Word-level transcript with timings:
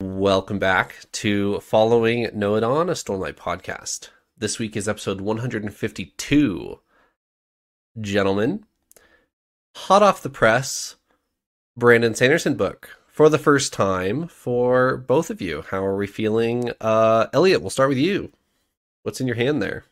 Welcome 0.00 0.60
back 0.60 1.06
to 1.10 1.58
Following 1.58 2.28
Noah 2.32 2.62
On, 2.62 2.88
a 2.88 2.92
Stormlight 2.92 3.34
podcast. 3.34 4.10
This 4.36 4.56
week 4.56 4.76
is 4.76 4.88
episode 4.88 5.20
152. 5.20 6.80
Gentlemen, 8.00 8.64
hot 9.74 10.04
off 10.04 10.22
the 10.22 10.30
press, 10.30 10.94
Brandon 11.76 12.14
Sanderson 12.14 12.54
book 12.54 12.96
for 13.08 13.28
the 13.28 13.38
first 13.38 13.72
time 13.72 14.28
for 14.28 14.98
both 14.98 15.30
of 15.30 15.42
you. 15.42 15.64
How 15.68 15.84
are 15.84 15.96
we 15.96 16.06
feeling? 16.06 16.70
Uh, 16.80 17.26
Elliot, 17.32 17.60
we'll 17.60 17.70
start 17.70 17.88
with 17.88 17.98
you. 17.98 18.30
What's 19.02 19.20
in 19.20 19.26
your 19.26 19.34
hand 19.34 19.60
there? 19.60 19.84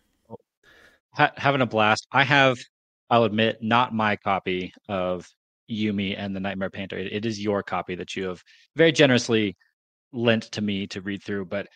Ha- 1.14 1.32
having 1.36 1.62
a 1.62 1.66
blast. 1.66 2.06
I 2.12 2.22
have, 2.22 2.58
I'll 3.10 3.24
admit, 3.24 3.60
not 3.60 3.92
my 3.92 4.14
copy 4.14 4.72
of 4.88 5.28
Yumi 5.68 6.14
and 6.16 6.36
the 6.36 6.40
Nightmare 6.40 6.70
Painter. 6.70 6.96
It, 6.96 7.12
it 7.12 7.26
is 7.26 7.42
your 7.42 7.64
copy 7.64 7.96
that 7.96 8.14
you 8.14 8.28
have 8.28 8.44
very 8.76 8.92
generously 8.92 9.56
lent 10.16 10.44
to 10.52 10.62
me 10.62 10.86
to 10.88 11.00
read 11.00 11.22
through. 11.22 11.46
But 11.46 11.68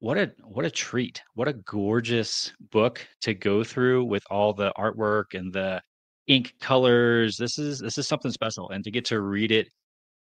what 0.00 0.16
a 0.16 0.32
what 0.44 0.64
a 0.64 0.70
treat! 0.70 1.22
What 1.34 1.48
a 1.48 1.54
gorgeous 1.54 2.52
book 2.70 3.06
to 3.22 3.34
go 3.34 3.64
through 3.64 4.04
with 4.04 4.22
all 4.30 4.52
the 4.52 4.72
artwork 4.78 5.34
and 5.34 5.52
the 5.52 5.82
ink 6.28 6.54
colors. 6.60 7.36
This 7.36 7.58
is 7.58 7.80
this 7.80 7.98
is 7.98 8.08
something 8.08 8.30
special, 8.30 8.70
and 8.70 8.84
to 8.84 8.90
get 8.90 9.04
to 9.06 9.20
read 9.20 9.52
it 9.52 9.68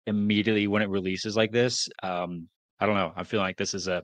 immediately 0.07 0.67
when 0.67 0.81
it 0.81 0.89
releases 0.89 1.37
like 1.37 1.51
this, 1.51 1.87
um, 2.03 2.47
I 2.79 2.85
don't 2.85 2.95
know. 2.95 3.13
I 3.15 3.23
feel 3.23 3.41
like 3.41 3.57
this 3.57 3.73
is 3.73 3.87
a, 3.87 4.03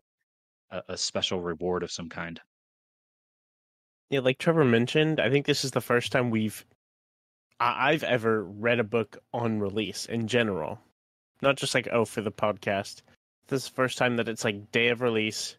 a 0.71 0.81
a 0.89 0.97
special 0.97 1.41
reward 1.41 1.83
of 1.83 1.91
some 1.91 2.09
kind. 2.09 2.39
Yeah, 4.11 4.19
like 4.19 4.37
Trevor 4.37 4.65
mentioned, 4.65 5.19
I 5.19 5.31
think 5.31 5.45
this 5.47 5.65
is 5.65 5.71
the 5.71 5.81
first 5.81 6.11
time 6.11 6.29
we've 6.29 6.63
I've 7.59 8.03
ever 8.03 8.43
read 8.43 8.79
a 8.79 8.83
book 8.83 9.17
on 9.33 9.59
release 9.59 10.05
in 10.05 10.27
general. 10.27 10.79
Not 11.41 11.57
just 11.57 11.73
like, 11.73 11.87
oh, 11.91 12.05
for 12.05 12.21
the 12.21 12.31
podcast. 12.31 13.01
This 13.47 13.63
is 13.63 13.69
the 13.69 13.75
first 13.75 13.97
time 13.97 14.17
that 14.17 14.27
it's 14.27 14.43
like 14.43 14.71
day 14.71 14.89
of 14.89 15.01
release. 15.01 15.55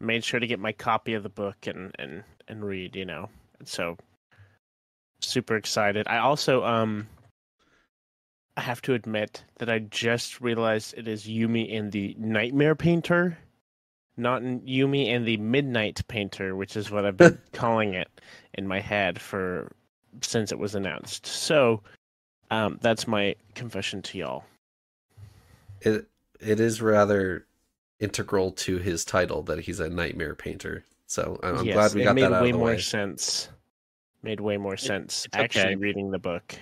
Made 0.00 0.24
sure 0.24 0.40
to 0.40 0.46
get 0.46 0.60
my 0.60 0.72
copy 0.72 1.14
of 1.14 1.22
the 1.22 1.28
book 1.28 1.66
and 1.66 1.94
and 1.98 2.22
and 2.46 2.64
read, 2.64 2.96
you 2.96 3.04
know. 3.04 3.28
So 3.64 3.96
super 5.20 5.56
excited. 5.56 6.06
I 6.08 6.18
also 6.18 6.64
um 6.64 7.08
I 8.56 8.60
have 8.62 8.82
to 8.82 8.94
admit 8.94 9.44
that 9.58 9.70
I 9.70 9.78
just 9.78 10.40
realized 10.40 10.94
it 10.96 11.06
is 11.06 11.26
Yumi 11.26 11.76
and 11.78 11.92
the 11.92 12.16
Nightmare 12.18 12.74
Painter, 12.74 13.38
not 14.16 14.42
Yumi 14.42 15.14
and 15.14 15.26
the 15.26 15.36
Midnight 15.36 16.02
Painter, 16.08 16.56
which 16.56 16.76
is 16.76 16.90
what 16.90 17.04
I've 17.04 17.16
been 17.16 17.38
calling 17.52 17.94
it 17.94 18.08
in 18.54 18.66
my 18.66 18.80
head 18.80 19.20
for 19.20 19.70
since 20.22 20.50
it 20.50 20.58
was 20.58 20.74
announced. 20.74 21.26
So 21.26 21.82
um, 22.50 22.78
that's 22.80 23.06
my 23.06 23.36
confession 23.54 24.02
to 24.02 24.18
y'all. 24.18 24.44
It 25.82 26.06
it 26.40 26.60
is 26.60 26.80
rather 26.80 27.46
integral 28.00 28.52
to 28.52 28.78
his 28.78 29.04
title 29.04 29.42
that 29.42 29.60
he's 29.60 29.80
a 29.80 29.88
nightmare 29.88 30.34
painter. 30.34 30.84
So 31.06 31.38
I'm 31.42 31.64
yes, 31.64 31.74
glad 31.74 31.94
we 31.94 32.04
got 32.04 32.16
that 32.16 32.32
out 32.32 32.42
way 32.42 32.50
of 32.50 32.52
the 32.52 32.58
more 32.58 32.66
way. 32.68 32.78
sense. 32.78 33.48
Made 34.22 34.40
way 34.40 34.56
more 34.56 34.76
sense 34.76 35.24
it's 35.26 35.36
actually 35.36 35.62
okay. 35.66 35.74
reading 35.76 36.10
the 36.10 36.18
book. 36.18 36.54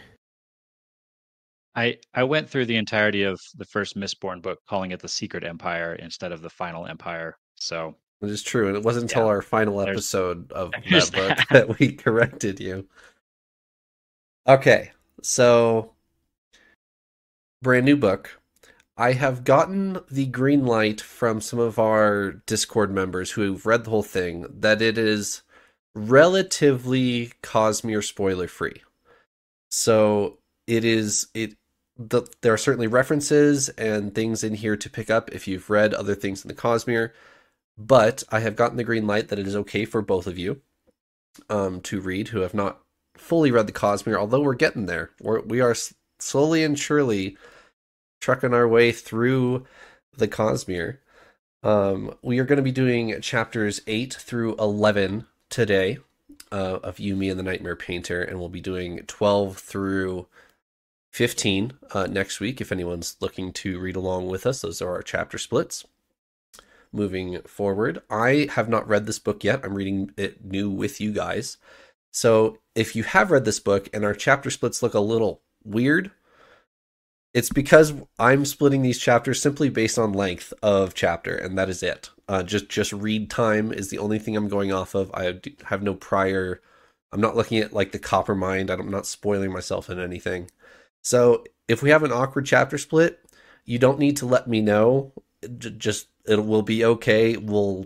I 1.74 1.98
I 2.14 2.24
went 2.24 2.48
through 2.48 2.66
the 2.66 2.76
entirety 2.76 3.22
of 3.22 3.38
the 3.56 3.64
first 3.66 3.96
Mistborn 3.96 4.40
book, 4.42 4.60
calling 4.68 4.92
it 4.92 5.00
the 5.00 5.08
Secret 5.08 5.44
Empire 5.44 5.94
instead 5.94 6.32
of 6.32 6.42
the 6.42 6.50
Final 6.50 6.86
Empire. 6.86 7.36
So 7.56 7.96
It 8.22 8.30
is 8.30 8.42
true, 8.42 8.68
and 8.68 8.76
it 8.76 8.82
wasn't 8.82 9.04
until 9.04 9.22
Yeah. 9.24 9.28
our 9.28 9.42
final 9.42 9.80
episode 9.80 10.50
of 10.52 10.70
that 10.90 11.12
book 11.12 11.36
that. 11.36 11.46
that 11.50 11.78
we 11.78 11.92
corrected 11.92 12.60
you. 12.60 12.88
Okay, 14.46 14.92
so 15.22 15.92
brand 17.62 17.84
new 17.84 17.96
book. 17.96 18.40
I 18.96 19.12
have 19.12 19.44
gotten 19.44 20.00
the 20.10 20.26
green 20.26 20.64
light 20.64 21.00
from 21.00 21.40
some 21.40 21.58
of 21.58 21.78
our 21.78 22.32
Discord 22.46 22.90
members 22.90 23.32
who've 23.32 23.64
read 23.66 23.84
the 23.84 23.90
whole 23.90 24.02
thing 24.02 24.46
that 24.48 24.80
it 24.80 24.96
is 24.96 25.42
relatively 25.94 27.32
Cosmere 27.42 28.04
spoiler 28.04 28.48
free. 28.48 28.82
So 29.70 30.38
it 30.66 30.84
is 30.84 31.28
it 31.34 31.56
the, 31.98 32.22
there 32.42 32.52
are 32.52 32.58
certainly 32.58 32.86
references 32.86 33.68
and 33.70 34.14
things 34.14 34.44
in 34.44 34.54
here 34.54 34.76
to 34.76 34.90
pick 34.90 35.10
up 35.10 35.30
if 35.32 35.48
you've 35.48 35.70
read 35.70 35.94
other 35.94 36.14
things 36.14 36.44
in 36.44 36.48
the 36.48 36.54
Cosmere 36.54 37.12
but 37.78 38.24
I 38.30 38.40
have 38.40 38.56
gotten 38.56 38.76
the 38.76 38.84
green 38.84 39.06
light 39.06 39.28
that 39.28 39.38
it 39.38 39.46
is 39.46 39.56
okay 39.56 39.84
for 39.84 40.00
both 40.02 40.26
of 40.26 40.38
you 40.38 40.62
um, 41.50 41.80
to 41.82 42.00
read 42.00 42.28
who 42.28 42.40
have 42.40 42.54
not 42.54 42.80
fully 43.16 43.50
read 43.50 43.66
the 43.66 43.72
Cosmere, 43.72 44.18
although 44.18 44.40
we're 44.40 44.54
getting 44.54 44.86
there. 44.86 45.10
We're, 45.20 45.40
we 45.40 45.60
are 45.60 45.76
slowly 46.18 46.64
and 46.64 46.78
surely 46.78 47.36
trucking 48.26 48.52
our 48.52 48.66
way 48.66 48.90
through 48.90 49.64
the 50.16 50.26
Cosmere. 50.26 50.98
Um, 51.62 52.12
we 52.22 52.40
are 52.40 52.44
going 52.44 52.56
to 52.56 52.62
be 52.62 52.72
doing 52.72 53.20
chapters 53.20 53.80
8 53.86 54.14
through 54.14 54.56
11 54.56 55.26
today 55.48 55.98
uh, 56.50 56.80
of 56.82 56.96
Yumi 56.96 57.30
and 57.30 57.38
the 57.38 57.44
Nightmare 57.44 57.76
Painter, 57.76 58.20
and 58.20 58.40
we'll 58.40 58.48
be 58.48 58.60
doing 58.60 58.98
12 59.06 59.58
through 59.58 60.26
15 61.12 61.74
uh, 61.92 62.08
next 62.08 62.40
week 62.40 62.60
if 62.60 62.72
anyone's 62.72 63.16
looking 63.20 63.52
to 63.52 63.78
read 63.78 63.94
along 63.94 64.26
with 64.26 64.44
us. 64.44 64.62
Those 64.62 64.82
are 64.82 64.90
our 64.90 65.02
chapter 65.02 65.38
splits 65.38 65.84
moving 66.92 67.40
forward. 67.42 68.02
I 68.10 68.48
have 68.54 68.68
not 68.68 68.88
read 68.88 69.06
this 69.06 69.20
book 69.20 69.44
yet. 69.44 69.60
I'm 69.62 69.74
reading 69.74 70.10
it 70.16 70.44
new 70.44 70.68
with 70.68 71.00
you 71.00 71.12
guys. 71.12 71.58
So 72.10 72.58
if 72.74 72.96
you 72.96 73.04
have 73.04 73.30
read 73.30 73.44
this 73.44 73.60
book 73.60 73.88
and 73.94 74.04
our 74.04 74.14
chapter 74.14 74.50
splits 74.50 74.82
look 74.82 74.94
a 74.94 75.00
little 75.00 75.42
weird, 75.62 76.10
it's 77.36 77.50
because 77.50 77.92
I'm 78.18 78.46
splitting 78.46 78.80
these 78.80 78.98
chapters 78.98 79.42
simply 79.42 79.68
based 79.68 79.98
on 79.98 80.14
length 80.14 80.54
of 80.62 80.94
chapter, 80.94 81.36
and 81.36 81.58
that 81.58 81.68
is 81.68 81.82
it. 81.82 82.08
Uh, 82.26 82.42
just 82.42 82.70
just 82.70 82.94
read 82.94 83.28
time 83.28 83.74
is 83.74 83.90
the 83.90 83.98
only 83.98 84.18
thing 84.18 84.34
I'm 84.34 84.48
going 84.48 84.72
off 84.72 84.94
of. 84.94 85.10
I 85.12 85.38
have 85.66 85.82
no 85.82 85.92
prior. 85.92 86.62
I'm 87.12 87.20
not 87.20 87.36
looking 87.36 87.58
at 87.58 87.74
like 87.74 87.92
the 87.92 87.98
Coppermind. 87.98 88.70
I'm 88.70 88.90
not 88.90 89.04
spoiling 89.04 89.52
myself 89.52 89.90
in 89.90 90.00
anything. 90.00 90.50
So 91.04 91.44
if 91.68 91.82
we 91.82 91.90
have 91.90 92.02
an 92.04 92.10
awkward 92.10 92.46
chapter 92.46 92.78
split, 92.78 93.20
you 93.66 93.78
don't 93.78 93.98
need 93.98 94.16
to 94.16 94.26
let 94.26 94.48
me 94.48 94.62
know. 94.62 95.12
Just 95.58 96.08
it 96.26 96.42
will 96.42 96.62
be 96.62 96.86
okay. 96.86 97.36
We'll 97.36 97.84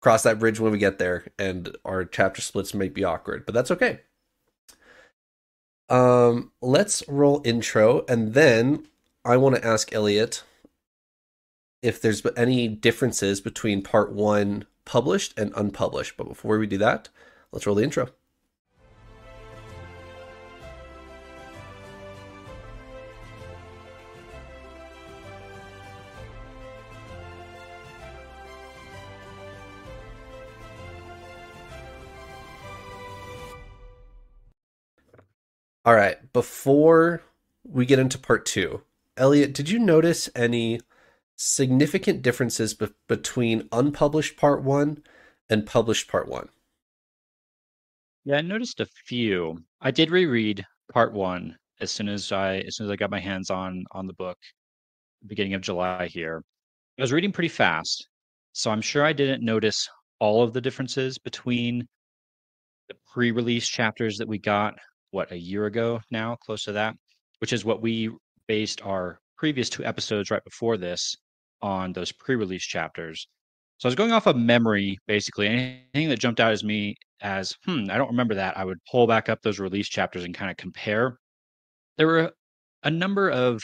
cross 0.00 0.22
that 0.22 0.38
bridge 0.38 0.60
when 0.60 0.70
we 0.70 0.78
get 0.78 0.98
there, 1.00 1.26
and 1.40 1.76
our 1.84 2.04
chapter 2.04 2.40
splits 2.40 2.72
might 2.72 2.94
be 2.94 3.02
awkward, 3.02 3.44
but 3.44 3.52
that's 3.52 3.72
okay. 3.72 4.02
Um, 5.88 6.52
let's 6.60 7.02
roll 7.08 7.42
intro, 7.44 8.04
and 8.08 8.34
then 8.34 8.86
I 9.24 9.36
want 9.36 9.56
to 9.56 9.64
ask 9.64 9.92
Elliot 9.92 10.42
if 11.82 12.00
there's 12.00 12.24
any 12.36 12.66
differences 12.68 13.40
between 13.40 13.82
part 13.82 14.12
one 14.12 14.66
published 14.84 15.38
and 15.38 15.52
unpublished. 15.54 16.16
But 16.16 16.28
before 16.28 16.58
we 16.58 16.66
do 16.66 16.78
that, 16.78 17.10
let's 17.52 17.66
roll 17.66 17.76
the 17.76 17.84
intro. 17.84 18.08
All 35.86 35.94
right, 35.94 36.32
before 36.32 37.22
we 37.62 37.84
get 37.84 37.98
into 37.98 38.18
part 38.18 38.46
two, 38.46 38.82
Elliot, 39.18 39.52
did 39.52 39.68
you 39.68 39.78
notice 39.78 40.30
any 40.34 40.80
significant 41.36 42.22
differences 42.22 42.72
be- 42.72 42.88
between 43.06 43.68
unpublished 43.70 44.38
part 44.38 44.62
one 44.62 45.02
and 45.50 45.66
published 45.66 46.08
part 46.08 46.26
one? 46.26 46.48
Yeah, 48.24 48.36
I 48.38 48.40
noticed 48.40 48.80
a 48.80 48.86
few. 48.86 49.62
I 49.82 49.90
did 49.90 50.10
reread 50.10 50.64
part 50.90 51.12
one 51.12 51.58
as 51.80 51.90
soon 51.90 52.08
as 52.08 52.32
I 52.32 52.60
as 52.60 52.76
soon 52.76 52.86
as 52.86 52.90
I 52.90 52.96
got 52.96 53.10
my 53.10 53.20
hands 53.20 53.50
on 53.50 53.84
on 53.92 54.06
the 54.06 54.14
book, 54.14 54.38
beginning 55.26 55.52
of 55.52 55.60
July 55.60 56.06
here. 56.06 56.42
I 56.98 57.02
was 57.02 57.12
reading 57.12 57.32
pretty 57.32 57.48
fast, 57.50 58.08
so 58.54 58.70
I'm 58.70 58.80
sure 58.80 59.04
I 59.04 59.12
didn't 59.12 59.44
notice 59.44 59.86
all 60.18 60.42
of 60.42 60.54
the 60.54 60.62
differences 60.62 61.18
between 61.18 61.86
the 62.88 62.94
pre-release 63.12 63.68
chapters 63.68 64.16
that 64.16 64.28
we 64.28 64.38
got 64.38 64.78
what 65.14 65.30
a 65.30 65.38
year 65.38 65.66
ago 65.66 66.00
now, 66.10 66.36
close 66.44 66.64
to 66.64 66.72
that, 66.72 66.96
which 67.38 67.52
is 67.52 67.64
what 67.64 67.80
we 67.80 68.10
based 68.48 68.82
our 68.82 69.20
previous 69.38 69.70
two 69.70 69.84
episodes 69.84 70.30
right 70.30 70.42
before 70.42 70.76
this 70.76 71.14
on 71.62 71.92
those 71.92 72.10
pre-release 72.10 72.64
chapters. 72.64 73.28
So 73.78 73.86
I 73.86 73.90
was 73.90 73.94
going 73.94 74.12
off 74.12 74.26
of 74.26 74.36
memory, 74.36 74.98
basically. 75.06 75.46
Anything 75.46 76.08
that 76.08 76.18
jumped 76.18 76.40
out 76.40 76.52
as 76.52 76.64
me 76.64 76.96
as, 77.22 77.54
hmm, 77.64 77.84
I 77.90 77.96
don't 77.96 78.10
remember 78.10 78.34
that. 78.34 78.58
I 78.58 78.64
would 78.64 78.78
pull 78.90 79.06
back 79.06 79.28
up 79.28 79.40
those 79.42 79.60
release 79.60 79.88
chapters 79.88 80.24
and 80.24 80.34
kind 80.34 80.50
of 80.50 80.56
compare. 80.56 81.16
There 81.96 82.08
were 82.08 82.32
a 82.82 82.90
number 82.90 83.30
of 83.30 83.62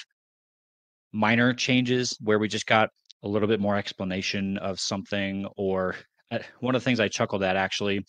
minor 1.13 1.53
changes 1.53 2.17
where 2.21 2.39
we 2.39 2.47
just 2.47 2.67
got 2.67 2.91
a 3.25 3.29
little 3.29 3.49
bit 3.49 3.61
more 3.61 3.77
explanation 3.77 4.57
of 4.59 4.79
something, 4.79 5.47
or 5.57 5.97
uh, 6.31 6.39
one 6.61 6.77
of 6.77 6.81
the 6.81 6.85
things 6.85 7.01
I 7.01 7.09
chuckled 7.09 7.43
at 7.43 7.57
actually, 7.57 8.05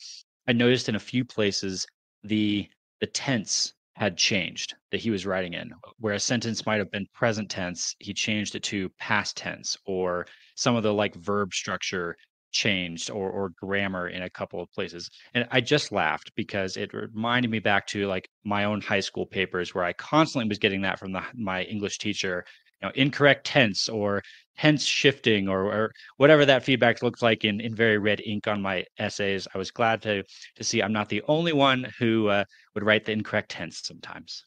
I 0.47 0.53
noticed 0.53 0.89
in 0.89 0.95
a 0.95 0.99
few 0.99 1.25
places 1.25 1.87
the 2.23 2.67
the 3.01 3.07
tense 3.07 3.73
had 3.95 4.17
changed 4.17 4.75
that 4.91 5.01
he 5.01 5.11
was 5.11 5.25
writing 5.25 5.53
in. 5.53 5.71
Oh. 5.85 5.91
Where 5.99 6.13
a 6.13 6.19
sentence 6.19 6.65
might 6.65 6.79
have 6.79 6.91
been 6.91 7.07
present 7.13 7.49
tense, 7.49 7.95
he 7.99 8.13
changed 8.13 8.55
it 8.55 8.63
to 8.63 8.89
past 8.97 9.35
tense, 9.35 9.77
or 9.85 10.25
some 10.55 10.75
of 10.75 10.83
the 10.83 10.93
like 10.93 11.15
verb 11.15 11.53
structure 11.53 12.15
changed 12.51 13.09
or 13.09 13.29
or 13.29 13.49
grammar 13.61 14.09
in 14.09 14.23
a 14.23 14.29
couple 14.29 14.61
of 14.61 14.71
places. 14.71 15.09
And 15.33 15.47
I 15.51 15.61
just 15.61 15.91
laughed 15.91 16.31
because 16.35 16.77
it 16.77 16.93
reminded 16.93 17.49
me 17.51 17.59
back 17.59 17.87
to 17.87 18.07
like 18.07 18.29
my 18.43 18.65
own 18.65 18.81
high 18.81 18.99
school 18.99 19.25
papers 19.25 19.73
where 19.73 19.83
I 19.83 19.93
constantly 19.93 20.49
was 20.49 20.59
getting 20.59 20.81
that 20.81 20.99
from 20.99 21.11
the, 21.13 21.23
my 21.33 21.63
English 21.63 21.97
teacher, 21.97 22.45
you 22.81 22.87
know, 22.87 22.91
incorrect 22.95 23.45
tense 23.45 23.89
or 23.89 24.21
tense 24.57 24.83
shifting 24.83 25.47
or, 25.47 25.65
or 25.65 25.91
whatever 26.17 26.45
that 26.45 26.63
feedback 26.63 27.01
looks 27.01 27.21
like 27.21 27.43
in, 27.45 27.59
in 27.61 27.75
very 27.75 27.97
red 27.97 28.21
ink 28.25 28.47
on 28.47 28.61
my 28.61 28.85
essays. 28.99 29.47
I 29.53 29.57
was 29.57 29.71
glad 29.71 30.01
to 30.03 30.23
to 30.55 30.63
see 30.63 30.81
I'm 30.81 30.93
not 30.93 31.09
the 31.09 31.23
only 31.27 31.53
one 31.53 31.87
who 31.99 32.27
uh, 32.27 32.43
would 32.75 32.83
write 32.83 33.05
the 33.05 33.13
incorrect 33.13 33.49
tense 33.49 33.81
sometimes. 33.83 34.45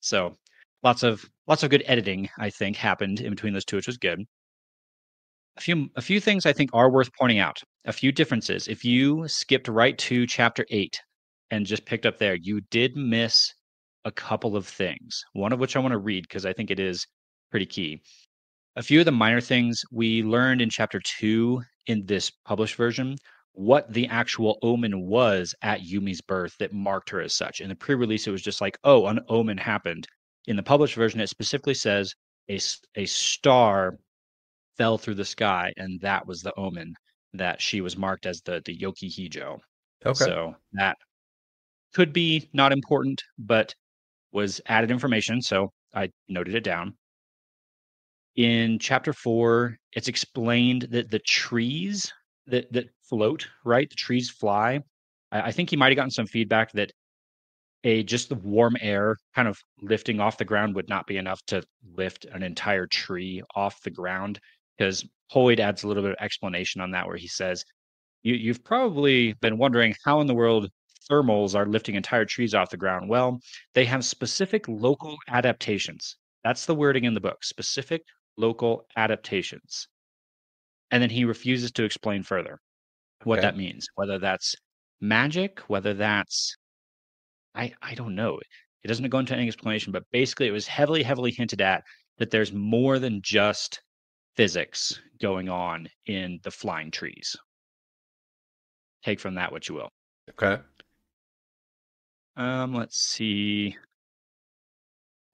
So 0.00 0.36
lots 0.82 1.02
of 1.02 1.24
lots 1.46 1.62
of 1.62 1.70
good 1.70 1.84
editing, 1.86 2.28
I 2.38 2.50
think, 2.50 2.76
happened 2.76 3.20
in 3.20 3.30
between 3.30 3.52
those 3.52 3.64
two, 3.64 3.76
which 3.76 3.86
was 3.86 3.98
good 3.98 4.24
a 5.56 5.60
few 5.60 5.88
a 5.96 6.02
few 6.02 6.20
things 6.20 6.46
I 6.46 6.52
think 6.52 6.70
are 6.72 6.90
worth 6.90 7.10
pointing 7.18 7.38
out. 7.38 7.62
A 7.86 7.92
few 7.92 8.12
differences. 8.12 8.68
If 8.68 8.84
you 8.84 9.26
skipped 9.28 9.68
right 9.68 9.96
to 9.98 10.26
chapter 10.26 10.66
8 10.70 11.00
and 11.50 11.64
just 11.64 11.86
picked 11.86 12.06
up 12.06 12.18
there, 12.18 12.34
you 12.34 12.60
did 12.70 12.96
miss 12.96 13.54
a 14.06 14.12
couple 14.12 14.56
of 14.56 14.66
things. 14.66 15.22
One 15.32 15.52
of 15.52 15.58
which 15.58 15.76
I 15.76 15.80
want 15.80 15.92
to 15.92 15.98
read 15.98 16.22
because 16.22 16.46
I 16.46 16.52
think 16.52 16.70
it 16.70 16.80
is 16.80 17.06
pretty 17.50 17.66
key. 17.66 18.00
A 18.76 18.82
few 18.82 19.00
of 19.00 19.04
the 19.04 19.12
minor 19.12 19.40
things 19.40 19.82
we 19.90 20.22
learned 20.22 20.62
in 20.62 20.70
chapter 20.70 21.00
2 21.18 21.60
in 21.88 22.06
this 22.06 22.30
published 22.44 22.76
version 22.76 23.16
what 23.52 23.90
the 23.92 24.06
actual 24.08 24.58
omen 24.62 25.06
was 25.06 25.54
at 25.62 25.80
Yumi's 25.80 26.20
birth 26.20 26.54
that 26.58 26.74
marked 26.74 27.08
her 27.10 27.22
as 27.22 27.34
such. 27.34 27.60
In 27.60 27.70
the 27.70 27.74
pre-release 27.74 28.26
it 28.26 28.30
was 28.30 28.42
just 28.42 28.60
like, 28.60 28.78
"Oh, 28.84 29.06
an 29.06 29.20
omen 29.28 29.56
happened." 29.56 30.06
In 30.46 30.56
the 30.56 30.62
published 30.62 30.94
version 30.94 31.20
it 31.20 31.28
specifically 31.28 31.74
says 31.74 32.14
a 32.50 32.60
a 32.96 33.06
star 33.06 33.98
fell 34.76 34.98
through 34.98 35.14
the 35.14 35.24
sky, 35.24 35.72
and 35.78 35.98
that 36.02 36.26
was 36.26 36.42
the 36.42 36.54
omen 36.56 36.94
that 37.32 37.60
she 37.62 37.80
was 37.80 37.96
marked 37.96 38.26
as 38.26 38.42
the 38.42 38.62
the 38.66 38.76
Yoki 38.76 39.10
Hijo. 39.10 39.58
Okay. 40.04 40.24
So 40.24 40.54
that 40.74 40.98
could 41.94 42.12
be 42.12 42.50
not 42.52 42.72
important, 42.72 43.22
but 43.38 43.74
was 44.36 44.60
added 44.66 44.90
information, 44.90 45.40
so 45.40 45.72
I 45.94 46.10
noted 46.28 46.54
it 46.54 46.62
down. 46.62 46.94
In 48.36 48.78
chapter 48.78 49.14
four, 49.14 49.78
it's 49.94 50.08
explained 50.08 50.88
that 50.90 51.10
the 51.10 51.20
trees 51.20 52.12
that 52.46 52.70
that 52.72 52.90
float, 53.08 53.48
right? 53.64 53.88
The 53.88 53.96
trees 53.96 54.28
fly. 54.28 54.80
I, 55.32 55.40
I 55.48 55.52
think 55.52 55.70
he 55.70 55.76
might 55.76 55.88
have 55.88 55.96
gotten 55.96 56.10
some 56.10 56.26
feedback 56.26 56.70
that 56.72 56.92
a 57.84 58.02
just 58.02 58.28
the 58.28 58.34
warm 58.34 58.76
air 58.82 59.16
kind 59.34 59.48
of 59.48 59.56
lifting 59.80 60.20
off 60.20 60.36
the 60.36 60.44
ground 60.44 60.74
would 60.74 60.88
not 60.88 61.06
be 61.06 61.16
enough 61.16 61.40
to 61.46 61.62
lift 61.94 62.26
an 62.26 62.42
entire 62.42 62.86
tree 62.86 63.42
off 63.54 63.80
the 63.82 63.90
ground 63.90 64.38
because 64.76 65.02
Hoid 65.32 65.60
adds 65.60 65.82
a 65.82 65.88
little 65.88 66.02
bit 66.02 66.12
of 66.12 66.18
explanation 66.20 66.82
on 66.82 66.90
that 66.90 67.06
where 67.06 67.16
he 67.16 67.28
says, 67.28 67.64
you, 68.22 68.34
You've 68.34 68.64
probably 68.64 69.32
been 69.40 69.56
wondering 69.56 69.94
how 70.04 70.20
in 70.20 70.26
the 70.26 70.34
world 70.34 70.68
thermals 71.10 71.54
are 71.54 71.66
lifting 71.66 71.94
entire 71.94 72.24
trees 72.24 72.54
off 72.54 72.70
the 72.70 72.76
ground. 72.76 73.08
Well, 73.08 73.40
they 73.74 73.84
have 73.86 74.04
specific 74.04 74.66
local 74.68 75.16
adaptations. 75.28 76.16
That's 76.44 76.66
the 76.66 76.74
wording 76.74 77.04
in 77.04 77.14
the 77.14 77.20
book 77.20 77.44
specific 77.44 78.02
local 78.36 78.86
adaptations. 78.96 79.88
And 80.90 81.00
then 81.02 81.10
he 81.10 81.24
refuses 81.24 81.70
to 81.72 81.84
explain 81.84 82.22
further 82.24 82.58
what 83.24 83.38
Okay. 83.38 83.42
that 83.42 83.56
means, 83.56 83.88
whether 83.96 84.18
that's 84.18 84.54
magic, 85.00 85.60
whether 85.68 85.94
that's 85.94 86.56
I 87.56 87.74
I 87.82 87.94
don't 87.96 88.14
know. 88.14 88.38
It 88.84 88.88
doesn't 88.88 89.08
go 89.10 89.18
into 89.18 89.34
any 89.34 89.48
explanation, 89.48 89.92
but 89.92 90.04
basically 90.12 90.46
it 90.46 90.52
was 90.52 90.68
heavily, 90.68 91.02
heavily 91.02 91.32
hinted 91.32 91.60
at 91.60 91.82
that 92.18 92.30
there's 92.30 92.52
more 92.52 93.00
than 93.00 93.20
just 93.22 93.82
physics 94.36 95.00
going 95.20 95.48
on 95.48 95.88
in 96.06 96.40
the 96.44 96.50
flying 96.52 96.90
trees. 96.92 97.36
Take 99.02 99.20
from 99.20 99.36
that 99.36 99.52
what 99.52 99.68
you 99.70 99.74
will. 99.74 99.90
Okay. 100.30 100.62
Um, 102.36 102.74
let's 102.74 102.98
see. 102.98 103.76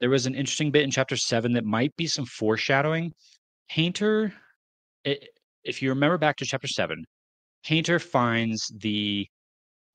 There 0.00 0.10
was 0.10 0.26
an 0.26 0.34
interesting 0.34 0.70
bit 0.70 0.82
in 0.82 0.90
chapter 0.90 1.16
seven 1.16 1.52
that 1.52 1.64
might 1.64 1.94
be 1.96 2.06
some 2.06 2.26
foreshadowing. 2.26 3.12
Painter, 3.68 4.32
i 5.06 5.18
if 5.64 5.80
you 5.80 5.90
remember 5.90 6.18
back 6.18 6.36
to 6.38 6.44
chapter 6.44 6.66
seven, 6.66 7.04
Painter 7.64 7.98
finds 8.00 8.72
the 8.80 9.26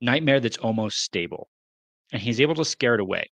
nightmare 0.02 0.40
that's 0.40 0.58
almost 0.58 1.00
stable, 1.00 1.50
and 2.14 2.22
he's 2.22 2.40
able 2.42 2.56
to 2.56 2.66
scare 2.66 2.96
it 2.96 3.02
away. 3.02 3.30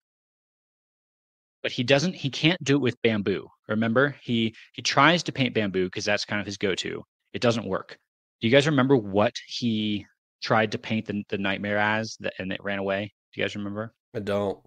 But 1.63 1.73
he 1.73 1.85
doesn't. 1.85 2.15
He 2.15 2.31
can't 2.31 2.63
do 2.65 2.77
it 2.77 2.81
with 2.83 3.01
bamboo. 3.03 3.49
Remember, 3.69 4.17
he 4.23 4.55
he 4.75 4.83
tries 4.83 5.23
to 5.25 5.33
paint 5.33 5.55
bamboo 5.55 5.87
because 5.87 6.05
that's 6.05 6.25
kind 6.25 6.41
of 6.41 6.47
his 6.47 6.59
go-to. 6.59 7.03
It 7.33 7.43
doesn't 7.43 7.67
work. 7.67 7.97
Do 8.41 8.49
you 8.49 8.53
guys 8.53 8.67
remember 8.67 8.97
what 8.97 9.33
he 9.47 10.07
tried 10.43 10.73
to 10.73 10.79
paint 10.79 11.07
the 11.07 11.23
the 11.29 11.39
nightmare 11.39 11.79
as, 11.79 12.17
and 12.39 12.53
it 12.53 12.63
ran 12.63 12.79
away? 12.79 13.13
Do 13.35 13.41
you 13.41 13.45
guys 13.45 13.57
remember? 13.57 13.93
I 14.15 14.21
don't. 14.21 14.61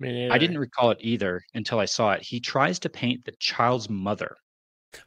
Me 0.00 0.28
I 0.28 0.38
didn't 0.38 0.58
recall 0.58 0.90
it 0.90 0.98
either 1.00 1.40
until 1.54 1.78
I 1.78 1.84
saw 1.84 2.12
it. 2.12 2.22
He 2.22 2.40
tries 2.40 2.78
to 2.80 2.88
paint 2.88 3.24
the 3.24 3.34
child's 3.38 3.88
mother. 3.88 4.34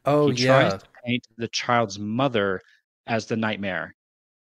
Oh 0.06 0.30
he 0.30 0.44
yeah. 0.44 0.70
tries 0.70 0.82
to 0.82 0.90
paint 1.04 1.28
the 1.38 1.48
child's 1.50 2.00
mother 2.00 2.62
as 3.08 3.26
the 3.26 3.36
nightmare. 3.36 3.94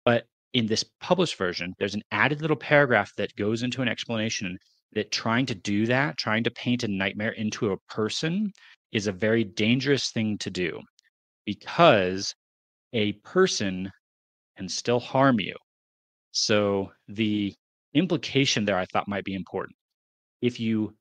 But 0.05 0.27
in 0.53 0.67
this 0.67 0.85
published 1.01 1.37
version, 1.37 1.75
there's 1.79 1.95
an 1.95 2.03
added 2.11 2.41
little 2.41 2.57
paragraph 2.57 3.13
that 3.17 3.37
goes 3.37 3.63
into 3.63 3.83
an 3.83 3.89
explanation 3.89 4.59
that 4.95 5.13
trying 5.13 5.47
to 5.47 5.55
do 5.55 5.87
that, 5.87 6.17
trying 6.17 6.43
to 6.45 6.51
paint 6.51 6.83
a 6.83 6.89
nightmare 6.89 7.33
into 7.33 7.71
a 7.73 7.79
person, 7.89 8.51
is 8.91 9.07
a 9.07 9.13
very 9.13 9.45
dangerous 9.45 10.11
thing 10.11 10.39
to 10.39 10.51
do 10.51 10.81
because 11.45 12.35
a 12.95 13.13
person 13.25 13.93
can 14.57 14.69
still 14.69 14.99
harm 14.99 15.39
you. 15.39 15.55
So 16.41 16.93
the 17.09 17.53
implication 17.95 18.65
there 18.65 18.79
I 18.79 18.85
thought 18.85 19.09
might 19.09 19.25
be 19.25 19.35
important. 19.35 19.77
If 20.41 20.61
you 20.61 20.95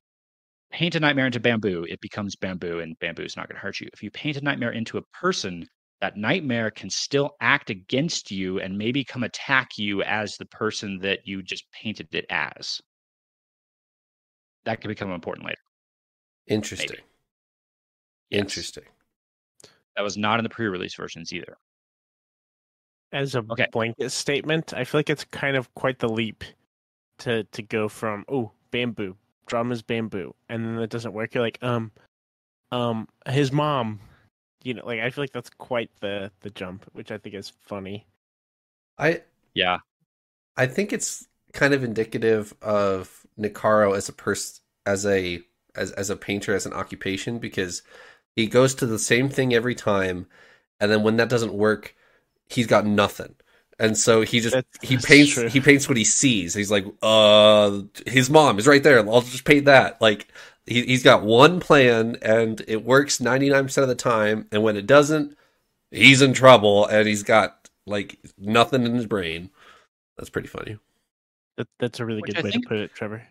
paint 0.71 0.95
a 0.95 0.99
nightmare 0.99 1.27
into 1.27 1.39
bamboo, 1.39 1.85
it 1.87 2.01
becomes 2.01 2.35
bamboo, 2.35 2.79
and 2.79 2.97
bamboo 2.97 3.21
is 3.21 3.37
not 3.37 3.47
going 3.47 3.55
to 3.55 3.61
hurt 3.61 3.79
you. 3.79 3.87
If 3.93 4.01
you 4.01 4.09
paint 4.09 4.37
a 4.37 4.43
nightmare 4.43 4.71
into 4.71 4.97
a 4.97 5.03
person, 5.13 5.67
that 6.01 6.17
nightmare 6.17 6.71
can 6.71 6.89
still 6.89 7.35
act 7.39 7.69
against 7.69 8.31
you 8.31 8.59
and 8.59 8.79
maybe 8.79 9.03
come 9.03 9.21
attack 9.23 9.77
you 9.77 10.01
as 10.01 10.37
the 10.37 10.47
person 10.47 10.97
that 11.03 11.19
you 11.25 11.43
just 11.43 11.71
painted 11.71 12.07
it 12.15 12.25
as. 12.31 12.81
That 14.65 14.81
could 14.81 14.87
become 14.87 15.11
important 15.11 15.45
later. 15.45 15.61
Interesting. 16.47 16.97
Yes. 18.31 18.41
Interesting. 18.41 18.85
That 19.95 20.01
was 20.01 20.17
not 20.17 20.39
in 20.39 20.43
the 20.43 20.49
pre-release 20.49 20.95
versions 20.95 21.31
either. 21.31 21.57
As 23.11 23.35
a 23.35 23.41
Okay. 23.49 23.67
blanket 23.71 24.11
statement, 24.11 24.73
I 24.73 24.83
feel 24.83 24.99
like 24.99 25.09
it's 25.09 25.23
kind 25.25 25.55
of 25.57 25.73
quite 25.75 25.99
the 25.99 26.09
leap 26.09 26.43
to 27.19 27.43
to 27.45 27.63
go 27.63 27.89
from 27.89 28.25
oh 28.29 28.51
bamboo 28.71 29.17
drama's 29.47 29.81
bamboo 29.81 30.35
and 30.49 30.65
then 30.65 30.79
it 30.79 30.89
doesn't 30.89 31.13
work. 31.13 31.33
You're 31.35 31.43
like 31.43 31.59
um 31.63 31.91
um 32.71 33.07
his 33.27 33.51
mom, 33.51 33.99
you 34.63 34.73
know, 34.75 34.85
like 34.85 35.01
I 35.01 35.09
feel 35.11 35.23
like 35.23 35.33
that's 35.33 35.51
quite 35.51 35.91
the 36.01 36.31
the 36.41 36.51
jump, 36.51 36.85
which 36.93 37.11
I 37.11 37.17
think 37.19 37.35
is 37.35 37.53
funny. 37.67 38.07
I 38.97 39.21
Yeah, 39.53 39.79
I 40.55 40.67
think 40.67 40.91
it's 40.93 41.27
kind 41.53 41.73
of 41.73 41.83
indicative 41.83 42.53
of 42.61 43.25
Nikaro 43.39 43.95
as 43.95 44.09
a 44.09 44.13
person, 44.13 44.61
as 44.85 45.05
a 45.05 45.41
as 45.75 45.91
as 45.93 46.09
a 46.09 46.15
painter, 46.17 46.55
as 46.55 46.65
an 46.65 46.73
occupation, 46.73 47.39
because 47.39 47.81
he 48.35 48.47
goes 48.47 48.75
to 48.75 48.85
the 48.85 48.99
same 48.99 49.29
thing 49.29 49.53
every 49.53 49.75
time, 49.75 50.27
and 50.79 50.91
then 50.91 51.03
when 51.03 51.17
that 51.17 51.29
doesn't 51.29 51.53
work, 51.53 51.95
he's 52.49 52.67
got 52.67 52.85
nothing, 52.85 53.35
and 53.79 53.97
so 53.97 54.21
he 54.21 54.39
just 54.39 54.53
That's- 54.55 54.87
he 54.89 54.95
that's 54.95 55.05
paints 55.05 55.33
true. 55.33 55.49
he 55.49 55.59
paints 55.61 55.87
what 55.87 55.97
he 55.97 56.03
sees. 56.03 56.53
He's 56.53 56.71
like, 56.71 56.85
uh, 57.01 57.81
his 58.05 58.29
mom 58.29 58.59
is 58.59 58.67
right 58.67 58.83
there. 58.83 58.99
I'll 58.99 59.21
just 59.21 59.45
paint 59.45 59.65
that. 59.65 60.01
Like 60.01 60.27
he 60.65 60.83
he's 60.83 61.03
got 61.03 61.23
one 61.23 61.59
plan, 61.59 62.17
and 62.21 62.61
it 62.67 62.83
works 62.83 63.19
ninety 63.21 63.49
nine 63.49 63.63
percent 63.63 63.83
of 63.83 63.89
the 63.89 63.95
time, 63.95 64.47
and 64.51 64.63
when 64.63 64.75
it 64.77 64.87
doesn't, 64.87 65.37
he's 65.91 66.21
in 66.21 66.33
trouble, 66.33 66.85
and 66.87 67.07
he's 67.07 67.23
got 67.23 67.69
like 67.85 68.19
nothing 68.37 68.85
in 68.85 68.95
his 68.95 69.05
brain. 69.05 69.49
That's 70.17 70.29
pretty 70.29 70.47
funny. 70.47 70.77
That 71.57 71.67
that's 71.79 71.99
a 71.99 72.05
really 72.05 72.21
Which 72.21 72.33
good 72.35 72.39
I 72.39 72.43
way 72.43 72.51
think- 72.51 72.63
to 72.65 72.69
put 72.69 72.77
it, 72.79 72.93
Trevor. 72.93 73.23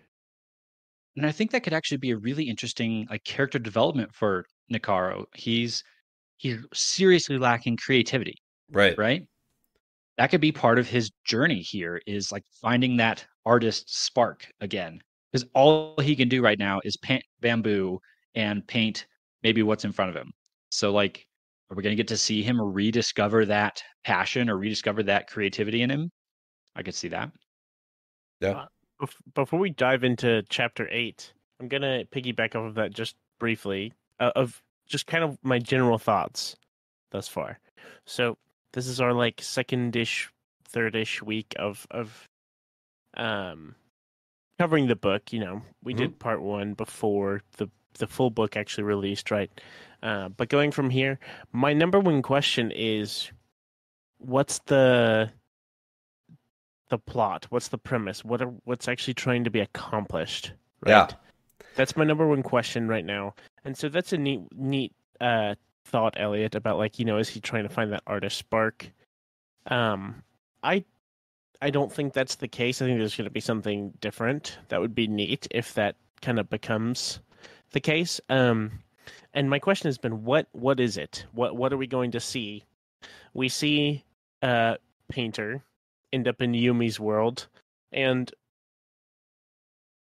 and 1.16 1.26
I 1.26 1.32
think 1.32 1.50
that 1.52 1.62
could 1.62 1.72
actually 1.74 1.98
be 1.98 2.10
a 2.10 2.16
really 2.16 2.44
interesting 2.44 3.06
like 3.10 3.24
character 3.24 3.58
development 3.58 4.14
for 4.14 4.44
Nikaro. 4.72 5.26
He's 5.34 5.82
he's 6.38 6.58
seriously 6.74 7.38
lacking 7.38 7.76
creativity. 7.76 8.34
Right. 8.70 8.96
right 8.98 9.22
that 10.18 10.30
could 10.30 10.40
be 10.40 10.50
part 10.50 10.78
of 10.78 10.88
his 10.88 11.10
journey 11.24 11.60
here 11.60 12.00
is 12.06 12.32
like 12.32 12.44
finding 12.60 12.96
that 12.96 13.24
artist 13.44 13.84
spark 13.94 14.46
again 14.60 15.00
because 15.30 15.46
all 15.54 15.94
he 16.00 16.16
can 16.16 16.28
do 16.28 16.42
right 16.42 16.58
now 16.58 16.80
is 16.84 16.96
paint 16.96 17.22
bamboo 17.40 18.00
and 18.34 18.66
paint 18.66 19.06
maybe 19.42 19.62
what's 19.62 19.84
in 19.84 19.92
front 19.92 20.10
of 20.10 20.16
him 20.16 20.32
so 20.70 20.92
like 20.92 21.26
are 21.70 21.76
we 21.76 21.82
going 21.82 21.92
to 21.92 21.96
get 21.96 22.08
to 22.08 22.16
see 22.16 22.42
him 22.42 22.60
rediscover 22.60 23.44
that 23.44 23.82
passion 24.04 24.48
or 24.48 24.56
rediscover 24.56 25.02
that 25.02 25.28
creativity 25.28 25.82
in 25.82 25.90
him 25.90 26.10
i 26.74 26.82
could 26.82 26.94
see 26.94 27.08
that 27.08 27.30
Yeah. 28.40 28.64
Bef- 29.00 29.14
Before 29.34 29.58
we 29.60 29.70
dive 29.70 30.04
into 30.04 30.42
chapter 30.48 30.88
eight, 30.90 31.32
I'm 31.60 31.68
gonna 31.68 32.04
piggyback 32.10 32.54
off 32.54 32.66
of 32.66 32.74
that 32.76 32.94
just 32.94 33.16
briefly 33.38 33.92
uh, 34.20 34.32
of 34.34 34.62
just 34.86 35.06
kind 35.06 35.22
of 35.22 35.38
my 35.42 35.58
general 35.58 35.98
thoughts 35.98 36.56
thus 37.10 37.28
far. 37.28 37.58
So 38.06 38.38
this 38.76 38.86
is 38.88 39.00
our 39.00 39.14
like 39.14 39.40
second-ish, 39.40 40.30
third-ish 40.68 41.22
week 41.22 41.54
of 41.58 41.86
of 41.90 42.28
um 43.16 43.74
covering 44.58 44.86
the 44.86 44.94
book. 44.94 45.32
You 45.32 45.40
know, 45.40 45.62
we 45.82 45.94
did 45.94 46.18
part 46.18 46.42
one 46.42 46.74
before 46.74 47.40
the 47.56 47.70
the 47.98 48.06
full 48.06 48.28
book 48.28 48.54
actually 48.54 48.84
released, 48.84 49.30
right? 49.30 49.50
Uh, 50.02 50.28
but 50.28 50.50
going 50.50 50.72
from 50.72 50.90
here, 50.90 51.18
my 51.52 51.72
number 51.72 51.98
one 51.98 52.20
question 52.20 52.70
is, 52.70 53.32
what's 54.18 54.58
the 54.66 55.32
the 56.90 56.98
plot? 56.98 57.46
What's 57.48 57.68
the 57.68 57.78
premise? 57.78 58.26
What 58.26 58.42
are 58.42 58.52
what's 58.64 58.88
actually 58.88 59.14
trying 59.14 59.44
to 59.44 59.50
be 59.50 59.60
accomplished? 59.60 60.52
Yeah. 60.86 61.08
That's 61.76 61.96
my 61.96 62.04
number 62.04 62.26
one 62.26 62.42
question 62.42 62.88
right 62.88 63.06
now. 63.06 63.34
And 63.64 63.74
so 63.74 63.88
that's 63.88 64.12
a 64.12 64.18
neat 64.18 64.42
neat 64.54 64.92
uh 65.18 65.54
thought, 65.86 66.14
Elliot, 66.18 66.54
about 66.54 66.78
like, 66.78 66.98
you 66.98 67.04
know, 67.04 67.18
is 67.18 67.28
he 67.28 67.40
trying 67.40 67.62
to 67.64 67.68
find 67.68 67.92
that 67.92 68.02
artist 68.06 68.38
spark? 68.38 68.90
Um 69.66 70.22
I 70.62 70.84
I 71.62 71.70
don't 71.70 71.92
think 71.92 72.12
that's 72.12 72.36
the 72.36 72.48
case. 72.48 72.82
I 72.82 72.86
think 72.86 72.98
there's 72.98 73.16
gonna 73.16 73.30
be 73.30 73.40
something 73.40 73.92
different. 74.00 74.58
That 74.68 74.80
would 74.80 74.94
be 74.94 75.06
neat 75.06 75.46
if 75.50 75.74
that 75.74 75.96
kind 76.22 76.38
of 76.38 76.50
becomes 76.50 77.20
the 77.72 77.80
case. 77.80 78.20
Um 78.28 78.80
and 79.34 79.50
my 79.50 79.58
question 79.58 79.88
has 79.88 79.98
been 79.98 80.24
what 80.24 80.48
what 80.52 80.80
is 80.80 80.96
it? 80.96 81.26
What 81.32 81.56
what 81.56 81.72
are 81.72 81.76
we 81.78 81.86
going 81.86 82.10
to 82.12 82.20
see? 82.20 82.64
We 83.34 83.48
see 83.48 84.04
uh 84.42 84.76
painter 85.08 85.62
end 86.12 86.28
up 86.28 86.42
in 86.42 86.52
Yumi's 86.52 86.98
world, 86.98 87.46
and 87.92 88.32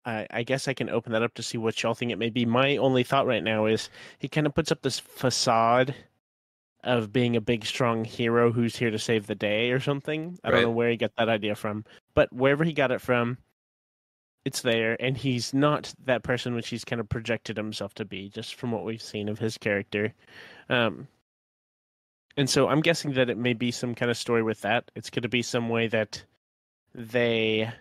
I, 0.05 0.27
I 0.29 0.43
guess 0.43 0.67
I 0.67 0.73
can 0.73 0.89
open 0.89 1.11
that 1.13 1.23
up 1.23 1.33
to 1.35 1.43
see 1.43 1.57
what 1.57 1.81
y'all 1.81 1.95
think 1.95 2.11
it 2.11 2.19
may 2.19 2.29
be. 2.29 2.45
My 2.45 2.77
only 2.77 3.03
thought 3.03 3.25
right 3.25 3.43
now 3.43 3.65
is 3.65 3.89
he 4.19 4.27
kind 4.27 4.45
of 4.45 4.53
puts 4.53 4.71
up 4.71 4.81
this 4.81 4.99
facade 4.99 5.95
of 6.83 7.11
being 7.11 7.35
a 7.35 7.41
big, 7.41 7.65
strong 7.65 8.05
hero 8.05 8.51
who's 8.51 8.75
here 8.75 8.91
to 8.91 8.99
save 8.99 9.25
the 9.25 9.33
day 9.35 9.71
or 9.71 9.79
something. 9.79 10.37
I 10.43 10.49
Right. 10.49 10.55
don't 10.57 10.63
know 10.65 10.71
where 10.71 10.91
he 10.91 10.97
got 10.97 11.15
that 11.17 11.29
idea 11.29 11.55
from, 11.55 11.83
but 12.13 12.31
wherever 12.31 12.63
he 12.63 12.73
got 12.73 12.91
it 12.91 13.01
from, 13.01 13.39
it's 14.45 14.61
there, 14.61 14.95
and 15.01 15.17
he's 15.17 15.55
not 15.55 15.91
that 16.03 16.21
person 16.21 16.53
which 16.53 16.67
he's 16.69 16.85
kind 16.85 16.99
of 17.01 17.09
projected 17.09 17.57
himself 17.57 17.95
to 17.95 18.05
be, 18.05 18.29
just 18.29 18.53
from 18.53 18.71
what 18.71 18.85
we've 18.85 19.01
seen 19.01 19.27
of 19.27 19.39
his 19.39 19.57
character. 19.57 20.13
Um, 20.69 21.07
and 22.37 22.47
so 22.47 22.67
I'm 22.67 22.81
guessing 22.81 23.13
that 23.13 23.31
it 23.31 23.39
may 23.39 23.53
be 23.53 23.71
some 23.71 23.95
kind 23.95 24.11
of 24.11 24.17
story 24.17 24.43
with 24.43 24.61
that. 24.61 24.91
It's 24.95 25.09
going 25.09 25.23
to 25.23 25.29
be 25.29 25.41
some 25.41 25.69
way 25.69 25.87
that 25.87 26.23
they, 26.93 27.71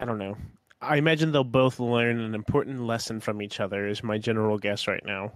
I 0.00 0.04
don't 0.04 0.18
know. 0.18 0.36
I 0.80 0.96
imagine 0.96 1.32
they'll 1.32 1.44
both 1.44 1.80
learn 1.80 2.20
an 2.20 2.34
important 2.34 2.82
lesson 2.82 3.20
from 3.20 3.40
each 3.40 3.60
other. 3.60 3.86
Is 3.86 4.02
my 4.02 4.18
general 4.18 4.58
guess 4.58 4.86
right 4.86 5.04
now, 5.04 5.32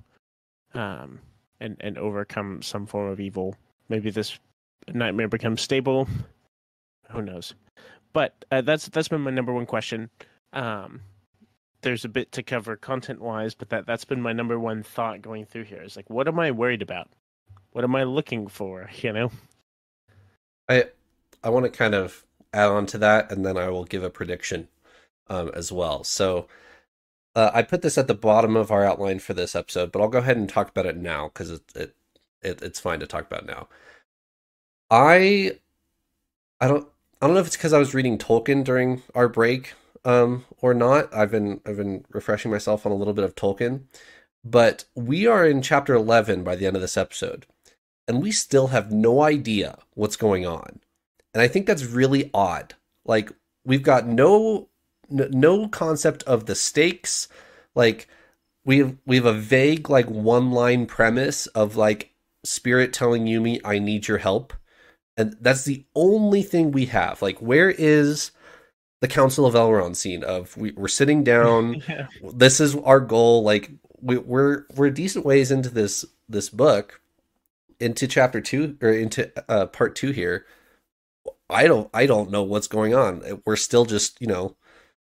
um, 0.75 1.21
and 1.61 1.77
and 1.81 1.97
overcome 1.97 2.63
some 2.63 2.87
form 2.87 3.09
of 3.11 3.21
evil. 3.21 3.57
Maybe 3.89 4.11
this 4.11 4.39
nightmare 4.93 5.29
becomes 5.29 5.63
stable. 5.63 6.09
Who 7.11 7.23
knows? 7.23 7.55
But 8.13 8.45
uh, 8.51 8.61
that's 8.61 8.89
that's 8.89 9.09
been 9.09 9.23
my 9.23 9.31
number 9.31 9.53
one 9.53 9.67
question. 9.67 10.11
Um, 10.53 11.01
there's 11.83 12.05
a 12.05 12.09
bit 12.09 12.33
to 12.33 12.43
cover 12.43 12.77
content 12.77 13.21
wise, 13.21 13.55
but 13.55 13.71
that 13.71 13.87
that's 13.87 14.05
been 14.05 14.21
my 14.21 14.33
number 14.33 14.59
one 14.59 14.83
thought 14.83 15.23
going 15.23 15.47
through 15.47 15.65
here. 15.65 15.83
Is 15.83 15.97
like, 15.97 16.11
what 16.11 16.29
am 16.29 16.39
I 16.39 16.51
worried 16.51 16.83
about? 16.83 17.09
What 17.73 17.85
am 17.85 17.95
I 17.95 18.05
looking 18.05 18.49
for? 18.49 18.91
You 19.01 19.13
know? 19.13 19.31
I 20.69 20.87
I 21.43 21.51
want 21.51 21.65
to 21.65 21.71
kind 21.71 21.95
of 21.95 22.25
add 22.53 22.69
on 22.69 22.87
to 22.87 22.99
that, 22.99 23.31
and 23.31 23.45
then 23.45 23.57
I 23.57 23.69
will 23.69 23.85
give 23.85 24.03
a 24.03 24.11
prediction 24.11 24.69
um, 25.29 25.51
as 25.55 25.73
well. 25.73 26.05
So 26.05 26.49
uh, 27.35 27.51
I 27.55 27.63
put 27.63 27.83
this 27.83 27.99
at 27.99 28.07
the 28.09 28.15
bottom 28.15 28.57
of 28.57 28.71
our 28.71 28.85
outline 28.85 29.19
for 29.21 29.35
this 29.35 29.55
episode, 29.57 29.93
but 29.93 30.01
I'll 30.01 30.09
go 30.09 30.19
ahead 30.19 30.37
and 30.37 30.49
talk 30.49 30.71
about 30.71 30.87
it 30.87 30.97
now 30.97 31.29
because 31.29 31.51
it, 31.51 31.63
it 31.75 31.95
it 32.43 32.63
it's 32.63 32.81
fine 32.81 33.01
to 33.01 33.07
talk 33.07 33.27
about 33.27 33.47
now. 33.47 33.69
I 34.91 35.59
I 36.61 36.69
don't 36.69 36.89
I 37.21 37.27
don't 37.27 37.35
know 37.35 37.41
if 37.41 37.47
it's 37.47 37.57
because 37.57 37.73
I 37.73 37.79
was 37.79 37.95
reading 37.95 38.19
Tolkien 38.19 38.65
during 38.65 39.03
our 39.15 39.29
break 39.29 39.75
um, 40.05 40.45
or 40.61 40.75
not. 40.75 41.15
I've 41.15 41.31
been 41.31 41.61
I've 41.67 41.77
been 41.77 42.05
refreshing 42.11 42.51
myself 42.51 42.87
on 42.87 42.93
a 42.93 42.97
little 42.97 43.15
bit 43.15 43.25
of 43.25 43.35
Tolkien, 43.35 43.83
but 44.45 44.85
we 44.95 45.27
are 45.27 45.47
in 45.47 45.63
chapter 45.63 45.95
eleven 45.95 46.45
by 46.45 46.57
the 46.57 46.67
end 46.67 46.77
of 46.77 46.83
this 46.83 46.97
episode 46.97 47.47
and 48.09 48.23
we 48.23 48.33
still 48.33 48.69
have 48.69 48.91
no 48.91 49.23
idea 49.23 49.79
what's 49.95 50.17
going 50.17 50.47
on. 50.47 50.81
And 51.35 51.43
I 51.43 51.49
think 51.49 51.67
that's 51.67 51.85
really 51.85 52.31
odd. 52.33 52.75
Like 53.05 53.33
we've 53.65 53.83
got 53.83 54.07
no 54.07 54.69
no 55.11 55.69
concept 55.69 56.23
of 56.25 56.47
the 56.47 56.55
stakes. 56.55 57.29
Like 57.75 58.09
we've 58.65 58.97
we've 59.07 59.25
a 59.25 59.33
vague 59.33 59.89
like 59.89 60.09
one 60.09 60.51
line 60.53 60.87
premise 60.87 61.47
of 61.49 61.77
like 61.77 62.15
spirit 62.45 62.93
telling 62.93 63.27
Yumi 63.27 63.61
I 63.65 63.79
need 63.79 64.09
your 64.09 64.19
help. 64.19 64.53
And 65.17 65.37
that's 65.41 65.65
the 65.65 65.85
only 65.95 66.43
thing 66.43 66.71
we 66.71 66.87
have. 66.87 67.23
Like 67.23 67.39
where 67.39 67.71
is 67.71 68.31
the 69.01 69.09
Council 69.09 69.47
of 69.47 69.55
Elrond 69.55 69.97
scene 69.97 70.25
of 70.25 70.57
we, 70.57 70.73
we're 70.73 70.89
sitting 70.89 71.23
down 71.25 71.83
yeah. 71.89 72.09
this 72.35 72.61
is 72.61 72.75
our 72.77 73.01
goal 73.01 73.43
like 73.43 73.71
we, 74.01 74.19
we're 74.19 74.65
we're 74.75 74.87
a 74.87 74.95
decent 74.95 75.25
ways 75.25 75.51
into 75.51 75.69
this 75.69 76.05
this 76.29 76.49
book 76.49 77.01
into 77.81 78.09
chapter 78.09 78.41
two 78.41 78.77
or 78.83 78.91
into 78.91 79.31
uh 79.51 79.67
part 79.67 79.95
two 79.95 80.11
here 80.11 80.47
i 81.51 81.67
don't 81.67 81.91
i 81.95 82.07
don't 82.07 82.31
know 82.31 82.43
what's 82.43 82.69
going 82.69 82.95
on. 82.95 83.43
We're 83.45 83.57
still 83.57 83.85
just 83.85 84.21
you 84.21 84.27
know 84.27 84.57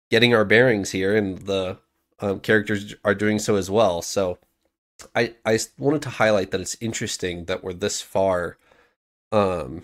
getting 0.09 0.33
our 0.33 0.45
bearings 0.45 0.91
here 0.91 1.15
and 1.15 1.39
the 1.39 1.79
um, 2.19 2.39
characters 2.39 2.95
are 3.03 3.15
doing 3.15 3.39
so 3.39 3.55
as 3.55 3.69
well. 3.69 4.01
So 4.01 4.39
i 5.15 5.35
i 5.45 5.59
wanted 5.77 6.01
to 6.03 6.09
highlight 6.09 6.51
that 6.51 6.61
it's 6.61 6.77
interesting 6.81 7.45
that 7.45 7.63
we're 7.63 7.73
this 7.73 8.01
far 8.01 8.57
um 9.31 9.83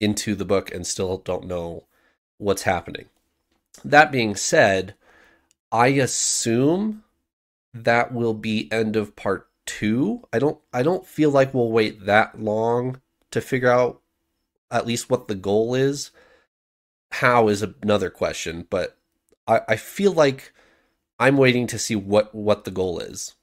into 0.00 0.34
the 0.34 0.44
book 0.44 0.72
and 0.74 0.86
still 0.86 1.18
don't 1.18 1.46
know 1.46 1.84
what's 2.38 2.62
happening. 2.62 3.06
That 3.84 4.12
being 4.12 4.36
said 4.36 4.94
i 5.72 5.88
assume 5.88 7.04
that 7.74 8.12
will 8.12 8.34
be 8.34 8.70
end 8.72 8.96
of 8.96 9.16
part 9.16 9.48
two. 9.66 10.22
I 10.32 10.38
don't 10.38 10.58
I 10.72 10.82
don't 10.82 11.06
feel 11.06 11.30
like 11.30 11.52
we'll 11.52 11.72
wait 11.72 12.06
that 12.06 12.40
long 12.40 13.00
to 13.30 13.40
figure 13.40 13.70
out 13.70 14.00
at 14.70 14.86
least 14.86 15.10
what 15.10 15.28
the 15.28 15.34
goal 15.34 15.74
is. 15.74 16.10
How 17.12 17.48
is 17.48 17.62
another 17.62 18.10
question, 18.10 18.66
but 18.68 18.98
I, 19.46 19.60
I 19.68 19.76
feel 19.76 20.12
like 20.12 20.52
I'm 21.18 21.36
waiting 21.36 21.66
to 21.68 21.78
see 21.78 21.94
what 21.94 22.34
what 22.34 22.64
the 22.64 22.70
goal 22.70 22.98
is 22.98 23.34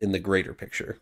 in 0.00 0.12
the 0.12 0.18
greater 0.18 0.52
picture. 0.52 0.98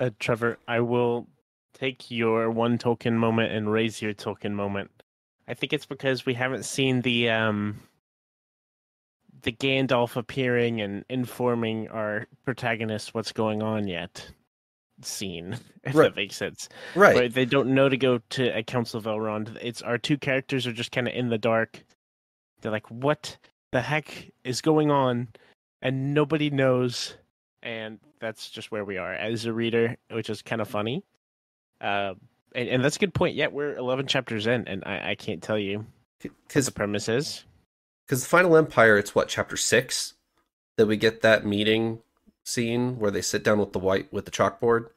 Uh, 0.00 0.10
Trevor, 0.18 0.58
I 0.66 0.80
will 0.80 1.28
take 1.74 2.10
your 2.10 2.50
one 2.50 2.78
Tolkien 2.78 3.14
moment 3.14 3.52
and 3.52 3.70
raise 3.70 4.00
your 4.00 4.14
Tolkien 4.14 4.52
moment. 4.52 4.90
I 5.46 5.54
think 5.54 5.72
it's 5.72 5.86
because 5.86 6.24
we 6.24 6.34
haven't 6.34 6.64
seen 6.64 7.02
the 7.02 7.28
um 7.28 7.80
the 9.42 9.52
Gandalf 9.52 10.16
appearing 10.16 10.80
and 10.80 11.04
informing 11.08 11.88
our 11.88 12.26
protagonist 12.44 13.12
what's 13.12 13.32
going 13.32 13.62
on 13.62 13.88
yet 13.88 14.30
scene, 15.04 15.56
if 15.84 15.94
Right. 15.94 16.08
that 16.08 16.16
makes 16.16 16.36
sense. 16.36 16.68
Right. 16.94 17.16
Right. 17.16 17.32
They 17.32 17.44
don't 17.44 17.74
know 17.74 17.88
to 17.88 17.96
go 17.96 18.18
to 18.30 18.56
a 18.56 18.62
Council 18.62 18.98
of 18.98 19.04
Elrond. 19.04 19.56
It's 19.62 19.82
our 19.82 19.98
two 19.98 20.16
characters 20.18 20.66
are 20.66 20.72
just 20.72 20.92
kind 20.92 21.08
of 21.08 21.14
in 21.14 21.28
the 21.28 21.38
dark. 21.38 21.82
They're 22.60 22.72
like, 22.72 22.90
what 22.90 23.36
the 23.72 23.80
heck 23.80 24.30
is 24.44 24.60
going 24.60 24.90
on? 24.90 25.28
And 25.80 26.14
nobody 26.14 26.50
knows. 26.50 27.14
And 27.62 27.98
that's 28.20 28.50
just 28.50 28.70
where 28.70 28.84
we 28.84 28.98
are 28.98 29.12
as 29.14 29.46
a 29.46 29.52
reader, 29.52 29.96
which 30.10 30.30
is 30.30 30.42
kind 30.42 30.60
of 30.60 30.68
funny. 30.68 31.04
Uh, 31.80 32.14
and, 32.54 32.68
and 32.68 32.84
that's 32.84 32.96
a 32.96 33.00
good 33.00 33.14
point. 33.14 33.34
Yet 33.34 33.52
we're 33.52 33.74
11 33.76 34.06
chapters 34.06 34.46
in, 34.46 34.66
and 34.68 34.82
I, 34.84 35.10
I 35.10 35.14
can't 35.16 35.42
tell 35.42 35.58
you 35.58 35.86
Because 36.20 36.66
the 36.66 36.72
premise 36.72 37.08
is. 37.08 37.44
because 38.06 38.22
the 38.22 38.28
final 38.28 38.56
empire 38.56 38.96
it's 38.98 39.14
what 39.14 39.28
chapter 39.28 39.56
six 39.56 40.14
that 40.76 40.86
we 40.86 40.96
get 40.96 41.22
that 41.22 41.44
meeting 41.46 42.00
scene 42.44 42.98
where 42.98 43.10
they 43.10 43.22
sit 43.22 43.42
down 43.44 43.58
with 43.58 43.72
the 43.72 43.78
white 43.78 44.12
with 44.12 44.24
the 44.24 44.30
chalkboard 44.30 44.88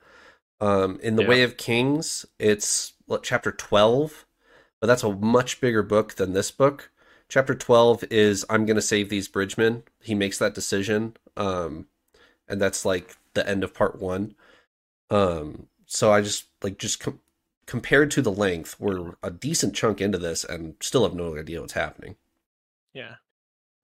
um 0.61 0.99
in 1.01 1.15
the 1.15 1.21
Yeah. 1.23 1.29
way 1.29 1.43
of 1.43 1.57
kings 1.57 2.25
it's 2.39 2.93
what 3.05 3.23
chapter 3.23 3.51
12 3.51 4.25
but 4.81 4.87
that's 4.87 5.03
a 5.03 5.11
much 5.13 5.61
bigger 5.61 5.81
book 5.83 6.15
than 6.15 6.33
this 6.33 6.51
book. 6.51 6.91
Chapter 7.29 7.55
12 7.55 8.03
is 8.11 8.45
i'm 8.49 8.65
gonna 8.65 8.81
save 8.81 9.09
these 9.09 9.27
bridgemen 9.27 9.83
he 10.01 10.13
makes 10.15 10.37
that 10.39 10.53
decision 10.55 11.15
um 11.37 11.87
and 12.47 12.61
that's 12.61 12.85
like 12.85 13.15
the 13.33 13.47
end 13.49 13.63
of 13.63 13.73
part 13.73 13.99
one. 13.99 14.35
Um 15.09 15.67
so 15.85 16.11
i 16.11 16.21
just 16.21 16.45
like 16.63 16.77
just 16.77 16.99
com- 16.99 17.19
compared 17.67 18.11
to 18.11 18.21
the 18.21 18.31
length 18.31 18.75
we're 18.79 19.15
a 19.23 19.31
decent 19.31 19.75
chunk 19.75 20.01
into 20.01 20.17
this 20.17 20.43
and 20.43 20.75
still 20.81 21.03
have 21.03 21.15
no 21.15 21.37
idea 21.37 21.61
what's 21.61 21.73
happening. 21.73 22.15
Yeah. 22.93 23.15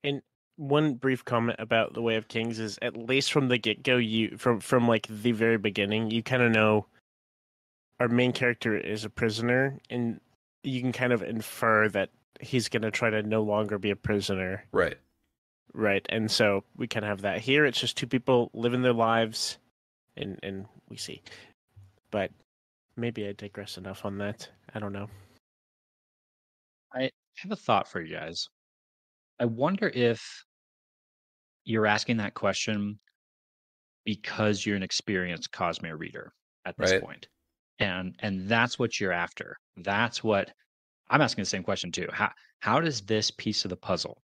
And 0.04 0.22
one 0.62 0.94
brief 0.94 1.26
comment 1.26 1.56
about 1.60 1.96
the 1.96 2.04
Way 2.04 2.18
of 2.18 2.28
Kings 2.28 2.60
is 2.60 2.78
at 2.84 2.96
least 2.96 3.34
from 3.34 3.48
the 3.48 3.58
get 3.58 3.82
go, 3.82 3.98
you 3.98 4.38
from 4.38 4.60
from 4.60 4.88
like 4.88 5.08
the 5.08 5.32
very 5.32 5.58
beginning, 5.58 6.12
you 6.12 6.22
kind 6.22 6.44
of 6.44 6.52
know 6.52 6.86
our 8.00 8.08
main 8.08 8.32
character 8.32 8.78
is 8.78 9.04
a 9.04 9.10
prisoner, 9.10 9.80
and 9.90 10.22
you 10.64 10.80
can 10.80 10.92
kind 10.92 11.14
of 11.14 11.24
infer 11.24 11.90
that 11.90 12.10
he's 12.40 12.70
going 12.70 12.84
to 12.84 12.92
try 12.92 13.10
to 13.10 13.24
no 13.24 13.42
longer 13.42 13.80
be 13.80 13.90
a 13.90 13.96
prisoner, 13.96 14.64
Right. 14.72 14.98
right? 15.74 16.06
And 16.10 16.30
so 16.30 16.64
we 16.76 16.88
kind 16.88 17.06
of 17.06 17.10
have 17.10 17.22
that 17.22 17.42
here. 17.42 17.66
It's 17.66 17.80
just 17.80 17.98
two 17.98 18.08
people 18.08 18.52
living 18.54 18.84
their 18.84 18.94
lives, 18.94 19.58
and 20.16 20.40
and 20.44 20.68
we 20.90 20.98
see. 20.98 21.24
But 22.12 22.30
maybe 22.96 23.28
I 23.28 23.34
digress 23.34 23.78
enough 23.78 24.06
on 24.06 24.20
that. 24.20 24.48
I 24.76 24.80
don't 24.80 24.94
know. 24.94 25.10
I 26.94 27.10
have 27.38 27.52
a 27.52 27.56
thought 27.56 27.88
for 27.88 28.00
you 28.00 28.16
guys. 28.16 28.48
I 29.40 29.46
wonder 29.46 29.90
if 29.90 30.46
you're 31.64 31.88
asking 31.88 32.18
that 32.18 32.34
question 32.34 33.00
because 34.06 34.66
you're 34.66 34.76
an 34.76 34.84
experienced 34.84 35.52
Cosmere 35.52 35.98
reader 35.98 36.34
at 36.66 36.78
this 36.78 36.94
Right. 36.94 36.94
point. 36.94 37.28
And 37.80 38.16
and 38.20 38.48
that's 38.48 38.78
what 38.78 39.00
you're 39.00 39.12
after. 39.12 39.58
That's 39.78 40.24
what 40.24 40.54
I'm 41.10 41.22
asking 41.22 41.44
the 41.44 41.48
same 41.50 41.64
question 41.64 41.92
too. 41.92 42.10
How 42.14 42.32
how 42.62 42.82
does 42.82 43.02
this 43.04 43.32
piece 43.32 43.66
of 43.66 43.70
the 43.70 43.78
puzzle 43.78 44.24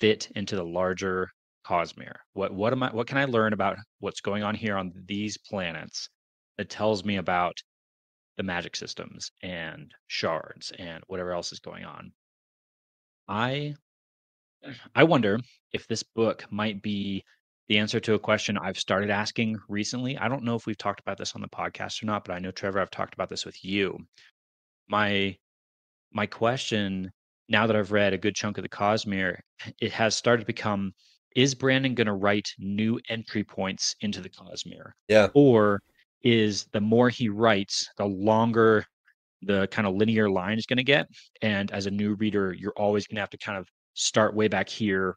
fit 0.00 0.30
into 0.36 0.56
the 0.56 0.64
larger 0.64 1.30
Cosmere? 1.66 2.18
What 2.34 2.54
what 2.54 2.72
am 2.74 2.82
I 2.84 2.92
what 2.94 3.08
can 3.08 3.18
I 3.18 3.26
learn 3.26 3.52
about 3.54 3.78
what's 4.00 4.20
going 4.22 4.42
on 4.44 4.54
here 4.56 4.76
on 4.76 4.92
these 5.06 5.38
planets 5.38 6.08
that 6.58 6.70
tells 6.70 7.04
me 7.04 7.16
about 7.16 7.56
the 8.36 8.44
magic 8.44 8.76
systems 8.76 9.30
and 9.42 9.92
shards 10.08 10.72
and 10.78 11.04
whatever 11.08 11.32
else 11.32 11.52
is 11.52 11.60
going 11.60 11.84
on? 11.84 12.12
I 13.28 13.74
I 14.94 15.04
wonder 15.04 15.38
if 15.72 15.86
this 15.86 16.02
book 16.02 16.44
might 16.50 16.82
be 16.82 17.24
the 17.68 17.78
answer 17.78 18.00
to 18.00 18.14
a 18.14 18.18
question 18.18 18.58
I've 18.58 18.78
started 18.78 19.10
asking 19.10 19.58
recently. 19.68 20.18
I 20.18 20.28
don't 20.28 20.44
know 20.44 20.54
if 20.54 20.66
we've 20.66 20.78
talked 20.78 21.00
about 21.00 21.18
this 21.18 21.34
on 21.34 21.40
the 21.40 21.48
podcast 21.48 22.02
or 22.02 22.06
not, 22.06 22.24
but 22.24 22.34
I 22.34 22.38
know 22.38 22.50
Trevor, 22.50 22.80
I've 22.80 22.90
talked 22.90 23.14
about 23.14 23.28
this 23.28 23.46
with 23.46 23.64
you. 23.64 23.98
My 24.88 25.36
my 26.12 26.26
question 26.26 27.10
now 27.48 27.66
that 27.66 27.76
I've 27.76 27.92
read 27.92 28.12
a 28.12 28.18
good 28.18 28.34
chunk 28.34 28.58
of 28.58 28.62
the 28.62 28.68
Cosmere, 28.68 29.38
it 29.80 29.92
has 29.92 30.14
started 30.14 30.42
to 30.42 30.46
become 30.46 30.92
is 31.34 31.54
Brandon 31.54 31.94
going 31.94 32.06
to 32.06 32.12
write 32.12 32.48
new 32.58 33.00
entry 33.08 33.42
points 33.42 33.96
into 34.00 34.20
the 34.20 34.28
Cosmere? 34.28 34.92
Yeah. 35.08 35.28
Or 35.34 35.82
is 36.22 36.66
the 36.72 36.80
more 36.80 37.08
he 37.08 37.28
writes, 37.28 37.88
the 37.96 38.06
longer 38.06 38.84
the 39.42 39.66
kind 39.68 39.86
of 39.86 39.94
linear 39.94 40.30
line 40.30 40.58
is 40.58 40.66
going 40.66 40.76
to 40.76 40.84
get? 40.84 41.08
And 41.42 41.72
as 41.72 41.86
a 41.86 41.90
new 41.90 42.14
reader, 42.14 42.52
you're 42.52 42.72
always 42.76 43.06
going 43.06 43.16
to 43.16 43.22
have 43.22 43.30
to 43.30 43.38
kind 43.38 43.58
of 43.58 43.68
start 43.94 44.34
way 44.34 44.48
back 44.48 44.68
here 44.68 45.16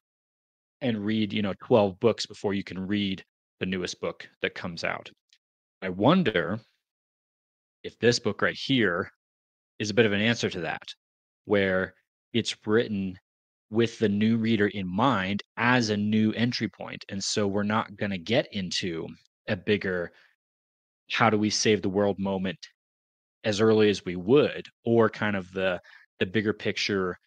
and 0.81 1.05
read, 1.05 1.33
you 1.33 1.41
know, 1.41 1.53
12 1.65 1.99
books 1.99 2.25
before 2.25 2.53
you 2.53 2.63
can 2.63 2.87
read 2.87 3.23
the 3.59 3.65
newest 3.65 3.99
book 3.99 4.27
that 4.41 4.55
comes 4.55 4.83
out. 4.83 5.09
I 5.81 5.89
wonder 5.89 6.59
if 7.83 7.97
this 7.99 8.19
book 8.19 8.41
right 8.41 8.57
here 8.57 9.11
is 9.79 9.89
a 9.89 9.93
bit 9.93 10.05
of 10.05 10.13
an 10.13 10.21
answer 10.21 10.49
to 10.49 10.61
that, 10.61 10.83
where 11.45 11.93
it's 12.33 12.55
written 12.65 13.17
with 13.69 13.99
the 13.99 14.09
new 14.09 14.37
reader 14.37 14.67
in 14.67 14.87
mind 14.87 15.43
as 15.57 15.89
a 15.89 15.97
new 15.97 16.31
entry 16.33 16.69
point. 16.69 17.03
And 17.09 17.23
so 17.23 17.47
we're 17.47 17.63
not 17.63 17.97
going 17.97 18.11
to 18.11 18.17
get 18.17 18.47
into 18.53 19.07
a 19.47 19.55
bigger 19.55 20.11
how 21.09 21.29
do 21.29 21.37
we 21.37 21.49
save 21.49 21.81
the 21.81 21.89
world 21.89 22.19
moment 22.19 22.59
as 23.43 23.61
early 23.61 23.89
as 23.89 24.03
we 24.03 24.15
would 24.15 24.65
or 24.85 25.09
kind 25.09 25.35
of 25.35 25.51
the 25.53 25.79
the 26.19 26.25
bigger 26.25 26.53
picture 26.53 27.17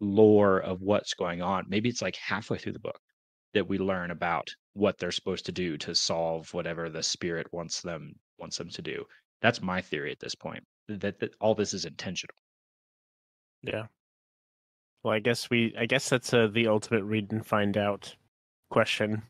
lore 0.00 0.58
of 0.60 0.80
what's 0.82 1.14
going 1.14 1.42
on 1.42 1.64
maybe 1.68 1.88
it's 1.88 2.02
like 2.02 2.16
halfway 2.16 2.56
through 2.58 2.72
the 2.72 2.78
book 2.78 2.98
that 3.52 3.68
we 3.68 3.78
learn 3.78 4.10
about 4.10 4.48
what 4.74 4.96
they're 4.98 5.10
supposed 5.12 5.44
to 5.46 5.52
do 5.52 5.76
to 5.76 5.94
solve 5.94 6.52
whatever 6.54 6.88
the 6.88 7.02
spirit 7.02 7.46
wants 7.52 7.80
them 7.82 8.14
wants 8.38 8.56
them 8.56 8.68
to 8.70 8.80
do 8.82 9.04
that's 9.42 9.60
my 9.62 9.80
theory 9.80 10.10
at 10.10 10.20
this 10.20 10.34
point 10.34 10.62
that, 10.88 11.18
that 11.20 11.34
all 11.40 11.54
this 11.54 11.74
is 11.74 11.84
intentional 11.84 12.34
Yeah. 13.62 13.86
Well, 15.02 15.14
I 15.14 15.18
guess 15.18 15.48
we. 15.50 15.74
I 15.78 15.86
guess 15.86 16.08
that's 16.10 16.32
uh, 16.34 16.48
the 16.52 16.66
ultimate 16.66 17.04
read 17.04 17.32
and 17.32 17.44
find 17.46 17.76
out 17.76 18.14
question. 18.70 19.22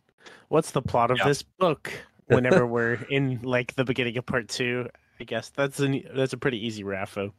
What's 0.48 0.72
the 0.72 0.82
plot 0.82 1.10
of 1.10 1.18
Yeah. 1.18 1.26
this 1.28 1.42
book? 1.42 1.92
Whenever 2.26 2.66
we're 2.66 2.94
in 3.08 3.40
like 3.42 3.74
the 3.74 3.84
beginning 3.84 4.16
of 4.18 4.26
part 4.26 4.48
two, 4.48 4.88
I 5.20 5.24
guess 5.24 5.50
that's 5.50 5.78
an 5.80 6.02
that's 6.14 6.32
a 6.32 6.36
pretty 6.38 6.64
easy 6.64 6.82
RAFO. 6.84 7.32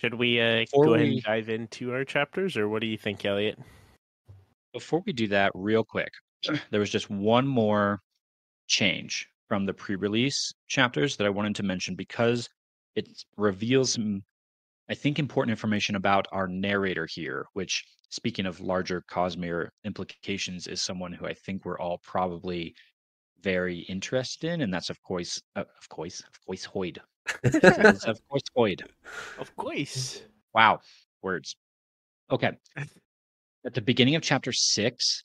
Should 0.00 0.14
we 0.14 0.40
uh, 0.40 0.64
go 0.74 0.94
ahead 0.94 1.06
we- 1.06 1.14
and 1.14 1.22
dive 1.22 1.48
into 1.48 1.92
our 1.92 2.04
chapters, 2.04 2.56
or 2.56 2.68
what 2.68 2.80
do 2.80 2.86
you 2.86 2.98
think, 2.98 3.24
Elliot? 3.24 3.58
before 4.76 5.02
we 5.06 5.12
do 5.14 5.26
that 5.26 5.50
real 5.54 5.82
quick 5.82 6.12
there 6.70 6.80
was 6.80 6.90
just 6.90 7.08
one 7.08 7.46
more 7.46 8.02
change 8.66 9.26
from 9.48 9.64
the 9.64 9.72
pre-release 9.72 10.52
chapters 10.68 11.16
that 11.16 11.26
i 11.26 11.30
wanted 11.30 11.54
to 11.54 11.62
mention 11.62 11.94
because 11.94 12.46
it 12.94 13.08
reveals 13.38 13.94
some 13.94 14.22
i 14.90 14.94
think 14.94 15.18
important 15.18 15.50
information 15.50 15.96
about 15.96 16.26
our 16.30 16.46
narrator 16.46 17.08
here 17.10 17.46
which 17.54 17.82
speaking 18.10 18.44
of 18.44 18.60
larger 18.60 19.02
cosmere 19.10 19.68
implications 19.84 20.66
is 20.66 20.82
someone 20.82 21.10
who 21.12 21.24
i 21.24 21.32
think 21.32 21.64
we're 21.64 21.80
all 21.80 21.98
probably 22.04 22.74
very 23.40 23.78
interested 23.88 24.50
in 24.50 24.60
and 24.60 24.74
that's 24.74 24.90
of 24.90 25.02
course 25.02 25.40
uh, 25.56 25.60
of 25.60 25.88
course 25.88 26.20
of 26.20 26.44
course 26.44 26.66
Hoid 26.66 26.98
of 27.44 28.28
course 28.28 28.42
Hoid 28.56 28.82
Of 29.38 29.54
course. 29.56 30.22
Wow, 30.54 30.80
words. 31.22 31.56
Okay. 32.30 32.52
At 33.64 33.74
the 33.74 33.80
beginning 33.80 34.14
of 34.14 34.22
chapter 34.22 34.52
six, 34.52 35.24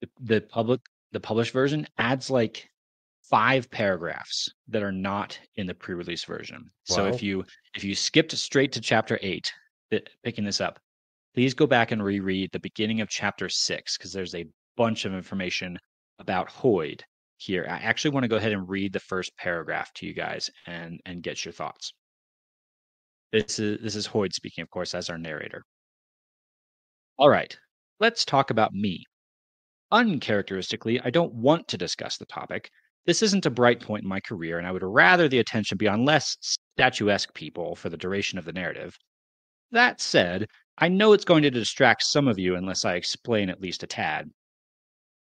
the, 0.00 0.08
the 0.20 0.40
public, 0.40 0.80
the 1.12 1.20
published 1.20 1.52
version 1.52 1.86
adds 1.98 2.30
like 2.30 2.68
five 3.22 3.70
paragraphs 3.70 4.48
that 4.68 4.82
are 4.82 4.92
not 4.92 5.38
in 5.56 5.66
the 5.66 5.74
pre-release 5.74 6.24
version. 6.24 6.70
So 6.84 7.06
if 7.06 7.22
you 7.22 7.44
if 7.74 7.82
you 7.84 7.94
skipped 7.94 8.32
straight 8.32 8.72
to 8.72 8.80
chapter 8.80 9.18
eight, 9.22 9.52
th- 9.90 10.06
picking 10.24 10.44
this 10.44 10.60
up, 10.60 10.78
please 11.34 11.54
go 11.54 11.66
back 11.66 11.90
and 11.90 12.02
reread 12.02 12.50
the 12.52 12.60
beginning 12.60 13.00
of 13.00 13.08
chapter 13.08 13.48
six 13.48 13.96
because 13.96 14.12
there's 14.12 14.34
a 14.34 14.46
bunch 14.76 15.04
of 15.04 15.14
information 15.14 15.78
about 16.18 16.48
Hoid 16.48 17.02
here. 17.36 17.66
I 17.68 17.78
actually 17.78 18.12
want 18.12 18.24
to 18.24 18.28
go 18.28 18.36
ahead 18.36 18.52
and 18.52 18.68
read 18.68 18.92
the 18.92 19.00
first 19.00 19.36
paragraph 19.36 19.92
to 19.94 20.06
you 20.06 20.14
guys 20.14 20.50
and 20.66 21.00
and 21.06 21.22
get 21.22 21.44
your 21.44 21.52
thoughts. 21.52 21.92
This 23.32 23.58
is 23.58 23.80
this 23.82 23.96
is 23.96 24.08
Hoid 24.08 24.32
speaking, 24.32 24.62
of 24.62 24.70
course, 24.70 24.94
as 24.94 25.10
our 25.10 25.18
narrator. 25.18 25.64
All 27.18 27.28
right, 27.28 27.56
let's 28.00 28.24
talk 28.24 28.50
about 28.50 28.72
me. 28.72 29.04
Uncharacteristically, 29.92 31.00
I 31.00 31.10
don't 31.10 31.32
want 31.34 31.68
to 31.68 31.78
discuss 31.78 32.16
the 32.16 32.26
topic. 32.26 32.70
This 33.06 33.22
isn't 33.22 33.46
a 33.46 33.50
bright 33.50 33.80
point 33.80 34.02
in 34.02 34.08
my 34.08 34.20
career, 34.20 34.58
and 34.58 34.66
I 34.66 34.72
would 34.72 34.82
rather 34.82 35.28
the 35.28 35.38
attention 35.38 35.78
be 35.78 35.88
on 35.88 36.04
less 36.04 36.36
statuesque 36.40 37.32
people 37.34 37.76
for 37.76 37.88
the 37.88 37.96
duration 37.96 38.38
of 38.38 38.44
the 38.44 38.52
narrative. 38.52 38.96
That 39.70 40.00
said, 40.00 40.48
I 40.78 40.88
know 40.88 41.12
it's 41.12 41.24
going 41.24 41.42
to 41.42 41.50
distract 41.50 42.02
some 42.02 42.28
of 42.28 42.38
you 42.38 42.56
unless 42.56 42.84
I 42.84 42.94
explain 42.94 43.48
at 43.48 43.60
least 43.60 43.82
a 43.82 43.86
tad. 43.86 44.30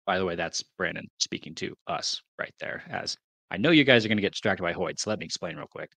By 0.06 0.18
the 0.18 0.26
way, 0.26 0.36
that's 0.36 0.63
Brandon 0.78 1.08
speaking 1.20 1.56
to 1.56 1.76
us 1.88 2.22
right 2.38 2.54
there, 2.60 2.84
as 2.89 3.18
I 3.50 3.58
know 3.58 3.72
you 3.72 3.84
guys 3.84 4.04
are 4.04 4.08
going 4.08 4.18
to 4.18 4.22
get 4.22 4.34
distracted 4.34 4.63
by 4.63 4.74
Hoid, 4.74 5.00
so 5.00 5.10
let 5.10 5.20
me 5.20 5.26
explain 5.26 5.56
real 5.56 5.68
quick. 5.68 5.92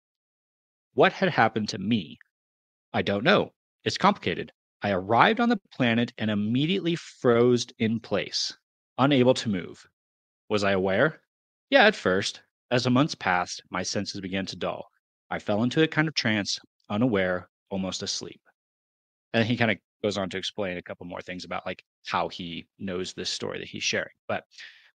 What 0.95 1.13
had 1.13 1.29
happened 1.29 1.69
to 1.71 1.79
me? 1.79 2.19
I 2.93 3.03
don't 3.03 3.25
know. 3.25 3.51
It's 3.85 3.99
complicated. 3.99 4.53
I 4.83 4.91
arrived 4.91 5.41
on 5.41 5.49
the 5.49 5.61
planet 5.73 6.13
and 6.19 6.31
immediately 6.31 6.97
froze 6.97 7.67
in 7.79 7.99
place, 8.01 8.57
unable 8.99 9.35
to 9.35 9.49
move. 9.49 9.85
Was 10.49 10.65
I 10.65 10.73
aware? 10.73 11.21
Yeah, 11.71 11.85
at 11.85 11.97
first. 11.97 12.43
As 12.71 12.85
the 12.85 12.91
months 12.91 13.15
passed, 13.15 13.63
my 13.71 13.83
senses 13.83 14.21
began 14.21 14.47
to 14.47 14.57
dull. 14.57 14.87
I 15.31 15.39
fell 15.39 15.63
into 15.63 15.83
a 15.83 15.89
kind 15.89 16.09
of 16.09 16.15
trance, 16.15 16.59
unaware, 16.89 17.49
almost 17.71 18.03
asleep. 18.03 18.41
And 19.37 19.47
he 19.47 19.55
kind 19.55 19.71
of 19.71 19.77
goes 20.03 20.17
on 20.17 20.31
to 20.31 20.39
explain 20.39 20.79
a 20.79 20.83
couple 20.83 21.05
more 21.05 21.21
things 21.21 21.45
about 21.45 21.67
like 21.67 21.85
how 22.07 22.29
he 22.29 22.67
knows 22.79 23.13
this 23.13 23.29
story 23.29 23.59
that 23.59 23.69
he's 23.69 23.83
sharing. 23.83 24.15
But 24.29 24.45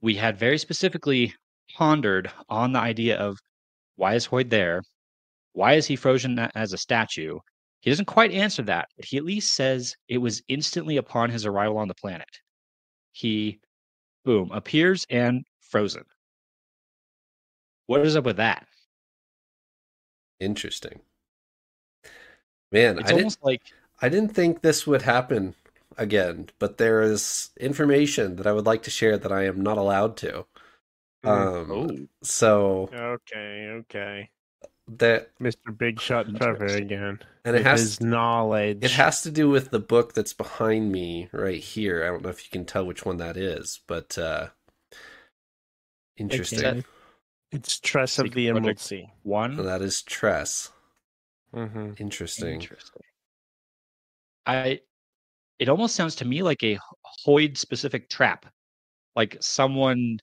we 0.01 0.15
had 0.15 0.39
very 0.39 0.57
specifically 0.57 1.33
pondered 1.75 2.31
on 2.47 2.71
the 2.71 2.79
idea 2.79 3.17
of 3.17 3.37
why 3.97 4.13
is 4.13 4.25
Hoid 4.25 4.49
there? 4.49 4.81
Why 5.51 5.73
is 5.73 5.85
he 5.85 5.97
frozen 5.97 6.39
as 6.55 6.71
a 6.71 6.77
statue? 6.77 7.37
He 7.81 7.89
doesn't 7.89 8.05
quite 8.05 8.31
answer 8.31 8.61
that, 8.61 8.87
but 8.95 9.03
he 9.03 9.17
at 9.17 9.25
least 9.25 9.55
says 9.55 9.93
it 10.07 10.19
was 10.19 10.41
instantly 10.47 10.95
upon 10.95 11.29
his 11.29 11.45
arrival 11.45 11.77
on 11.77 11.89
the 11.89 11.95
planet. 11.95 12.29
He, 13.11 13.59
boom, 14.23 14.51
appears 14.53 15.05
and 15.09 15.43
frozen. 15.59 16.03
What 17.87 18.05
is 18.05 18.15
up 18.15 18.23
with 18.23 18.37
that? 18.37 18.65
Interesting. 20.39 21.01
Man, 22.71 22.99
It's 22.99 23.11
I 23.11 23.15
almost 23.15 23.43
like 23.43 23.63
I 24.01 24.09
didn't 24.09 24.33
think 24.33 24.61
this 24.61 24.87
would 24.87 25.01
happen 25.03 25.55
again, 25.97 26.49
but 26.59 26.77
there 26.77 27.01
is 27.01 27.49
information 27.59 28.37
that 28.37 28.47
I 28.47 28.53
would 28.53 28.65
like 28.65 28.83
to 28.83 28.89
share 28.89 29.17
that 29.17 29.31
I 29.31 29.45
am 29.45 29.61
not 29.61 29.77
allowed 29.77 30.17
to. 30.17 30.45
Um 31.23 31.71
oh, 31.71 31.89
so 32.23 32.89
okay, 32.93 33.71
okay. 33.79 34.29
that 34.87 35.37
Mr. 35.39 35.77
Big 35.77 35.99
Shot 35.99 36.33
Trevor 36.33 36.65
again. 36.67 37.19
and 37.43 37.57
it 37.57 37.65
has 37.65 37.81
his 37.81 38.01
knowledge. 38.01 38.79
it 38.81 38.91
has 38.91 39.21
to 39.23 39.31
do 39.31 39.49
with 39.49 39.69
the 39.69 39.79
book 39.79 40.13
that's 40.13 40.31
behind 40.31 40.93
me 40.93 41.27
right 41.33 41.59
here. 41.59 42.05
I 42.05 42.07
don't 42.07 42.23
know 42.23 42.29
if 42.29 42.45
you 42.45 42.49
can 42.49 42.65
tell 42.65 42.85
which 42.85 43.03
one 43.05 43.17
that 43.17 43.35
is, 43.35 43.81
but 43.85 44.17
uh 44.17 44.47
interesting. 46.15 46.61
can. 46.61 46.85
It's 47.51 47.79
Tress 47.79 48.19
of 48.19 48.31
the 48.31 48.47
Emerald 48.47 48.79
Sea. 48.79 49.09
one. 49.23 49.57
That 49.57 49.81
is 49.81 50.01
Tress. 50.01 50.71
Mm-hmm. 51.53 51.93
Interesting. 51.97 52.61
Interesting. 52.61 53.01
I 54.49 54.79
it 55.59 55.69
almost 55.69 55.95
sounds 55.95 56.15
to 56.15 56.25
me 56.25 56.41
like 56.41 56.63
a 56.63 56.79
Hoid 57.25 57.57
specific 57.57 58.09
trap. 58.09 58.45
Like 59.15 59.37
someone 59.41 60.19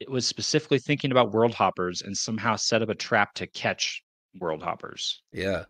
it 0.00 0.10
was 0.10 0.26
specifically 0.26 0.78
thinking 0.78 1.12
about 1.12 1.32
world 1.32 1.54
hoppers 1.54 2.02
and 2.02 2.16
somehow 2.16 2.56
set 2.56 2.82
up 2.82 2.88
a 2.88 2.94
trap 2.94 3.34
to 3.34 3.46
catch 3.46 4.02
world 4.38 4.62
hoppers. 4.62 5.22
Yeah. 5.32 5.64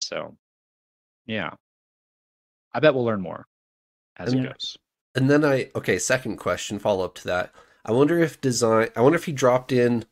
So, 0.00 0.36
yeah. 1.26 1.50
I 2.74 2.80
bet 2.80 2.94
we'll 2.94 3.04
learn 3.04 3.20
more 3.20 3.46
as 4.16 4.32
And- 4.32 4.44
it 4.44 4.48
goes. 4.52 4.76
And 5.14 5.30
then 5.30 5.44
I 5.44 5.70
okay, 5.74 5.98
second 5.98 6.36
question, 6.36 6.78
follow 6.78 7.04
up 7.04 7.14
to 7.16 7.24
that. 7.24 7.52
I 7.84 7.92
wonder 7.92 8.18
if 8.18 8.40
design 8.40 8.88
I 8.94 9.00
wonder 9.00 9.16
if 9.16 9.24
he 9.24 9.32
dropped 9.32 9.72
in 9.72 10.04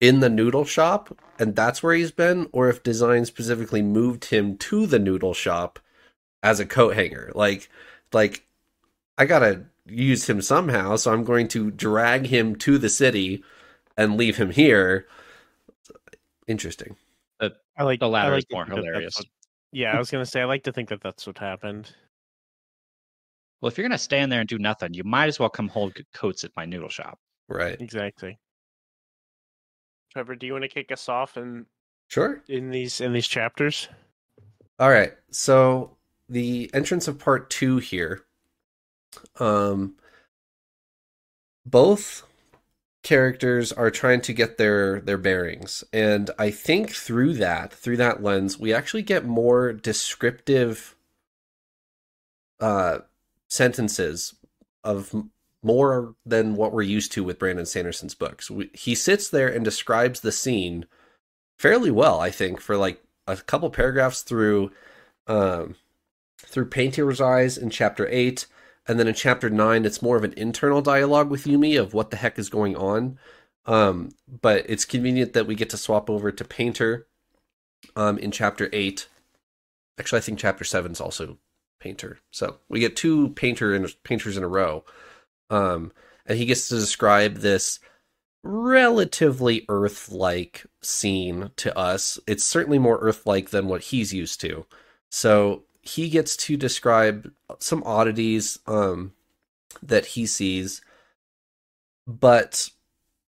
in 0.00 0.20
the 0.20 0.28
noodle 0.28 0.64
shop 0.64 1.16
and 1.38 1.54
that's 1.56 1.82
where 1.82 1.94
he's 1.94 2.10
been, 2.12 2.48
or 2.52 2.68
if 2.68 2.82
design 2.82 3.24
specifically 3.24 3.82
moved 3.82 4.26
him 4.26 4.56
to 4.58 4.86
the 4.86 4.98
noodle 4.98 5.34
shop 5.34 5.78
as 6.42 6.60
a 6.60 6.66
coat 6.66 6.94
hanger. 6.94 7.30
Like 7.34 7.68
like 8.12 8.46
I 9.18 9.24
gotta 9.26 9.64
use 9.86 10.28
him 10.28 10.42
somehow, 10.42 10.96
so 10.96 11.12
I'm 11.12 11.24
going 11.24 11.48
to 11.48 11.70
drag 11.70 12.26
him 12.26 12.56
to 12.56 12.76
the 12.78 12.88
city 12.88 13.42
and 13.96 14.16
leave 14.16 14.36
him 14.36 14.50
here. 14.50 15.06
Interesting. 16.46 16.96
But 17.38 17.62
I 17.76 17.82
like 17.84 18.00
The 18.00 18.08
latter 18.08 18.34
I 18.34 18.38
is 18.38 18.46
more 18.50 18.64
think 18.64 18.76
that 18.76 18.82
that's 18.82 18.86
hilarious. 18.92 19.16
what- 19.18 19.26
yeah, 19.72 19.92
I 19.94 19.98
was 19.98 20.10
gonna 20.10 20.24
say 20.26 20.40
I 20.40 20.44
like 20.44 20.62
to 20.64 20.72
think 20.72 20.88
that 20.88 21.00
that's 21.02 21.26
what 21.26 21.38
happened. 21.38 21.94
Well, 23.60 23.68
if 23.68 23.76
you're 23.76 23.86
gonna 23.86 23.98
stand 23.98 24.30
there 24.30 24.40
and 24.40 24.48
do 24.48 24.58
nothing, 24.58 24.94
you 24.94 25.04
might 25.04 25.26
as 25.26 25.38
well 25.38 25.48
come 25.48 25.68
hold 25.68 25.96
coats 26.14 26.44
at 26.44 26.52
my 26.56 26.64
noodle 26.64 26.88
shop. 26.88 27.18
Right. 27.48 27.80
Exactly. 27.80 28.38
Trevor, 30.16 30.34
do 30.34 30.46
you 30.46 30.54
want 30.54 30.62
to 30.62 30.68
kick 30.68 30.90
us 30.90 31.10
off 31.10 31.36
and 31.36 31.66
Sure. 32.08 32.42
in 32.48 32.70
these 32.70 33.02
in 33.02 33.12
these 33.12 33.28
chapters? 33.28 33.86
All 34.78 34.88
right. 34.88 35.12
So 35.30 35.98
the 36.26 36.70
entrance 36.72 37.06
of 37.06 37.18
part 37.18 37.50
two 37.50 37.76
here. 37.76 38.24
Um, 39.38 39.96
both 41.66 42.22
characters 43.02 43.72
are 43.72 43.90
trying 43.90 44.22
to 44.22 44.32
get 44.32 44.56
their 44.56 45.02
their 45.02 45.18
bearings, 45.18 45.84
and 45.92 46.30
I 46.38 46.50
think 46.50 46.92
through 46.92 47.34
that 47.34 47.70
through 47.74 47.98
that 47.98 48.22
lens, 48.22 48.58
we 48.58 48.72
actually 48.72 49.02
get 49.02 49.26
more 49.26 49.74
descriptive 49.74 50.96
uh 52.58 53.00
sentences 53.48 54.34
of 54.82 55.14
more 55.62 56.14
than 56.24 56.54
what 56.54 56.72
we're 56.72 56.82
used 56.82 57.12
to 57.12 57.24
with 57.24 57.38
Brandon 57.38 57.66
Sanderson's 57.66 58.14
books. 58.14 58.50
We, 58.50 58.70
he 58.72 58.94
sits 58.94 59.28
there 59.28 59.48
and 59.48 59.64
describes 59.64 60.20
the 60.20 60.32
scene 60.32 60.86
fairly 61.58 61.90
well, 61.90 62.20
I 62.20 62.30
think, 62.30 62.60
for 62.60 62.76
like 62.76 63.02
a 63.26 63.36
couple 63.36 63.70
paragraphs 63.70 64.22
through 64.22 64.70
um 65.26 65.74
through 66.38 66.66
Painter's 66.66 67.20
Eyes 67.20 67.58
in 67.58 67.70
chapter 67.70 68.06
8 68.08 68.46
and 68.86 69.00
then 69.00 69.08
in 69.08 69.14
chapter 69.14 69.50
9 69.50 69.84
it's 69.84 70.02
more 70.02 70.16
of 70.16 70.24
an 70.24 70.34
internal 70.36 70.80
dialogue 70.82 71.30
with 71.30 71.44
Yumi 71.44 71.80
of 71.80 71.94
what 71.94 72.10
the 72.10 72.16
heck 72.16 72.38
is 72.38 72.48
going 72.48 72.76
on. 72.76 73.18
Um 73.64 74.10
but 74.28 74.64
it's 74.68 74.84
convenient 74.84 75.32
that 75.32 75.46
we 75.46 75.54
get 75.54 75.70
to 75.70 75.76
swap 75.76 76.08
over 76.08 76.30
to 76.30 76.44
Painter 76.44 77.06
um 77.96 78.18
in 78.18 78.30
chapter 78.30 78.68
8 78.72 79.08
actually 79.98 80.18
I 80.18 80.22
think 80.22 80.38
chapter 80.38 80.64
7 80.64 80.92
is 80.92 81.00
also 81.00 81.38
Painter. 81.80 82.20
So 82.30 82.58
we 82.68 82.80
get 82.80 82.96
two 82.96 83.30
painter 83.30 83.74
in, 83.74 83.86
painters 84.04 84.36
in 84.36 84.44
a 84.44 84.48
row 84.48 84.84
um 85.50 85.92
and 86.26 86.38
he 86.38 86.44
gets 86.44 86.68
to 86.68 86.74
describe 86.74 87.36
this 87.36 87.78
relatively 88.42 89.64
Earth-like 89.68 90.66
scene 90.82 91.50
to 91.56 91.76
us. 91.76 92.18
It's 92.26 92.44
certainly 92.44 92.78
more 92.78 92.98
Earth-like 92.98 93.50
than 93.50 93.66
what 93.66 93.82
he's 93.82 94.12
used 94.14 94.40
to. 94.42 94.66
So 95.10 95.64
he 95.82 96.08
gets 96.08 96.36
to 96.36 96.56
describe 96.56 97.30
some 97.58 97.82
oddities 97.84 98.58
um, 98.66 99.12
that 99.82 100.06
he 100.06 100.26
sees, 100.26 100.80
but 102.06 102.70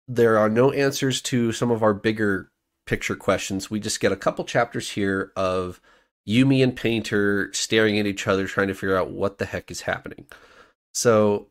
there 0.09 0.39
are 0.39 0.49
no 0.49 0.71
answers 0.73 1.21
to 1.23 1.53
some 1.53 1.71
of 1.71 1.83
our 1.83 1.95
bigger 1.95 2.51
picture 2.87 3.17
questions. 3.17 3.71
We 3.71 3.81
just 3.81 4.01
get 4.01 4.13
a 4.13 4.17
couple 4.17 4.45
chapters 4.45 4.91
here 4.91 5.33
of 5.37 5.81
Yumi 6.27 6.63
and 6.63 6.75
Painter 6.75 7.51
staring 7.53 7.99
at 7.99 8.07
each 8.07 8.27
other, 8.27 8.47
trying 8.47 8.69
to 8.69 8.75
figure 8.75 8.97
out 8.97 9.11
what 9.11 9.39
the 9.39 9.47
heck 9.47 9.71
is 9.71 9.83
happening. 9.83 10.27
So 10.93 11.49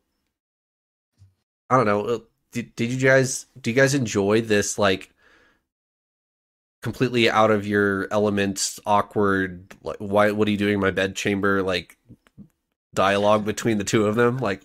I 1.70 1.76
don't 1.76 1.86
know. 1.86 2.04
uh, 2.04 2.18
Did, 2.52 2.74
did 2.76 2.92
you 2.92 3.08
guys 3.08 3.46
do 3.60 3.70
you 3.70 3.76
guys 3.76 3.94
enjoy 3.94 4.40
this 4.40 4.78
like 4.78 5.10
completely 6.82 7.28
out 7.30 7.50
of 7.50 7.66
your 7.66 8.08
elements, 8.10 8.78
awkward? 8.86 9.74
Like, 9.82 9.96
why? 9.98 10.30
What 10.30 10.48
are 10.48 10.50
you 10.50 10.56
doing 10.56 10.74
in 10.74 10.80
my 10.80 10.90
bed 10.90 11.16
chamber? 11.16 11.62
Like 11.62 11.96
dialogue 12.94 13.44
between 13.44 13.78
the 13.78 13.84
two 13.84 14.06
of 14.06 14.16
them. 14.16 14.38
Like, 14.38 14.62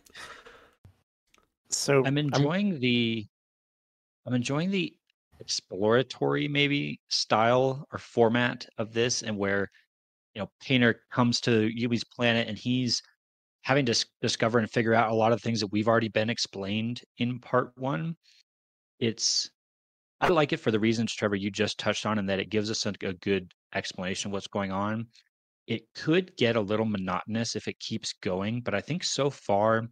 So 1.70 2.06
I'm 2.06 2.18
enjoying 2.18 2.80
the 2.80 3.28
I'm 4.26 4.34
enjoying 4.34 4.72
the 4.72 4.96
exploratory 5.40 6.48
maybe 6.48 7.00
style 7.10 7.88
or 7.92 8.00
format 8.00 8.68
of 8.78 8.94
this 8.94 9.24
and 9.24 9.38
where 9.38 9.72
you 10.36 10.42
know 10.42 10.52
Painter 10.62 11.02
comes 11.12 11.42
to 11.42 11.70
Yumi's 11.70 12.04
planet 12.04 12.48
and 12.48 12.58
he's 12.58 13.02
having 13.64 13.86
to 13.86 14.06
discover 14.22 14.60
and 14.60 14.70
figure 14.70 14.94
out 14.94 15.12
a 15.12 15.16
lot 15.16 15.32
of 15.32 15.42
things 15.42 15.60
that 15.60 15.72
we've 15.72 15.88
already 15.88 16.10
been 16.10 16.30
explained 16.30 17.02
in 17.18 17.40
part 17.40 17.72
1. 17.78 18.16
It's 19.00 19.50
I 20.20 20.28
like 20.28 20.54
it 20.54 20.60
for 20.60 20.72
the 20.72 20.80
reasons 20.80 21.14
Trevor 21.14 21.36
you 21.36 21.50
just 21.50 21.80
touched 21.80 22.06
on 22.06 22.20
and 22.20 22.30
that 22.30 22.40
it 22.40 22.50
gives 22.50 22.70
us 22.70 22.86
a, 22.86 22.94
a 23.04 23.14
good 23.14 23.52
explanation 23.74 24.30
of 24.30 24.34
what's 24.34 24.48
going 24.48 24.72
on. 24.72 25.08
It 25.68 25.84
could 25.96 26.36
get 26.38 26.56
a 26.56 26.62
little 26.62 26.86
monotonous 26.86 27.56
if 27.56 27.68
it 27.68 27.80
keeps 27.80 28.14
going, 28.22 28.62
but 28.62 28.76
I 28.76 28.82
think 28.82 29.04
so 29.04 29.30
far 29.30 29.88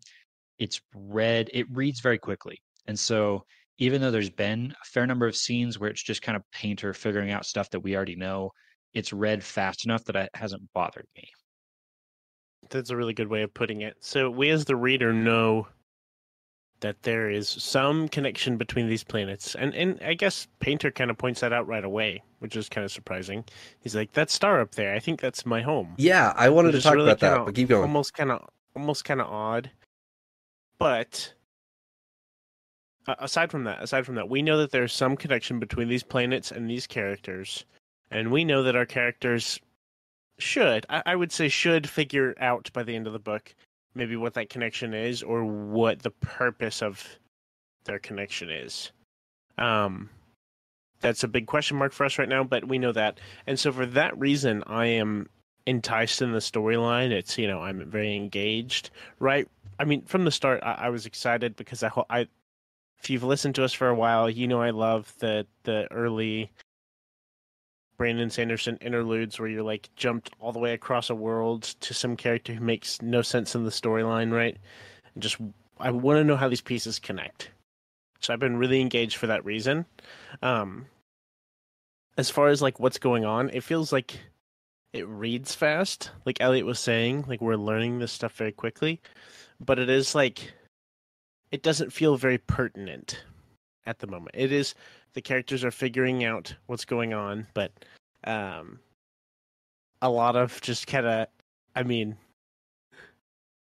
it's 0.60 0.82
read 0.94 1.50
it 1.54 1.66
reads 1.72 2.02
very 2.02 2.20
quickly 2.20 2.62
and 2.88 3.00
so 3.00 3.44
even 3.78 4.02
though 4.02 4.12
there's 4.12 4.30
been 4.30 4.74
a 4.82 4.86
fair 4.86 5.08
number 5.08 5.26
of 5.26 5.36
scenes 5.36 5.80
where 5.80 5.90
it's 5.90 6.04
just 6.04 6.22
kind 6.22 6.36
of 6.36 6.44
painter 6.52 6.94
figuring 6.94 7.32
out 7.32 7.46
stuff 7.46 7.70
that 7.70 7.80
we 7.80 7.96
already 7.96 8.16
know 8.16 8.52
it's 8.94 9.14
read 9.14 9.44
fast 9.44 9.86
enough 9.86 10.04
that 10.04 10.16
it 10.16 10.30
hasn't 10.34 10.62
bothered 10.74 11.08
me 11.16 11.24
that's 12.70 12.90
a 12.90 12.96
really 12.98 13.14
good 13.14 13.28
way 13.30 13.42
of 13.42 13.54
putting 13.54 13.82
it. 13.82 13.98
So 14.00 14.30
we 14.30 14.50
as 14.50 14.66
the 14.66 14.76
reader 14.76 15.14
know 15.14 15.68
that 16.82 17.02
there 17.04 17.30
is 17.30 17.50
some 17.50 18.08
connection 18.08 18.56
between 18.58 18.88
these 18.88 19.04
planets. 19.04 19.54
And 19.56 19.74
and 19.76 20.00
I 20.02 20.14
guess 20.14 20.48
Painter 20.60 20.92
kind 20.92 21.12
of 21.12 21.18
points 21.18 21.42
that 21.42 21.52
out 21.52 21.68
right 21.68 21.84
away, 21.84 22.24
which 22.40 22.56
is 22.56 22.70
kind 22.70 22.86
of 22.86 22.92
surprising. 22.92 23.44
He's 23.82 23.96
like, 23.96 24.14
That 24.14 24.30
star 24.30 24.62
up 24.62 24.76
there, 24.76 24.96
I 24.96 25.00
think 25.00 25.20
that's 25.20 25.46
my 25.46 25.62
home. 25.62 25.94
yeah, 25.98 26.34
I 26.38 26.50
wanted 26.50 26.74
Which 26.74 26.84
to 26.84 26.88
talk 26.88 26.96
really 26.96 27.10
about 27.10 27.20
that, 27.20 27.30
kinda 27.32 27.46
but 27.46 27.56
keep 27.56 27.70
going. 27.70 27.82
Almost 27.84 28.14
kind 28.14 28.32
of, 28.32 28.48
almost 28.76 29.04
kind 29.06 29.20
of 29.20 29.28
odd. 29.28 29.70
But 30.78 31.34
uh, 33.08 33.16
aside 33.20 33.52
from 33.52 33.66
that, 33.66 33.84
aside 33.84 34.06
from 34.06 34.16
that, 34.16 34.30
we 34.30 34.42
know 34.42 34.58
that 34.60 34.72
there's 34.72 34.94
some 34.94 35.18
connection 35.18 35.60
between 35.60 35.90
these 35.90 36.04
planets 36.04 36.52
and 36.52 36.70
these 36.70 36.88
characters, 36.88 37.66
and 38.12 38.32
we 38.32 38.46
know 38.46 38.64
that 38.64 38.78
our 38.78 38.86
characters 38.86 39.60
should, 40.42 40.86
I, 40.90 41.04
I 41.06 41.16
would 41.16 41.32
say, 41.32 41.50
should 41.50 41.90
figure 41.90 42.36
out 42.40 42.72
by 42.74 42.84
the 42.84 42.96
end 42.96 43.08
of 43.08 43.14
the 43.14 43.20
book 43.20 43.54
maybe 43.96 44.16
what 44.16 44.34
that 44.36 44.50
connection 44.50 44.94
is 44.94 45.24
or 45.24 45.44
what 45.44 46.02
the 46.04 46.12
purpose 46.12 46.82
of 46.82 47.06
their 47.86 48.00
connection 48.00 48.50
is. 48.50 48.92
Um, 49.58 50.10
that's 51.02 51.24
a 51.24 51.28
big 51.28 51.48
question 51.48 51.78
mark 51.78 51.92
for 51.92 52.06
us 52.06 52.18
right 52.18 52.30
now, 52.30 52.44
but 52.44 52.68
we 52.68 52.78
know 52.78 52.92
that, 52.92 53.20
and 53.48 53.60
so 53.60 53.72
for 53.72 53.86
that 53.86 54.18
reason, 54.18 54.64
I 54.68 54.88
am 54.88 55.30
enticed 55.66 56.22
in 56.22 56.32
the 56.32 56.40
storyline. 56.40 57.12
It's 57.12 57.38
you 57.38 57.48
know 57.48 57.62
I'm 57.62 57.90
very 57.90 58.16
engaged. 58.16 58.90
Right? 59.20 59.48
I 59.80 59.86
mean, 59.86 60.04
from 60.04 60.26
the 60.26 60.32
start, 60.32 60.62
I, 60.64 60.74
I 60.74 60.90
was 60.90 61.06
excited 61.06 61.56
because 61.56 61.84
I, 61.84 61.92
I, 62.10 62.28
if 63.02 63.10
you've 63.10 63.24
listened 63.24 63.56
to 63.56 63.64
us 63.64 63.74
for 63.74 63.88
a 63.88 63.96
while, 63.96 64.30
you 64.30 64.48
know 64.48 64.62
I 64.62 64.72
love 64.72 65.14
the 65.20 65.46
the 65.64 65.92
early 65.92 66.52
Brandon 68.00 68.30
Sanderson 68.30 68.78
interludes 68.78 69.38
where 69.38 69.50
you're 69.50 69.62
like 69.62 69.90
jumped 69.98 70.32
all 70.40 70.54
the 70.54 70.60
way 70.60 70.74
across 70.74 71.10
a 71.10 71.16
world 71.16 71.64
to 71.82 71.94
some 71.94 72.16
character 72.16 72.54
who 72.54 72.64
makes 72.64 73.02
no 73.02 73.22
sense 73.22 73.56
in 73.56 73.66
the 73.66 73.70
storyline, 73.70 74.32
right? 74.32 74.58
And 75.14 75.22
just 75.22 75.36
I 75.82 75.92
want 75.92 76.18
to 76.18 76.24
know 76.24 76.38
how 76.38 76.48
these 76.48 76.62
pieces 76.62 76.98
connect. 76.98 77.52
So 78.22 78.34
I've 78.34 78.40
been 78.40 78.56
really 78.56 78.80
engaged 78.80 79.18
for 79.18 79.28
that 79.28 79.44
reason. 79.44 79.86
Um, 80.42 80.86
as 82.18 82.30
far 82.30 82.48
as 82.48 82.62
like 82.62 82.80
what's 82.80 83.00
going 83.00 83.26
on, 83.26 83.50
it 83.50 83.66
feels 83.66 83.92
like 83.92 84.18
it 84.94 85.06
reads 85.06 85.54
fast. 85.54 86.12
Like 86.26 86.40
Elliot 86.40 86.66
was 86.66 86.80
saying, 86.80 87.26
like 87.28 87.42
we're 87.42 87.56
learning 87.56 88.00
this 88.00 88.14
stuff 88.14 88.32
very 88.32 88.54
quickly, 88.54 89.02
but 89.60 89.78
it 89.78 89.90
is 89.90 90.16
like 90.16 90.54
it 91.52 91.64
doesn't 91.64 91.92
feel 91.92 92.16
very 92.16 92.38
pertinent 92.38 93.24
at 93.90 94.00
the 94.00 94.08
moment. 94.08 94.36
It 94.38 94.52
is 94.52 94.76
the 95.14 95.22
characters 95.22 95.64
are 95.66 95.72
figuring 95.72 96.24
out 96.24 96.56
what's 96.68 96.86
going 96.86 97.14
on, 97.14 97.48
but 97.54 97.72
um 98.24 98.80
a 100.02 100.10
lot 100.10 100.36
of 100.36 100.62
just 100.62 100.86
kind 100.88 101.06
of 101.06 101.28
I 101.76 101.84
mean 101.84 102.16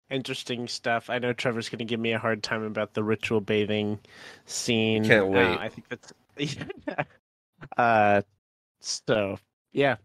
interesting 0.09 0.67
stuff. 0.67 1.09
I 1.09 1.19
know 1.19 1.33
Trevor's 1.33 1.69
going 1.69 1.79
to 1.79 1.85
give 1.85 1.99
me 1.99 2.11
a 2.13 2.19
hard 2.19 2.43
time 2.43 2.63
about 2.63 2.93
the 2.93 3.03
ritual 3.03 3.41
bathing 3.41 3.99
scene. 4.45 5.03
Can't 5.05 5.23
Uh, 5.25 5.27
wait. 5.27 5.57
I 5.59 5.69
think 5.69 5.87
that's 5.89 6.13
uh 7.77 8.21
so 8.81 9.37
yeah. 9.73 9.95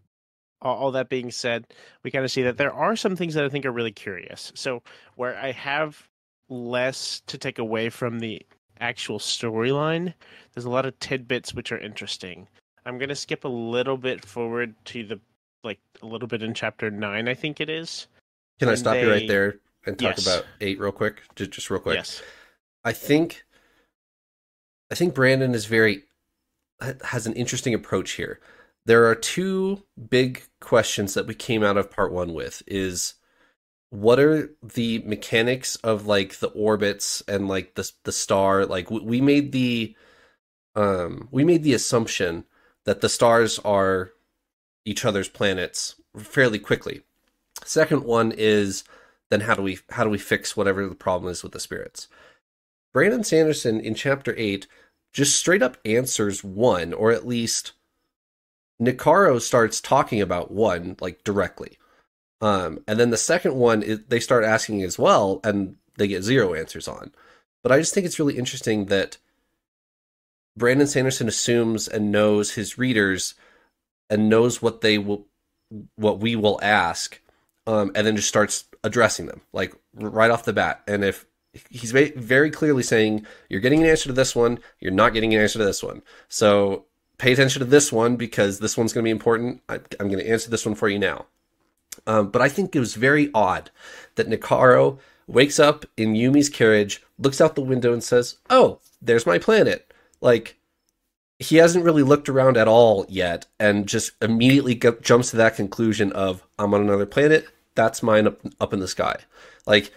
all, 0.61 0.75
all 0.77 0.91
that 0.91 1.09
being 1.09 1.31
said, 1.31 1.65
we 2.03 2.11
kind 2.11 2.25
of 2.25 2.31
see 2.31 2.43
that 2.43 2.57
there 2.57 2.73
are 2.73 2.95
some 2.95 3.15
things 3.15 3.33
that 3.33 3.43
I 3.45 3.49
think 3.49 3.65
are 3.65 3.71
really 3.71 3.91
curious. 3.91 4.51
So 4.55 4.83
where 5.15 5.35
I 5.37 5.51
have 5.51 6.07
less 6.49 7.21
to 7.27 7.37
take 7.37 7.59
away 7.59 7.89
from 7.89 8.19
the 8.19 8.41
actual 8.81 9.19
storyline, 9.19 10.13
there's 10.53 10.65
a 10.65 10.69
lot 10.69 10.85
of 10.85 10.99
tidbits 10.99 11.53
which 11.53 11.71
are 11.71 11.77
interesting. 11.77 12.47
I'm 12.85 12.97
gonna 12.97 13.15
skip 13.15 13.45
a 13.45 13.49
little 13.49 13.97
bit 13.97 14.25
forward 14.25 14.73
to 14.85 15.03
the 15.05 15.19
like 15.63 15.79
a 16.01 16.05
little 16.07 16.27
bit 16.27 16.41
in 16.41 16.53
chapter 16.53 16.89
nine, 16.89 17.27
I 17.27 17.35
think 17.35 17.61
it 17.61 17.69
is. 17.69 18.07
Can 18.59 18.69
I 18.69 18.75
stop 18.75 18.97
you 18.97 19.09
right 19.09 19.27
there 19.27 19.59
and 19.85 19.97
talk 19.97 20.17
Yes. 20.17 20.25
about 20.25 20.45
eight 20.59 20.79
real 20.79 20.91
quick? 20.91 21.21
Just, 21.35 21.51
just 21.51 21.69
real 21.69 21.79
quick. 21.79 21.97
Yes. 21.97 22.21
I 22.83 22.93
think 22.93 23.43
I 24.91 24.95
think 24.95 25.13
Brandon 25.13 25.53
is 25.53 25.65
very 25.65 26.03
has 27.05 27.27
an 27.27 27.33
interesting 27.33 27.73
approach 27.75 28.11
here. 28.13 28.39
There 28.85 29.05
are 29.05 29.13
two 29.15 29.83
big 30.09 30.43
questions 30.59 31.13
that 31.13 31.27
we 31.27 31.35
came 31.35 31.63
out 31.63 31.77
of 31.77 31.91
part 31.91 32.11
1 32.11 32.33
with 32.33 32.63
is 32.65 33.13
what 33.91 34.19
are 34.19 34.49
the 34.63 34.99
mechanics 34.99 35.75
of 35.77 36.07
like 36.07 36.39
the 36.39 36.47
orbits 36.47 37.21
and 37.27 37.47
like 37.47 37.75
the 37.75 37.91
the 38.03 38.11
star 38.11 38.65
like 38.65 38.89
we, 38.89 39.01
we 39.01 39.21
made 39.21 39.51
the 39.51 39.95
um 40.75 41.27
we 41.29 41.43
made 41.43 41.61
the 41.61 41.73
assumption 41.73 42.45
that 42.85 43.01
the 43.01 43.09
stars 43.09 43.59
are 43.59 44.11
each 44.85 45.05
other's 45.05 45.29
planets 45.29 45.95
fairly 46.17 46.57
quickly. 46.57 47.01
Second 47.63 48.03
one 48.03 48.31
is 48.31 48.83
then 49.29 49.41
how 49.41 49.55
do 49.55 49.61
we 49.61 49.79
how 49.89 50.03
do 50.03 50.09
we 50.09 50.17
fix 50.17 50.57
whatever 50.57 50.87
the 50.87 50.95
problem 50.95 51.31
is 51.31 51.43
with 51.43 51.51
the 51.51 51.59
spirits? 51.59 52.07
Brandon 52.93 53.23
Sanderson 53.23 53.79
in 53.79 53.93
chapter 53.93 54.33
8 54.37 54.67
just 55.13 55.37
straight 55.37 55.61
up 55.61 55.77
answers 55.83 56.43
one, 56.43 56.93
or 56.93 57.11
at 57.11 57.27
least 57.27 57.73
Nikaro 58.81 59.39
starts 59.41 59.81
talking 59.81 60.21
about 60.21 60.51
one, 60.51 60.95
like 61.01 61.23
directly. 61.23 61.77
Um, 62.41 62.79
and 62.87 62.99
then 62.99 63.11
the 63.11 63.17
second 63.17 63.55
one, 63.55 63.83
is, 63.83 63.99
they 64.07 64.19
start 64.19 64.43
asking 64.43 64.81
as 64.83 64.97
well, 64.97 65.39
and 65.43 65.75
they 65.97 66.07
get 66.07 66.23
zero 66.23 66.53
answers 66.53 66.87
on. 66.87 67.11
But 67.63 67.71
I 67.71 67.79
just 67.79 67.93
think 67.93 68.05
it's 68.05 68.19
really 68.19 68.37
interesting 68.37 68.85
that 68.85 69.17
Brandon 70.57 70.87
Sanderson 70.87 71.27
assumes 71.27 71.87
and 71.87 72.11
knows 72.11 72.51
his 72.51 72.77
readers 72.77 73.35
and 74.09 74.29
knows 74.29 74.61
what 74.61 74.81
they 74.81 74.97
will, 74.97 75.27
what 75.95 76.19
we 76.19 76.35
will 76.35 76.59
ask, 76.61 77.21
um, 77.67 77.91
and 77.95 78.05
then 78.05 78.15
just 78.15 78.27
starts 78.27 78.65
addressing 78.83 79.27
them 79.27 79.41
like 79.53 79.75
right 79.93 80.31
off 80.31 80.43
the 80.43 80.53
bat. 80.53 80.81
And 80.87 81.05
if 81.05 81.25
he's 81.69 81.91
very 81.91 82.49
clearly 82.49 82.83
saying 82.83 83.25
you're 83.49 83.59
getting 83.59 83.81
an 83.81 83.89
answer 83.89 84.07
to 84.07 84.13
this 84.13 84.35
one 84.35 84.59
you're 84.79 84.91
not 84.91 85.13
getting 85.13 85.33
an 85.33 85.41
answer 85.41 85.59
to 85.59 85.65
this 85.65 85.83
one 85.83 86.01
so 86.29 86.85
pay 87.17 87.33
attention 87.33 87.59
to 87.59 87.65
this 87.65 87.91
one 87.91 88.15
because 88.15 88.59
this 88.59 88.77
one's 88.77 88.93
going 88.93 89.03
to 89.03 89.07
be 89.07 89.11
important 89.11 89.61
I, 89.67 89.75
i'm 89.99 90.07
going 90.07 90.19
to 90.19 90.29
answer 90.29 90.49
this 90.49 90.65
one 90.65 90.75
for 90.75 90.87
you 90.87 90.99
now 90.99 91.25
um, 92.07 92.29
but 92.29 92.41
i 92.41 92.49
think 92.49 92.75
it 92.75 92.79
was 92.79 92.95
very 92.95 93.29
odd 93.33 93.69
that 94.15 94.29
Nikaro 94.29 94.99
wakes 95.27 95.59
up 95.59 95.85
in 95.97 96.15
yumi's 96.15 96.49
carriage 96.49 97.01
looks 97.17 97.39
out 97.41 97.55
the 97.55 97.61
window 97.61 97.93
and 97.93 98.03
says 98.03 98.37
oh 98.49 98.79
there's 99.01 99.25
my 99.25 99.39
planet. 99.39 99.91
Like 100.21 100.57
he 101.39 101.57
hasn't 101.57 101.83
really 101.83 102.03
looked 102.03 102.29
around 102.29 102.55
at 102.55 102.67
all 102.67 103.05
yet 103.09 103.47
and 103.59 103.87
just 103.87 104.11
immediately 104.21 104.75
g- 104.75 104.89
jumps 105.01 105.31
to 105.31 105.37
that 105.37 105.55
conclusion 105.55 106.11
of 106.11 106.43
i'm 106.59 106.73
on 106.73 106.81
another 106.81 107.05
planet. 107.05 107.47
That's 107.73 108.03
mine 108.03 108.27
up, 108.27 108.39
up 108.59 108.73
in 108.73 108.79
the 108.79 108.87
sky. 108.87 109.17
Like 109.65 109.91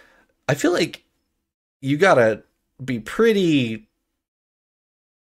i 0.49 0.55
feel 0.55 0.73
like 0.73 1.03
you 1.81 1.97
gotta 1.97 2.43
be 2.83 2.99
pretty 2.99 3.87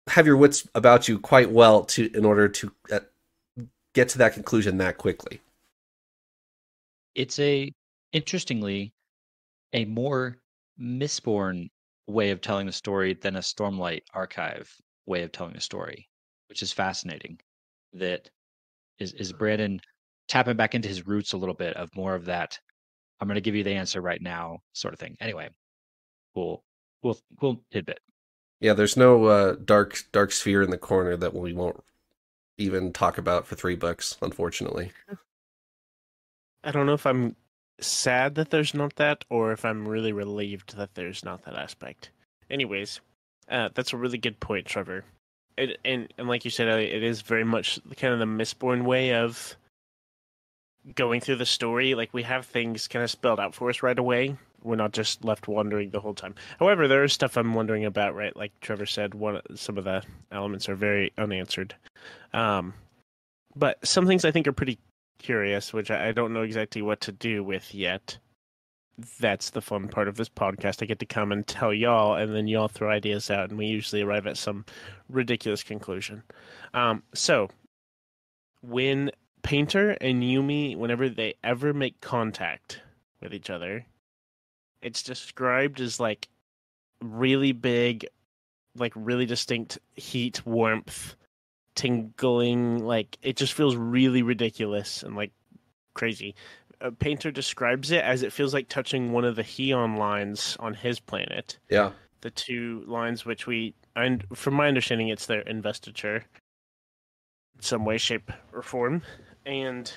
have 0.08 0.28
your 0.28 0.38
wits 0.38 0.68
about 0.76 1.08
you 1.08 1.20
quite 1.20 1.52
well 1.52 1.84
to 1.86 2.16
in 2.16 2.26
order 2.26 2.48
to 2.48 2.72
uh, 2.92 3.00
get 3.94 4.10
to 4.10 4.18
that 4.20 4.34
conclusion 4.34 4.78
that 4.78 4.98
quickly 4.98 5.42
It's 7.16 7.40
a 7.40 7.72
interestingly 8.14 8.94
a 9.74 9.86
more 9.86 10.38
Mistborn 10.80 11.70
way 12.08 12.32
of 12.32 12.42
telling 12.42 12.66
the 12.66 12.72
story 12.74 13.14
than 13.14 13.36
a 13.36 13.40
Stormlight 13.40 14.02
archive 14.14 14.74
way 15.06 15.24
of 15.24 15.32
telling 15.32 15.54
the 15.54 15.62
story, 15.62 16.08
which 16.50 16.62
is 16.62 16.74
fascinating. 16.74 17.40
That 17.94 18.30
is 19.00 19.14
is 19.14 19.34
Brandon 19.34 19.82
tapping 20.28 20.56
back 20.58 20.76
into 20.76 20.88
his 20.90 21.06
roots 21.08 21.34
a 21.34 21.38
little 21.38 21.56
bit 21.56 21.76
of 21.76 21.96
more 21.96 22.16
of 22.16 22.26
that. 22.26 22.58
I'm 23.20 23.28
going 23.28 23.36
to 23.36 23.42
give 23.42 23.56
you 23.56 23.64
the 23.64 23.74
answer 23.76 24.02
right 24.02 24.22
now, 24.22 24.60
sort 24.74 24.94
of 24.94 25.00
thing. 25.00 25.16
Anyway, 25.20 25.50
cool, 26.34 26.64
cool, 27.04 27.18
cool 27.40 27.64
tidbit. 27.72 28.00
yeah 28.60 28.74
there's 28.74 28.98
no 28.98 29.26
uh, 29.26 29.56
dark 29.66 30.04
dark 30.12 30.32
sphere 30.32 30.62
in 30.62 30.70
the 30.72 30.78
corner 30.78 31.18
that 31.18 31.34
we 31.34 31.54
won't 31.54 31.84
even 32.58 32.94
talk 32.94 33.18
about 33.18 33.46
for 33.48 33.56
three 33.56 33.76
books 33.76 34.18
unfortunately 34.22 34.92
I 36.64 36.72
don't 36.72 36.86
know 36.86 36.94
if 36.94 37.06
I'm 37.06 37.36
sad 37.80 38.36
that 38.36 38.52
there's 38.52 38.74
not 38.74 38.96
that 38.98 39.26
or 39.30 39.52
if 39.52 39.66
I'm 39.66 39.88
really 39.88 40.14
relieved 40.14 40.78
that 40.78 40.94
there's 40.96 41.24
not 41.24 41.44
that 41.46 41.56
aspect. 41.56 42.12
Anyways, 42.50 43.00
uh, 43.50 43.70
that's 43.74 43.94
a 43.94 43.98
really 43.98 44.18
good 44.18 44.40
point, 44.40 44.66
Trevor. 44.66 45.04
It, 45.58 45.80
and 45.84 46.12
and 46.18 46.28
like 46.28 46.46
you 46.46 46.52
said, 46.52 46.70
uh, 46.70 46.78
it 46.78 47.04
is 47.04 47.22
very 47.22 47.44
much 47.44 47.80
kind 47.98 48.14
of 48.14 48.20
the 48.20 48.26
Mistborn 48.26 48.84
way 48.84 49.14
of 49.14 49.56
going 50.96 51.22
through 51.22 51.36
the 51.38 51.46
story. 51.46 51.96
Like 51.96 52.14
we 52.14 52.24
have 52.24 52.46
things 52.46 52.88
kind 52.88 53.04
of 53.04 53.12
spelled 53.12 53.40
out 53.40 53.54
for 53.54 53.70
us 53.70 53.84
right 53.84 53.98
away. 53.98 54.38
We're 54.64 54.76
not 54.76 54.92
just 54.92 55.26
left 55.26 55.48
wondering 55.48 55.90
the 55.90 56.00
whole 56.00 56.14
time. 56.14 56.36
However, 56.60 56.88
there 56.88 57.04
is 57.04 57.14
stuff 57.14 57.36
I'm 57.36 57.54
wondering 57.54 57.86
about. 57.86 58.16
Right, 58.16 58.36
like 58.36 58.52
Trevor 58.62 58.86
said, 58.86 59.16
one 59.16 59.42
some 59.56 59.78
of 59.78 59.86
the 59.86 60.04
elements 60.32 60.70
are 60.70 60.76
very 60.76 61.12
unanswered. 61.18 61.76
Um, 62.34 62.74
but 63.56 63.86
some 63.86 64.08
things 64.08 64.24
I 64.24 64.32
think 64.32 64.48
are 64.48 64.54
pretty 64.54 64.78
curious, 65.22 65.74
which 65.74 65.92
I 65.92 66.12
don't 66.12 66.34
know 66.34 66.42
exactly 66.42 66.82
what 66.82 67.02
to 67.02 67.12
do 67.12 67.44
with 67.44 67.74
yet. 67.74 68.18
That's 69.20 69.52
the 69.52 69.62
fun 69.62 69.88
part 69.88 70.08
of 70.08 70.18
this 70.18 70.30
podcast. 70.30 70.82
I 70.82 70.86
get 70.86 71.00
to 71.00 71.06
come 71.06 71.32
and 71.32 71.48
tell 71.48 71.74
y'all, 71.74 72.16
and 72.16 72.36
then 72.36 72.48
y'all 72.48 72.68
throw 72.68 72.90
ideas 72.90 73.32
out, 73.32 73.50
and 73.50 73.58
we 73.58 73.66
usually 73.66 74.02
arrive 74.02 74.28
at 74.28 74.38
some 74.38 74.66
ridiculous 75.10 75.64
conclusion. 75.64 76.24
Um, 76.74 77.04
so, 77.14 77.50
when 78.62 79.12
Painter 79.44 79.92
and 80.02 80.22
Yumi, 80.22 80.76
whenever 80.76 81.10
they 81.10 81.36
ever 81.44 81.74
make 81.74 82.02
contact 82.02 82.82
with 83.22 83.34
each 83.34 83.50
other, 83.50 83.86
it's 84.82 85.04
described 85.04 85.80
as 85.80 86.00
like 86.00 86.28
really 87.02 87.52
big, 87.52 88.06
like 88.76 88.94
really 88.96 89.26
distinct 89.26 89.80
heat, 89.96 90.46
warmth, 90.46 91.16
tingling. 91.76 92.84
Like 92.86 93.18
it 93.22 93.36
just 93.38 93.54
feels 93.54 93.76
really 93.76 94.24
ridiculous 94.24 95.04
and 95.04 95.16
like 95.16 95.32
crazy. 95.94 96.36
a 96.80 96.92
Painter 96.92 97.32
describes 97.32 97.92
it 97.92 98.04
as 98.04 98.24
it 98.24 98.34
feels 98.34 98.54
like 98.54 98.68
touching 98.70 99.12
one 99.12 99.26
of 99.26 99.36
the 99.36 99.44
hion 99.44 99.98
lines 99.98 100.58
on 100.60 100.74
his 100.74 101.00
planet. 101.00 101.60
yeah 101.70 101.92
The 102.22 102.32
two 102.32 102.84
lines, 102.88 103.26
which 103.26 103.48
we, 103.48 103.74
and 103.96 104.26
from 104.34 104.54
my 104.54 104.68
understanding, 104.68 105.10
it's 105.10 105.26
their 105.26 105.42
investiture, 105.42 106.24
in 107.56 107.62
some 107.62 107.86
way, 107.86 107.98
shape, 107.98 108.32
or 108.54 108.62
form, 108.62 109.02
and 109.46 109.92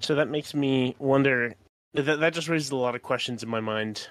so 0.00 0.14
that 0.14 0.28
makes 0.28 0.54
me 0.54 0.96
wonder. 0.98 1.54
That 1.94 2.20
that 2.20 2.34
just 2.34 2.48
raises 2.48 2.70
a 2.70 2.76
lot 2.76 2.94
of 2.94 3.02
questions 3.02 3.42
in 3.42 3.48
my 3.48 3.60
mind, 3.60 4.08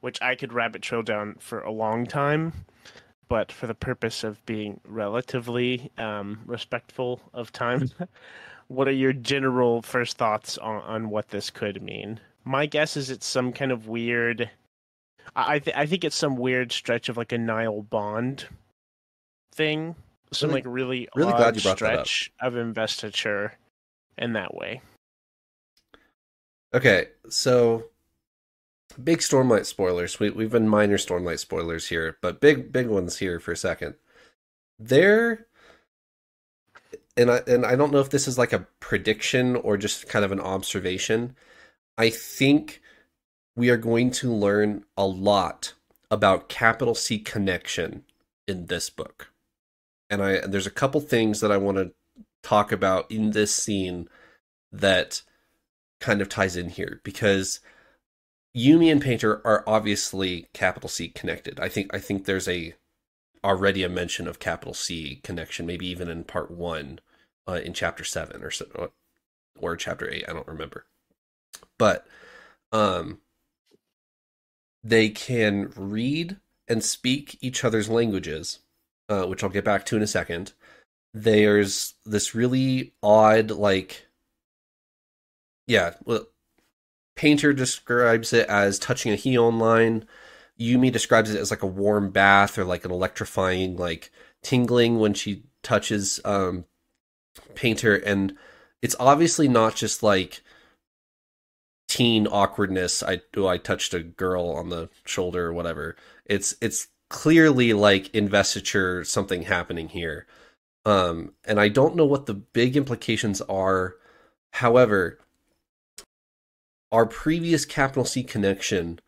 which 0.00 0.20
I 0.22 0.36
could 0.36 0.52
rabbit 0.52 0.82
trail 0.82 1.02
down 1.02 1.36
for 1.40 1.60
a 1.60 1.72
long 1.72 2.06
time. 2.06 2.52
But 3.30 3.52
for 3.52 3.68
the 3.68 3.74
purpose 3.74 4.24
of 4.24 4.44
being 4.44 4.80
relatively 4.84 5.92
um, 5.96 6.40
respectful 6.46 7.20
of 7.32 7.52
time, 7.52 7.88
what 8.68 8.88
are 8.88 8.92
your 8.92 9.12
general 9.12 9.82
first 9.82 10.18
thoughts 10.18 10.58
on, 10.58 10.82
on 10.82 11.10
what 11.10 11.28
this 11.28 11.48
could 11.48 11.80
mean? 11.80 12.18
My 12.44 12.66
guess 12.66 12.96
is 12.96 13.08
it's 13.08 13.26
some 13.26 13.52
kind 13.52 13.70
of 13.70 13.86
weird. 13.86 14.50
I 15.36 15.54
I, 15.54 15.58
th- 15.60 15.76
I 15.76 15.86
think 15.86 16.02
it's 16.04 16.16
some 16.16 16.36
weird 16.36 16.72
stretch 16.72 17.08
of 17.08 17.16
like 17.16 17.30
a 17.30 17.38
Nahel 17.38 17.88
bond 17.88 18.46
thing. 19.54 19.94
Some 20.32 20.50
Really- 20.50 20.62
like 20.62 20.72
really 20.72 21.08
really 21.14 21.32
odd 21.32 21.38
glad 21.38 21.56
you 21.56 21.62
brought 21.62 21.78
that 21.78 21.98
up. 22.00 22.06
stretch 22.08 22.32
of 22.40 22.56
investiture 22.56 23.52
in 24.18 24.32
that 24.32 24.54
way. 24.56 24.80
Okay, 26.74 27.08
so 27.28 27.89
big 28.92 29.18
Stormlight 29.18 29.66
spoilers. 29.66 30.18
We 30.18 30.30
we've 30.30 30.50
been 30.50 30.68
minor 30.68 30.96
Stormlight 30.96 31.38
spoilers 31.38 31.88
here, 31.88 32.16
but 32.20 32.40
big 32.40 32.72
big 32.72 32.88
ones 32.88 33.18
here 33.18 33.40
for 33.40 33.52
a 33.52 33.56
second. 33.56 33.94
There 34.78 35.46
and 37.16 37.30
I 37.30 37.42
and 37.46 37.66
I 37.66 37.76
don't 37.76 37.92
know 37.92 38.00
if 38.00 38.10
this 38.10 38.28
is 38.28 38.38
like 38.38 38.52
a 38.52 38.66
prediction 38.80 39.56
or 39.56 39.76
just 39.76 40.08
kind 40.08 40.24
of 40.24 40.32
an 40.32 40.40
observation. 40.40 41.36
I 41.98 42.10
think 42.10 42.80
we 43.56 43.70
are 43.70 43.76
going 43.76 44.10
to 44.12 44.32
learn 44.32 44.84
a 44.96 45.06
lot 45.06 45.74
about 46.10 46.48
capital 46.48 46.94
C 46.94 47.18
connection 47.18 48.04
in 48.48 48.66
this 48.66 48.90
book. 48.90 49.32
And 50.08 50.22
I 50.22 50.32
and 50.32 50.52
there's 50.52 50.66
a 50.66 50.70
couple 50.70 51.00
things 51.00 51.40
that 51.40 51.52
I 51.52 51.56
want 51.56 51.78
to 51.78 51.92
talk 52.42 52.72
about 52.72 53.10
in 53.10 53.32
this 53.32 53.54
scene 53.54 54.08
that 54.72 55.22
kind 56.00 56.20
of 56.22 56.28
ties 56.28 56.56
in 56.56 56.70
here 56.70 57.00
because 57.04 57.60
Yumi 58.56 58.90
and 58.90 59.00
Painter 59.00 59.40
are 59.46 59.62
obviously 59.66 60.48
capital 60.52 60.88
C 60.88 61.08
connected. 61.08 61.60
I 61.60 61.68
think 61.68 61.92
I 61.94 61.98
think 61.98 62.24
there's 62.24 62.48
a 62.48 62.74
already 63.44 63.82
a 63.82 63.88
mention 63.88 64.26
of 64.28 64.38
capital 64.38 64.74
C 64.74 65.20
connection, 65.22 65.66
maybe 65.66 65.86
even 65.86 66.08
in 66.08 66.24
part 66.24 66.50
one, 66.50 67.00
uh, 67.48 67.60
in 67.64 67.72
chapter 67.72 68.04
seven 68.04 68.42
or 68.42 68.50
so, 68.50 68.92
or 69.58 69.76
chapter 69.76 70.10
8, 70.10 70.24
I 70.28 70.32
don't 70.32 70.48
remember. 70.48 70.86
But 71.78 72.06
um 72.72 73.20
they 74.82 75.08
can 75.10 75.72
read 75.76 76.36
and 76.68 76.82
speak 76.84 77.36
each 77.40 77.64
other's 77.64 77.88
languages, 77.88 78.60
uh, 79.08 79.24
which 79.24 79.42
I'll 79.42 79.50
get 79.50 79.64
back 79.64 79.84
to 79.86 79.96
in 79.96 80.02
a 80.02 80.06
second. 80.06 80.52
There's 81.12 81.94
this 82.06 82.34
really 82.34 82.94
odd, 83.02 83.50
like, 83.50 84.06
yeah, 85.66 85.94
well, 86.04 86.26
Painter 87.20 87.52
describes 87.52 88.32
it 88.32 88.48
as 88.48 88.78
touching 88.78 89.12
a 89.12 89.14
hion 89.14 89.60
line. 89.60 90.06
Yumi 90.58 90.90
describes 90.90 91.30
it 91.30 91.38
as 91.38 91.50
like 91.50 91.62
a 91.62 91.66
warm 91.66 92.08
bath 92.08 92.56
or 92.56 92.64
like 92.64 92.86
an 92.86 92.90
electrifying, 92.90 93.76
like 93.76 94.10
tingling 94.42 94.98
when 94.98 95.12
she 95.12 95.42
touches 95.62 96.18
um, 96.24 96.64
Painter, 97.54 97.94
and 97.94 98.38
it's 98.80 98.96
obviously 98.98 99.48
not 99.48 99.76
just 99.76 100.02
like 100.02 100.40
teen 101.88 102.26
awkwardness. 102.26 103.02
I 103.02 103.20
do 103.34 103.46
I 103.46 103.58
touched 103.58 103.92
a 103.92 104.00
girl 104.00 104.48
on 104.52 104.70
the 104.70 104.88
shoulder 105.04 105.48
or 105.48 105.52
whatever. 105.52 105.96
It's 106.24 106.54
it's 106.62 106.88
clearly 107.10 107.74
like 107.74 108.14
investiture, 108.14 109.04
something 109.04 109.42
happening 109.42 109.90
here. 109.90 110.26
Um, 110.86 111.34
and 111.44 111.60
I 111.60 111.68
don't 111.68 111.96
know 111.96 112.06
what 112.06 112.24
the 112.24 112.32
big 112.32 112.78
implications 112.78 113.42
are. 113.42 113.96
However, 114.54 115.18
our 116.92 117.06
previous 117.06 117.64
capital 117.64 118.04
C 118.04 118.22
connection 118.22 119.00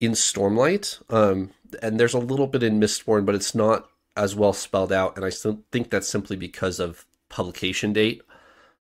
in 0.00 0.12
Stormlight, 0.12 1.00
um, 1.12 1.50
and 1.82 1.98
there's 1.98 2.14
a 2.14 2.18
little 2.18 2.46
bit 2.46 2.62
in 2.62 2.80
Mistborn, 2.80 3.24
but 3.24 3.34
it's 3.34 3.54
not 3.54 3.88
as 4.16 4.34
well 4.34 4.52
spelled 4.52 4.92
out, 4.92 5.16
and 5.16 5.24
I 5.24 5.30
think 5.72 5.90
that's 5.90 6.08
simply 6.08 6.36
because 6.36 6.78
of 6.78 7.06
publication 7.28 7.92
date 7.92 8.22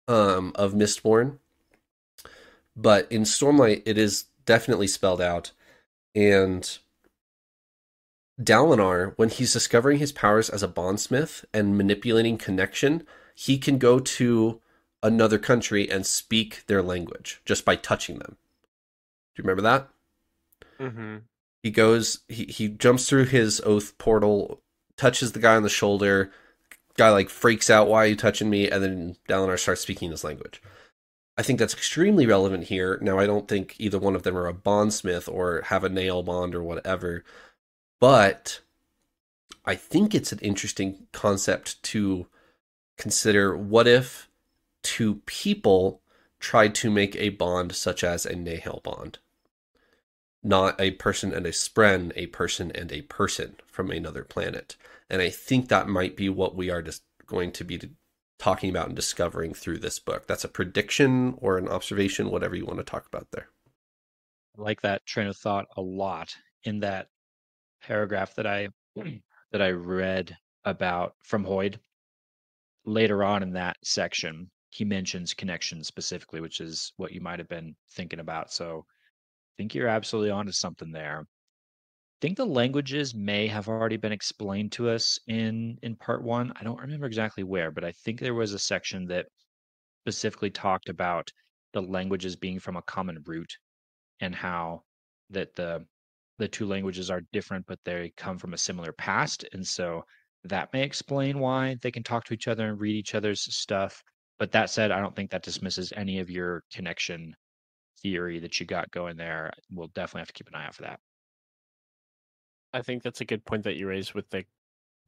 um, 0.08 0.52
of 0.54 0.72
Mistborn. 0.72 1.38
But 2.74 3.10
in 3.10 3.22
Stormlight, 3.22 3.82
it 3.84 3.98
is 3.98 4.24
definitely 4.46 4.86
spelled 4.86 5.20
out, 5.20 5.52
and 6.14 6.78
Dalinar, 8.40 9.12
when 9.16 9.28
he's 9.28 9.52
discovering 9.52 9.98
his 9.98 10.12
powers 10.12 10.48
as 10.48 10.62
a 10.62 10.68
bondsmith 10.68 11.44
and 11.52 11.76
manipulating 11.76 12.38
connection, 12.38 13.06
he 13.34 13.58
can 13.58 13.78
go 13.78 13.98
to 13.98 14.60
another 15.02 15.38
country 15.38 15.90
and 15.90 16.06
speak 16.06 16.64
their 16.66 16.82
language 16.82 17.40
just 17.44 17.64
by 17.64 17.76
touching 17.76 18.18
them. 18.18 18.36
Do 19.34 19.42
you 19.42 19.44
remember 19.44 19.62
that? 19.62 19.88
Mm-hmm. 20.78 21.16
He 21.62 21.70
goes, 21.70 22.20
he, 22.28 22.44
he 22.44 22.68
jumps 22.68 23.08
through 23.08 23.26
his 23.26 23.60
oath 23.64 23.96
portal, 23.98 24.60
touches 24.96 25.32
the 25.32 25.40
guy 25.40 25.56
on 25.56 25.62
the 25.62 25.68
shoulder. 25.68 26.30
Guy 26.96 27.10
like 27.10 27.30
freaks 27.30 27.70
out, 27.70 27.88
why 27.88 28.04
are 28.04 28.06
you 28.06 28.16
touching 28.16 28.50
me? 28.50 28.68
And 28.68 28.82
then 28.82 29.16
Dalinar 29.28 29.58
starts 29.58 29.80
speaking 29.80 30.10
his 30.10 30.24
language. 30.24 30.60
I 31.38 31.42
think 31.42 31.58
that's 31.58 31.72
extremely 31.72 32.26
relevant 32.26 32.64
here. 32.64 32.98
Now, 33.00 33.18
I 33.18 33.26
don't 33.26 33.48
think 33.48 33.74
either 33.78 33.98
one 33.98 34.14
of 34.14 34.22
them 34.22 34.36
are 34.36 34.46
a 34.46 34.52
bondsmith 34.52 35.28
or 35.28 35.62
have 35.66 35.82
a 35.82 35.88
Nahel 35.88 36.22
bond 36.22 36.54
or 36.54 36.62
whatever, 36.62 37.24
but 37.98 38.60
I 39.64 39.74
think 39.74 40.14
it's 40.14 40.32
an 40.32 40.40
interesting 40.40 41.06
concept 41.12 41.82
to 41.84 42.26
consider. 42.98 43.56
What 43.56 43.86
if 43.86 44.28
two 44.82 45.16
people 45.26 46.02
tried 46.40 46.74
to 46.76 46.90
make 46.90 47.14
a 47.16 47.30
bond 47.30 47.74
such 47.74 48.02
as 48.02 48.26
a 48.26 48.34
Nahel 48.34 48.82
bond? 48.82 49.18
Not 50.42 50.80
a 50.80 50.92
person 50.92 51.32
and 51.32 51.46
a 51.46 51.50
spren, 51.50 52.12
a 52.16 52.26
person 52.26 52.72
and 52.72 52.92
a 52.92 53.02
person 53.02 53.56
from 53.66 53.90
another 53.90 54.24
planet. 54.24 54.76
And 55.08 55.22
I 55.22 55.30
think 55.30 55.68
that 55.68 55.88
might 55.88 56.16
be 56.16 56.28
what 56.28 56.56
we 56.56 56.70
are 56.70 56.82
just 56.82 57.02
going 57.26 57.52
to 57.52 57.64
be 57.64 57.80
talking 58.38 58.70
about 58.70 58.88
and 58.88 58.96
discovering 58.96 59.54
through 59.54 59.78
this 59.78 60.00
book. 60.00 60.26
That's 60.26 60.44
a 60.44 60.48
prediction 60.48 61.34
or 61.38 61.58
an 61.58 61.68
observation, 61.68 62.30
whatever 62.30 62.56
you 62.56 62.66
want 62.66 62.78
to 62.78 62.84
talk 62.84 63.06
about 63.06 63.28
there. 63.30 63.48
I 64.58 64.62
like 64.62 64.80
that 64.82 65.06
train 65.06 65.28
of 65.28 65.36
thought 65.36 65.66
a 65.76 65.80
lot 65.80 66.34
in 66.64 66.80
that 66.80 67.06
paragraph 67.82 68.34
that 68.34 68.46
I 68.46 68.68
that 69.52 69.62
I 69.62 69.70
read 69.70 70.36
about 70.64 71.14
from 71.22 71.44
Hoid 71.44 71.78
Later 72.84 73.22
on 73.22 73.44
in 73.44 73.52
that 73.52 73.76
section, 73.84 74.50
he 74.72 74.84
mentions 74.84 75.34
connection 75.34 75.84
specifically, 75.84 76.40
which 76.40 76.60
is 76.60 76.92
what 76.96 77.12
you 77.12 77.20
might 77.20 77.38
have 77.38 77.48
been 77.48 77.76
thinking 77.92 78.20
about. 78.20 78.52
So 78.52 78.86
I 78.88 79.52
think 79.58 79.74
you're 79.74 79.88
absolutely 79.88 80.30
onto 80.30 80.52
something 80.52 80.92
there 80.92 81.26
think 82.22 82.36
the 82.36 82.46
languages 82.46 83.16
may 83.16 83.48
have 83.48 83.68
already 83.68 83.96
been 83.96 84.12
explained 84.12 84.70
to 84.70 84.88
us 84.88 85.18
in 85.26 85.76
in 85.82 85.96
part 85.96 86.22
one. 86.22 86.52
I 86.54 86.62
don't 86.62 86.80
remember 86.80 87.06
exactly 87.06 87.42
where, 87.42 87.72
but 87.72 87.84
I 87.84 87.90
think 87.90 88.20
there 88.20 88.32
was 88.32 88.52
a 88.52 88.60
section 88.60 89.06
that 89.06 89.26
specifically 90.04 90.50
talked 90.50 90.88
about 90.88 91.28
the 91.72 91.82
languages 91.82 92.36
being 92.36 92.60
from 92.60 92.76
a 92.76 92.82
common 92.82 93.18
root 93.26 93.50
and 94.20 94.34
how 94.34 94.84
that 95.30 95.54
the 95.56 95.84
the 96.38 96.48
two 96.48 96.66
languages 96.66 97.10
are 97.10 97.22
different, 97.32 97.66
but 97.66 97.80
they 97.84 98.12
come 98.16 98.38
from 98.38 98.54
a 98.54 98.58
similar 98.58 98.92
past, 98.92 99.44
and 99.52 99.66
so 99.66 100.04
that 100.44 100.72
may 100.72 100.84
explain 100.84 101.40
why 101.40 101.76
they 101.82 101.90
can 101.90 102.04
talk 102.04 102.24
to 102.24 102.34
each 102.34 102.48
other 102.48 102.68
and 102.68 102.80
read 102.80 102.96
each 102.96 103.16
other's 103.16 103.42
stuff. 103.54 104.02
But 104.42 104.50
that 104.50 104.70
said, 104.70 104.90
I 104.90 104.98
don't 104.98 105.14
think 105.14 105.30
that 105.30 105.44
dismisses 105.44 105.92
any 105.94 106.18
of 106.18 106.28
your 106.28 106.64
connection 106.72 107.36
theory 108.02 108.40
that 108.40 108.58
you 108.58 108.66
got 108.66 108.90
going 108.90 109.16
there. 109.16 109.52
We'll 109.70 109.86
definitely 109.94 110.22
have 110.22 110.26
to 110.26 110.32
keep 110.32 110.48
an 110.48 110.56
eye 110.56 110.66
out 110.66 110.74
for 110.74 110.82
that. 110.82 110.98
I 112.72 112.82
think 112.82 113.04
that's 113.04 113.20
a 113.20 113.24
good 113.24 113.44
point 113.44 113.62
that 113.62 113.76
you 113.76 113.86
raised 113.86 114.14
with 114.14 114.28
the 114.30 114.44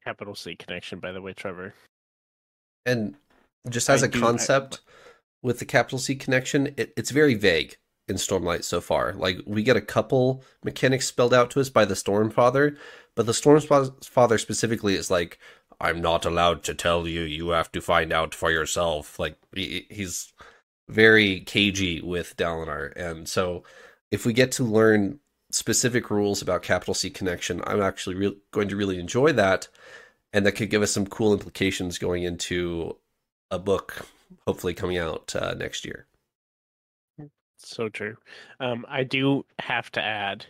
capital 0.05 0.37
C 0.37 0.55
connection, 0.55 1.01
by 1.01 1.11
the 1.11 1.20
way, 1.20 1.33
Trevor. 1.33 1.75
And 2.87 3.16
just 3.68 3.90
as 3.90 4.05
I 4.05 4.07
a 4.07 4.09
do- 4.09 4.18
I- 4.18 4.23
concept 4.23 4.83
with 5.42 5.59
the 5.59 5.64
capital 5.64 5.99
C 5.99 6.14
connection, 6.14 6.73
it, 6.77 6.92
it's 6.97 7.11
very 7.11 7.35
vague 7.35 7.77
in 8.07 8.14
Stormlight 8.14 8.62
so 8.62 8.81
far. 8.81 9.14
Like 9.14 9.38
we 9.47 9.64
get 9.64 9.77
a 9.77 9.81
couple 9.81 10.44
mechanics 10.62 11.09
spelled 11.09 11.35
out 11.35 11.51
to 11.51 11.61
us 11.61 11.70
by 11.70 11.85
the 11.85 11.94
Stormfather, 11.94 12.77
but 13.16 13.27
the 13.27 13.33
Stormfather 13.33 14.38
specifically 14.38 14.94
is 14.94 15.11
like, 15.11 15.40
"I'm 15.85 16.01
not 16.01 16.25
allowed 16.25 16.62
to 16.64 16.75
tell 16.75 17.07
you. 17.07 17.23
You 17.23 17.51
have 17.51 17.70
to 17.73 17.81
find 17.81 18.12
out 18.12 18.35
for 18.35 18.51
yourself." 18.51 19.18
Like 19.18 19.37
he, 19.55 19.87
he's 19.90 20.33
very 20.88 21.40
cagey 21.40 22.01
with 22.01 22.37
Dalinar, 22.37 22.92
and 22.97 23.29
so 23.29 23.64
if 24.11 24.27
we 24.27 24.33
get 24.33 24.53
to 24.53 24.64
learn 24.64 25.20
specific 25.51 26.11
rules 26.11 26.42
about 26.42 26.62
capital 26.62 26.94
C 26.94 27.11
connection, 27.11 27.62
I'm 27.66 27.83
actually 27.83 28.16
re- 28.16 28.38
going 28.51 28.68
to 28.68 28.77
really 28.77 28.99
enjoy 28.99 29.33
that, 29.33 29.68
and 30.33 30.44
that 30.47 30.53
could 30.53 30.70
give 30.70 30.83
us 30.83 30.92
some 30.92 31.07
cool 31.07 31.33
implications 31.33 31.99
going 31.99 32.25
into 32.25 32.97
a 33.51 33.59
book 33.59 34.07
hopefully 34.47 34.75
coming 34.75 34.99
out 34.99 35.35
uh, 35.37 35.55
next 35.55 35.85
year. 35.85 36.07
So 37.59 37.88
true. 37.88 38.16
Um, 38.61 38.85
I 38.88 39.05
do 39.05 39.44
have 39.59 39.90
to 39.92 40.03
add, 40.03 40.47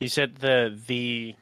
you 0.00 0.08
said 0.08 0.36
the 0.36 0.78
the 0.86 1.34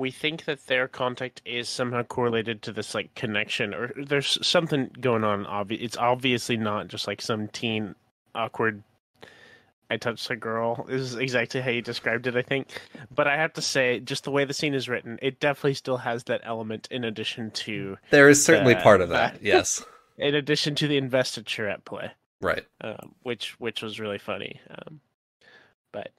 we 0.00 0.10
think 0.10 0.46
that 0.46 0.66
their 0.66 0.88
contact 0.88 1.42
is 1.44 1.68
somehow 1.68 2.02
correlated 2.02 2.62
to 2.62 2.72
this 2.72 2.94
like 2.94 3.14
connection, 3.14 3.74
or 3.74 3.92
there's 4.02 4.38
something 4.46 4.90
going 5.00 5.24
on. 5.24 5.44
Obvi- 5.44 5.82
it's 5.82 5.96
obviously 5.98 6.56
not 6.56 6.88
just 6.88 7.06
like 7.06 7.20
some 7.20 7.48
teen 7.48 7.94
awkward. 8.34 8.82
I 9.90 9.96
touched 9.96 10.30
a 10.30 10.36
girl 10.36 10.86
is 10.88 11.16
exactly 11.16 11.60
how 11.60 11.70
you 11.70 11.82
described 11.82 12.26
it, 12.28 12.36
I 12.36 12.42
think. 12.42 12.80
But 13.14 13.26
I 13.26 13.36
have 13.36 13.52
to 13.54 13.62
say, 13.62 13.98
just 14.00 14.22
the 14.24 14.30
way 14.30 14.44
the 14.44 14.54
scene 14.54 14.72
is 14.72 14.88
written, 14.88 15.18
it 15.20 15.38
definitely 15.40 15.74
still 15.74 15.96
has 15.98 16.24
that 16.24 16.40
element. 16.44 16.86
In 16.92 17.02
addition 17.04 17.50
to, 17.66 17.98
There 18.10 18.28
is 18.28 18.42
certainly 18.44 18.76
Uh, 18.76 18.82
part 18.82 19.00
of 19.00 19.08
that. 19.10 19.34
that- 19.34 19.42
yes. 19.42 19.84
in 20.16 20.34
addition 20.34 20.74
to 20.76 20.86
the 20.88 20.96
investiture 20.96 21.68
at 21.68 21.84
play, 21.84 22.12
Right. 22.40 22.64
um, 22.80 23.14
which 23.22 23.58
which 23.60 23.82
was 23.82 23.98
really 24.00 24.18
funny. 24.18 24.60
Um, 24.70 25.00
but 25.92 26.12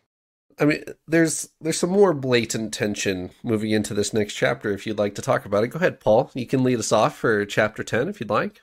I 0.59 0.65
mean, 0.65 0.83
there's 1.07 1.49
there's 1.59 1.79
some 1.79 1.89
more 1.89 2.13
blatant 2.13 2.73
tension 2.73 3.31
moving 3.43 3.71
into 3.71 3.93
this 3.93 4.13
next 4.13 4.33
chapter. 4.33 4.71
If 4.71 4.85
you'd 4.85 4.99
like 4.99 5.15
to 5.15 5.21
talk 5.21 5.45
about 5.45 5.63
it, 5.63 5.69
go 5.69 5.77
ahead, 5.77 5.99
Paul. 5.99 6.31
You 6.33 6.45
can 6.45 6.63
lead 6.63 6.79
us 6.79 6.91
off 6.91 7.17
for 7.17 7.45
chapter 7.45 7.83
ten 7.83 8.07
if 8.07 8.19
you'd 8.19 8.29
like. 8.29 8.61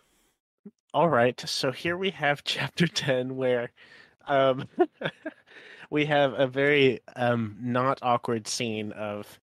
All 0.94 1.08
right, 1.10 1.38
so 1.40 1.70
here 1.70 1.96
we 1.98 2.10
have 2.10 2.42
chapter 2.44 2.86
10 2.86 3.36
where 3.36 3.70
um 4.26 4.64
we 5.90 6.06
have 6.06 6.32
a 6.32 6.46
very 6.46 7.00
um 7.14 7.56
not 7.60 7.98
awkward 8.02 8.48
scene 8.48 8.92
of 8.92 9.38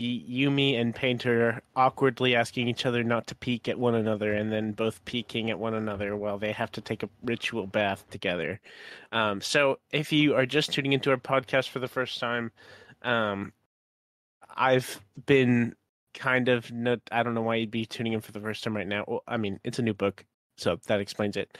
Yumi 0.00 0.80
and 0.80 0.94
Painter 0.94 1.62
awkwardly 1.76 2.34
asking 2.34 2.68
each 2.68 2.86
other 2.86 3.04
not 3.04 3.26
to 3.28 3.34
peek 3.34 3.68
at 3.68 3.78
one 3.78 3.94
another 3.94 4.32
and 4.34 4.50
then 4.50 4.72
both 4.72 5.04
peeking 5.04 5.50
at 5.50 5.58
one 5.58 5.74
another 5.74 6.16
while 6.16 6.38
they 6.38 6.52
have 6.52 6.72
to 6.72 6.80
take 6.80 7.02
a 7.02 7.08
ritual 7.22 7.66
bath 7.66 8.04
together. 8.10 8.60
Um 9.12 9.40
so 9.40 9.78
if 9.92 10.12
you 10.12 10.34
are 10.34 10.46
just 10.46 10.72
tuning 10.72 10.92
into 10.92 11.10
our 11.10 11.16
podcast 11.16 11.68
for 11.68 11.78
the 11.80 11.88
first 11.88 12.18
time, 12.18 12.50
um 13.02 13.52
I've 14.56 15.00
been 15.26 15.76
kind 16.14 16.48
of 16.48 16.72
not, 16.72 17.00
I 17.12 17.22
don't 17.22 17.34
know 17.34 17.42
why 17.42 17.56
you'd 17.56 17.70
be 17.70 17.86
tuning 17.86 18.14
in 18.14 18.20
for 18.20 18.32
the 18.32 18.40
first 18.40 18.64
time 18.64 18.76
right 18.76 18.86
now. 18.86 19.04
Well, 19.06 19.22
I 19.28 19.36
mean, 19.36 19.60
it's 19.64 19.78
a 19.78 19.82
new 19.82 19.94
book 19.94 20.24
so 20.60 20.78
that 20.86 21.00
explains 21.00 21.36
it 21.36 21.58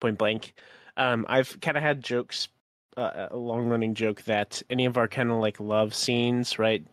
point 0.00 0.18
blank 0.18 0.54
um 0.96 1.24
i've 1.28 1.58
kind 1.60 1.76
of 1.76 1.82
had 1.82 2.02
jokes 2.02 2.48
uh, 2.96 3.28
a 3.30 3.36
long 3.36 3.66
running 3.66 3.94
joke 3.94 4.22
that 4.22 4.62
any 4.70 4.84
of 4.84 4.96
our 4.96 5.08
kind 5.08 5.30
of 5.30 5.38
like 5.38 5.58
love 5.58 5.94
scenes 5.94 6.58
right 6.58 6.86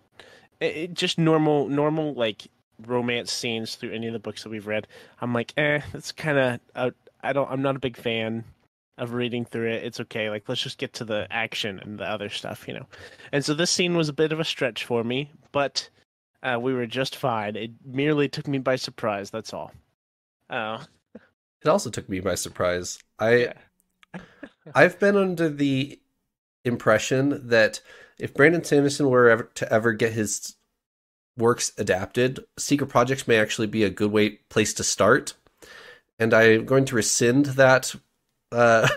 it, 0.61 0.77
it- 0.77 0.93
just 0.93 1.17
normal 1.17 1.67
normal 1.67 2.13
like 2.13 2.47
romance 2.87 3.31
scenes 3.31 3.75
through 3.75 3.91
any 3.91 4.07
of 4.07 4.13
the 4.13 4.19
books 4.19 4.41
that 4.43 4.49
we've 4.49 4.65
read 4.65 4.87
i'm 5.21 5.33
like 5.33 5.53
eh 5.57 5.81
that's 5.91 6.11
kind 6.11 6.37
of 6.39 6.59
out 6.75 6.95
I 7.23 7.33
don't. 7.33 7.51
I'm 7.51 7.61
not 7.61 7.75
a 7.75 7.79
big 7.79 7.97
fan 7.97 8.43
of 8.97 9.13
reading 9.13 9.45
through 9.45 9.69
it. 9.71 9.83
It's 9.83 9.99
okay. 9.99 10.29
Like 10.31 10.49
let's 10.49 10.61
just 10.63 10.79
get 10.79 10.93
to 10.93 11.05
the 11.05 11.27
action 11.29 11.79
and 11.79 11.99
the 11.99 12.03
other 12.09 12.29
stuff, 12.29 12.67
you 12.67 12.73
know. 12.73 12.87
And 13.31 13.45
so 13.45 13.53
this 13.53 13.69
scene 13.71 13.95
was 13.95 14.09
a 14.09 14.13
bit 14.13 14.31
of 14.31 14.39
a 14.39 14.43
stretch 14.43 14.85
for 14.85 15.03
me, 15.03 15.29
but 15.51 15.87
uh, 16.41 16.57
we 16.59 16.73
were 16.73 16.87
just 16.87 17.15
fine. 17.15 17.55
It 17.55 17.71
merely 17.85 18.27
took 18.27 18.47
me 18.47 18.57
by 18.57 18.75
surprise. 18.75 19.29
That's 19.29 19.53
all. 19.53 19.71
Uh, 20.49 20.83
It 21.63 21.67
also 21.67 21.91
took 21.91 22.09
me 22.09 22.19
by 22.21 22.33
surprise. 22.33 22.97
I. 23.19 23.53
I've 24.73 24.99
been 24.99 25.15
under 25.15 25.47
the 25.47 25.99
impression 26.65 27.49
that 27.49 27.81
if 28.21 28.33
Brandon 28.33 28.63
Sanderson 28.63 29.09
were 29.09 29.29
ever 29.29 29.43
to 29.55 29.73
ever 29.73 29.93
get 29.93 30.13
his 30.13 30.55
works 31.37 31.71
adapted, 31.77 32.39
Secret 32.57 32.87
Projects 32.87 33.27
may 33.27 33.37
actually 33.37 33.67
be 33.67 33.83
a 33.83 33.89
good 33.89 34.11
way 34.11 34.39
place 34.49 34.73
to 34.75 34.83
start. 34.83 35.33
And 36.19 36.33
I'm 36.33 36.65
going 36.65 36.85
to 36.85 36.95
rescind 36.95 37.45
that 37.47 37.95
uh, 38.51 38.87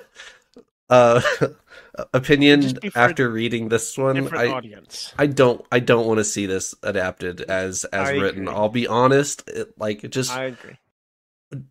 uh, 0.91 1.23
opinion 2.13 2.79
after 2.95 3.31
reading 3.31 3.69
this 3.69 3.97
one. 3.97 4.35
I, 4.37 4.49
audience. 4.49 5.13
I 5.19 5.27
don't 5.27 5.65
I 5.73 5.81
don't 5.81 6.07
want 6.07 6.19
to 6.19 6.25
see 6.25 6.47
this 6.47 6.75
adapted 6.83 7.41
as 7.43 7.85
as 7.87 8.09
I 8.09 8.13
written. 8.13 8.43
agree. 8.43 8.55
I'll 8.55 8.69
be 8.69 8.87
honest, 8.87 9.49
it, 9.49 9.79
like 9.79 10.09
just 10.11 10.33
I 10.33 10.45
agree. 10.45 10.77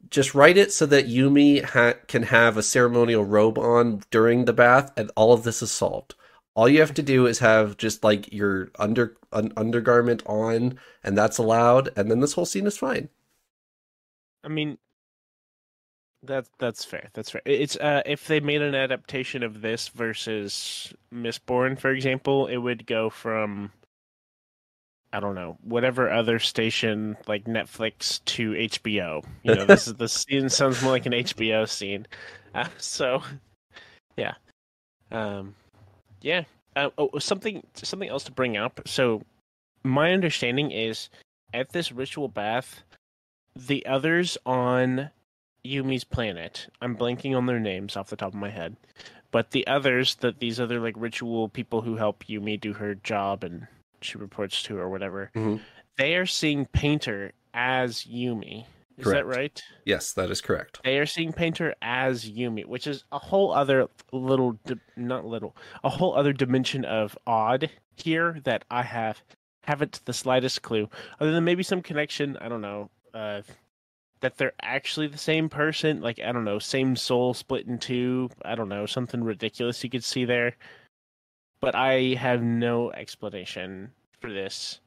just 0.09 0.33
write 0.33 0.57
it 0.57 0.71
so 0.71 0.87
that 0.87 1.07
Yumi 1.07 1.63
ha- 1.63 1.99
can 2.07 2.23
have 2.23 2.57
a 2.57 2.63
ceremonial 2.63 3.23
robe 3.23 3.59
on 3.59 4.01
during 4.09 4.45
the 4.45 4.53
bath, 4.53 4.91
and 4.97 5.11
all 5.15 5.33
of 5.33 5.43
this 5.43 5.61
is 5.61 5.71
solved. 5.71 6.15
All 6.55 6.69
you 6.69 6.79
have 6.81 6.93
to 6.95 7.01
do 7.01 7.25
is 7.25 7.39
have 7.39 7.77
just 7.77 8.03
like 8.03 8.31
your 8.31 8.71
under 8.77 9.17
un- 9.31 9.53
undergarment 9.57 10.21
on, 10.25 10.79
and 11.03 11.17
that's 11.17 11.37
allowed, 11.37 11.89
and 11.95 12.11
then 12.11 12.19
this 12.19 12.33
whole 12.33 12.45
scene 12.45 12.67
is 12.67 12.77
fine. 12.77 13.09
I 14.43 14.49
mean, 14.49 14.77
that's 16.21 16.49
that's 16.59 16.85
fair. 16.85 17.09
That's 17.13 17.31
fair. 17.31 17.41
It's 17.45 17.75
uh, 17.77 18.01
if 18.05 18.27
they 18.27 18.39
made 18.39 18.61
an 18.61 18.75
adaptation 18.75 19.43
of 19.43 19.61
this 19.61 19.89
versus 19.89 20.93
Mistborn, 21.13 21.79
for 21.79 21.91
example, 21.91 22.47
it 22.47 22.57
would 22.57 22.85
go 22.85 23.09
from 23.09 23.71
I 25.13 25.19
don't 25.19 25.35
know 25.35 25.57
whatever 25.61 26.11
other 26.11 26.39
station 26.39 27.15
like 27.27 27.45
Netflix 27.45 28.23
to 28.25 28.51
HBO. 28.51 29.23
You 29.43 29.55
know, 29.55 29.65
this 29.65 29.87
is 29.87 29.93
the 29.93 30.09
scene 30.09 30.49
sounds 30.49 30.81
more 30.81 30.91
like 30.91 31.05
an 31.05 31.13
HBO 31.13 31.69
scene. 31.69 32.07
Uh, 32.55 32.67
so, 32.77 33.21
yeah, 34.17 34.33
um, 35.11 35.53
yeah. 36.23 36.45
Uh, 36.75 36.89
oh, 36.97 37.19
something 37.19 37.63
something 37.75 38.09
else 38.09 38.23
to 38.23 38.31
bring 38.31 38.57
up. 38.57 38.81
So, 38.87 39.21
my 39.83 40.11
understanding 40.11 40.71
is 40.71 41.09
at 41.53 41.71
this 41.71 41.91
ritual 41.91 42.27
bath 42.27 42.81
the 43.55 43.85
others 43.85 44.39
on 44.43 45.11
Yumi's 45.63 46.03
planet. 46.03 46.67
I'm 46.81 46.97
blanking 46.97 47.37
on 47.37 47.45
their 47.45 47.59
names 47.59 47.95
off 47.95 48.09
the 48.09 48.15
top 48.15 48.29
of 48.29 48.39
my 48.39 48.49
head. 48.49 48.75
But 49.31 49.51
the 49.51 49.65
others, 49.67 50.15
that 50.15 50.39
these 50.39 50.59
other 50.59 50.79
like 50.79 50.95
ritual 50.97 51.49
people 51.49 51.81
who 51.81 51.95
help 51.97 52.23
Yumi 52.25 52.59
do 52.59 52.73
her 52.73 52.95
job 52.95 53.43
and 53.43 53.67
she 54.01 54.17
reports 54.17 54.63
to 54.63 54.77
or 54.79 54.89
whatever, 54.89 55.29
Mhm. 55.35 55.61
they 55.97 56.15
are 56.15 56.25
seeing 56.25 56.65
Painter 56.65 57.31
as 57.53 58.03
Yumi. 58.05 58.65
Is 58.97 59.05
that 59.05 59.25
right? 59.25 59.61
Yes, 59.85 60.13
that 60.13 60.29
is 60.29 60.41
correct. 60.41 60.79
They 60.83 60.99
are 60.99 61.05
seeing 61.05 61.33
Painter 61.33 61.73
as 61.81 62.29
Yumi, 62.29 62.65
which 62.65 62.85
is 62.85 63.03
a 63.11 63.19
whole 63.19 63.51
other 63.51 63.87
little, 64.11 64.59
not 64.95 65.25
little, 65.25 65.55
a 65.83 65.89
whole 65.89 66.15
other 66.15 66.33
dimension 66.33 66.85
of 66.85 67.17
odd 67.25 67.69
here 67.95 68.39
that 68.43 68.65
I 68.69 68.83
have 68.83 69.21
haven't 69.63 70.01
the 70.05 70.13
slightest 70.13 70.61
clue, 70.61 70.89
other 71.19 71.31
than 71.31 71.43
maybe 71.43 71.63
some 71.63 71.81
connection. 71.81 72.37
I 72.37 72.49
don't 72.49 72.61
know. 72.61 72.89
Uh, 73.13 73.41
that 74.23 74.37
they're 74.37 74.53
actually 74.61 75.07
the 75.07 75.17
same 75.17 75.49
person, 75.49 76.01
like 76.01 76.19
I 76.19 76.31
don't 76.31 76.45
know, 76.45 76.57
same 76.57 76.95
soul 76.95 77.33
split 77.33 77.67
in 77.67 77.77
two. 77.77 78.29
I 78.43 78.55
don't 78.55 78.69
know, 78.69 78.85
something 78.85 79.21
ridiculous 79.21 79.83
you 79.83 79.89
could 79.89 80.03
see 80.03 80.23
there. 80.23 80.55
But 81.59 81.75
I 81.75 82.15
have 82.15 82.41
no 82.41 82.91
explanation 82.91 83.91
for 84.21 84.31
this, 84.31 84.79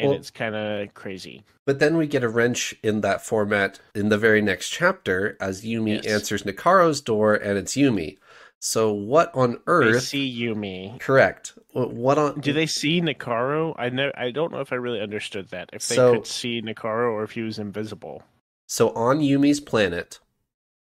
and 0.00 0.10
Well- 0.10 0.18
it's 0.18 0.30
kind 0.30 0.54
of 0.54 0.94
crazy. 0.94 1.44
But 1.64 1.78
then 1.80 1.96
we 1.96 2.06
get 2.06 2.22
a 2.24 2.28
wrench 2.28 2.74
in 2.82 3.00
that 3.02 3.24
format 3.24 3.80
in 3.94 4.08
the 4.08 4.18
very 4.18 4.40
next 4.40 4.70
chapter 4.70 5.36
as 5.40 5.64
Yumi 5.64 5.96
Yes. 6.02 6.06
answers 6.06 6.42
Nikaro's 6.44 7.00
door, 7.00 7.34
and 7.34 7.58
it's 7.58 7.74
Yumi. 7.76 8.18
So 8.60 8.92
what 8.92 9.32
on 9.34 9.60
earth? 9.66 9.92
They 9.94 10.00
see 10.00 10.40
Yumi. 10.42 10.98
Correct. 10.98 11.54
What 11.72 12.18
on? 12.18 12.40
Do 12.40 12.52
they 12.52 12.66
see 12.66 13.00
Nikaro? 13.00 13.74
I 13.78 13.88
know. 13.88 14.10
I 14.16 14.30
don't 14.32 14.52
know 14.52 14.60
if 14.60 14.72
I 14.72 14.76
really 14.76 15.00
understood 15.00 15.50
that. 15.50 15.70
If 15.72 15.86
they 15.86 15.94
So- 15.94 16.14
could 16.14 16.26
see 16.26 16.60
Nikaro 16.62 17.12
or 17.12 17.22
if 17.22 17.32
he 17.32 17.42
was 17.42 17.58
invisible. 17.58 18.24
So 18.66 18.90
on 18.90 19.20
Yumi's 19.20 19.60
planet, 19.60 20.18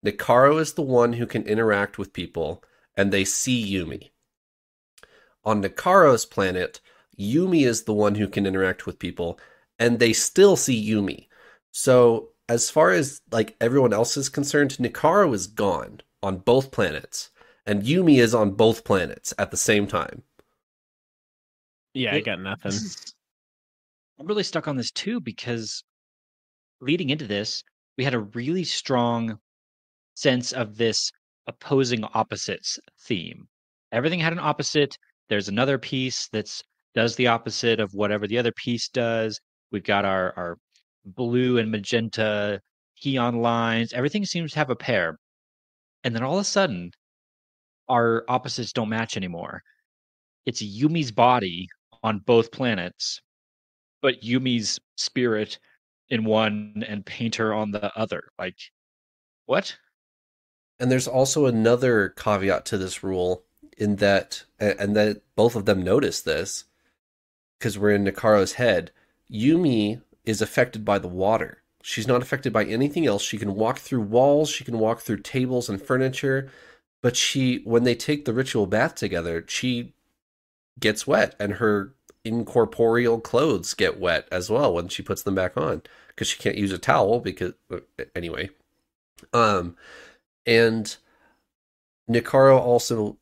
Nikaro 0.06 0.60
is 0.60 0.74
the 0.74 0.82
one 0.82 1.14
who 1.14 1.26
can 1.26 1.44
interact 1.44 1.98
with 1.98 2.14
people, 2.14 2.64
and 2.96 3.12
they 3.12 3.26
see 3.26 3.74
Yumi. 3.74 4.12
On 5.44 5.62
Nikaro's 5.62 6.26
planet, 6.26 6.80
Yumi 7.18 7.66
is 7.66 7.84
the 7.84 7.94
one 7.94 8.16
who 8.16 8.28
can 8.28 8.46
interact 8.46 8.86
with 8.86 9.00
people, 9.00 9.40
and 9.80 10.00
they 10.00 10.14
still 10.14 10.56
see 10.56 10.90
Yumi. 10.90 11.28
So 11.72 12.30
as 12.48 12.70
far 12.70 12.92
as 12.92 13.22
like 13.32 13.56
everyone 13.60 13.94
else 13.94 14.18
is 14.18 14.30
concerned, 14.30 14.72
Nikaro 14.72 15.34
is 15.34 15.48
gone 15.48 16.02
on 16.24 16.38
both 16.38 16.72
planets, 16.72 17.32
and 17.66 17.84
Yumi 17.84 18.20
is 18.20 18.34
on 18.36 18.52
both 18.52 18.84
planets 18.84 19.34
at 19.38 19.52
the 19.52 19.58
same 19.58 19.88
time. 19.88 20.24
Yeah, 21.94 22.14
I 22.14 22.18
It- 22.18 22.26
got 22.26 22.40
nothing. 22.40 22.74
I'm 24.20 24.28
really 24.28 24.44
stuck 24.44 24.68
on 24.68 24.78
this 24.78 24.92
too 24.92 25.20
because 25.20 25.84
leading 26.80 27.10
into 27.10 27.28
this, 27.28 27.64
we 27.98 28.04
had 28.04 28.14
a 28.14 28.20
really 28.20 28.64
strong 28.64 29.40
sense 30.16 30.54
of 30.54 30.78
this 30.78 31.12
opposing 31.48 32.04
opposites 32.04 32.80
theme. 33.02 33.48
Everything 33.92 34.20
had 34.20 34.34
an 34.34 34.40
opposite. 34.40 34.98
There's 35.30 35.50
another 35.50 35.78
piece 35.78 36.28
that's 36.30 36.64
does 36.96 37.16
the 37.16 37.28
opposite 37.28 37.80
of 37.80 37.94
whatever 37.94 38.28
the 38.28 38.38
other 38.38 38.54
piece 38.54 38.88
does. 38.90 39.40
We've 39.72 39.84
got 39.84 40.06
our 40.06 40.34
our 40.38 40.58
blue 41.06 41.58
and 41.58 41.70
magenta 41.70 42.60
hion 43.04 43.42
lines. 43.42 43.94
Everything 43.94 44.26
seems 44.26 44.54
to 44.54 44.60
have 44.60 44.70
a 44.70 44.76
pair. 44.76 45.18
And 46.04 46.16
then 46.16 46.24
all 46.24 46.36
of 46.36 46.42
a 46.42 46.46
sudden, 46.46 46.92
our 47.90 48.24
opposites 48.28 48.74
don't 48.74 48.90
match 48.90 49.18
anymore. 49.18 49.62
It's 50.46 50.62
Yumi's 50.62 51.12
body 51.12 51.68
on 52.04 52.20
both 52.20 52.52
planets, 52.52 53.22
but 54.02 54.24
Yumi's 54.24 54.80
spirit 54.96 55.60
in 56.10 56.24
one 56.24 56.84
and 56.88 57.06
Painter 57.06 57.54
on 57.54 57.72
the 57.72 57.92
other. 57.98 58.24
Like, 58.38 58.58
what? 59.46 59.76
And 60.80 60.92
there's 60.92 61.08
also 61.08 61.46
another 61.46 62.10
caveat 62.10 62.66
to 62.68 62.78
this 62.78 63.04
rule 63.04 63.44
in 63.78 63.96
that, 63.98 64.44
and 64.60 64.96
that 64.96 65.22
both 65.36 65.56
of 65.56 65.66
them 65.66 65.84
notice 65.84 66.22
this 66.22 66.66
because 67.66 67.80
we're 67.80 67.90
in 67.90 68.06
Nikaro's 68.06 68.54
head. 68.54 68.92
Yumi 69.28 70.00
is 70.24 70.40
affected 70.40 70.86
by 70.86 71.00
the 71.00 71.08
water. 71.08 71.64
She's 71.82 72.08
not 72.08 72.22
affected 72.22 72.54
by 72.54 72.64
anything 72.64 73.08
else. 73.08 73.24
She 73.24 73.40
can 73.40 73.56
walk 73.56 73.80
through 73.80 74.02
walls, 74.02 74.52
she 74.52 74.64
can 74.64 74.78
walk 74.78 75.02
through 75.02 75.22
tables 75.22 75.68
and 75.68 75.82
furniture, 75.82 76.48
but 77.02 77.18
she, 77.18 77.64
when 77.64 77.84
they 77.84 77.96
take 77.96 78.26
the 78.26 78.36
ritual 78.36 78.68
bath 78.68 78.94
together, 78.94 79.44
she 79.48 79.96
gets 80.80 81.08
wet 81.08 81.36
and 81.40 81.54
her 81.54 81.96
incorporeal 82.24 83.20
clothes 83.20 83.74
get 83.74 84.00
wet 84.00 84.28
as 84.32 84.48
well 84.48 84.72
when 84.72 84.88
she 84.88 85.02
puts 85.02 85.24
them 85.24 85.34
back 85.34 85.58
on 85.58 85.82
because 86.10 86.28
she 86.28 86.38
can't 86.38 86.60
use 86.60 86.72
a 86.72 86.78
towel 86.78 87.20
because 87.20 87.54
uh, 87.72 87.78
anyway 88.16 88.50
um 89.32 89.76
and 90.46 90.98
Nikaro 92.10 92.60
also 92.60 93.18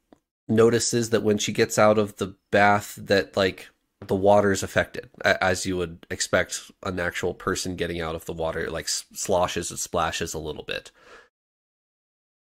notices 0.47 1.09
that 1.09 1.21
when 1.21 1.37
she 1.37 1.51
gets 1.51 1.77
out 1.77 1.97
of 1.97 2.15
the 2.15 2.35
bath 2.49 2.97
that 2.97 3.35
like 3.35 3.69
the 4.07 4.15
water 4.15 4.51
is 4.51 4.63
affected 4.63 5.09
as 5.23 5.65
you 5.65 5.77
would 5.77 6.05
expect 6.09 6.71
an 6.83 6.99
actual 6.99 7.33
person 7.33 7.75
getting 7.75 8.01
out 8.01 8.15
of 8.15 8.25
the 8.25 8.33
water 8.33 8.69
like 8.69 8.87
sloshes 8.87 9.69
and 9.69 9.79
splashes 9.79 10.33
a 10.33 10.39
little 10.39 10.63
bit 10.63 10.91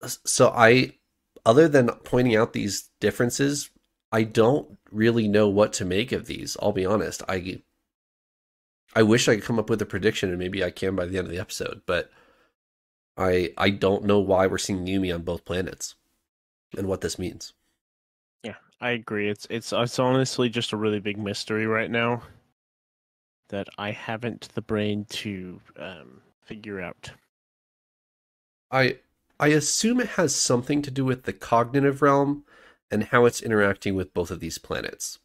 so 0.06 0.48
i 0.50 0.92
other 1.44 1.68
than 1.68 1.88
pointing 2.04 2.36
out 2.36 2.52
these 2.52 2.90
differences 3.00 3.70
i 4.12 4.22
don't 4.22 4.78
really 4.90 5.28
know 5.28 5.48
what 5.48 5.72
to 5.72 5.84
make 5.84 6.12
of 6.12 6.26
these 6.26 6.56
i'll 6.62 6.72
be 6.72 6.86
honest 6.86 7.22
i 7.28 7.61
i 8.94 9.02
wish 9.02 9.28
i 9.28 9.34
could 9.34 9.44
come 9.44 9.59
up 9.59 9.70
with 9.70 9.82
a 9.82 9.86
prediction 9.86 10.30
and 10.30 10.38
maybe 10.38 10.62
i 10.62 10.70
can 10.70 10.94
by 10.94 11.04
the 11.04 11.18
end 11.18 11.26
of 11.26 11.32
the 11.32 11.40
episode 11.40 11.82
but 11.86 12.11
I 13.18 13.52
I 13.59 13.70
don't 13.70 14.04
know 14.04 14.20
why 14.20 14.46
we're 14.46 14.59
seeing 14.59 14.86
Yumi 14.86 15.12
on 15.12 15.22
both 15.22 15.44
planets 15.44 15.96
and 16.76 16.86
what 16.86 17.00
this 17.00 17.18
means. 17.18 17.52
I 18.81 18.91
agree. 18.91 19.29
It's 19.29 19.47
it's 19.51 19.72
it's 19.72 19.99
honestly 19.99 20.49
just 20.49 20.72
a 20.72 20.76
really 20.76 21.01
big 21.01 21.18
mystery 21.18 21.66
right 21.66 21.91
now 21.91 22.22
that 23.49 23.68
I 23.79 23.91
haven't 23.93 24.49
the 24.55 24.62
brain 24.62 25.07
to 25.11 25.61
um, 25.76 26.20
figure 26.43 26.81
out. 26.81 27.12
I 28.70 28.99
I 29.41 29.49
assume 29.49 30.01
it 30.01 30.11
has 30.11 30.35
something 30.35 30.83
to 30.83 30.91
do 30.91 31.05
with 31.05 31.24
the 31.24 31.33
cognitive 31.33 32.03
realm 32.03 32.45
and 32.91 33.05
how 33.05 33.24
it's 33.24 33.43
interacting 33.43 33.95
with 33.95 34.14
both 34.14 34.31
of 34.31 34.41
these 34.41 34.59
planets. 34.59 35.18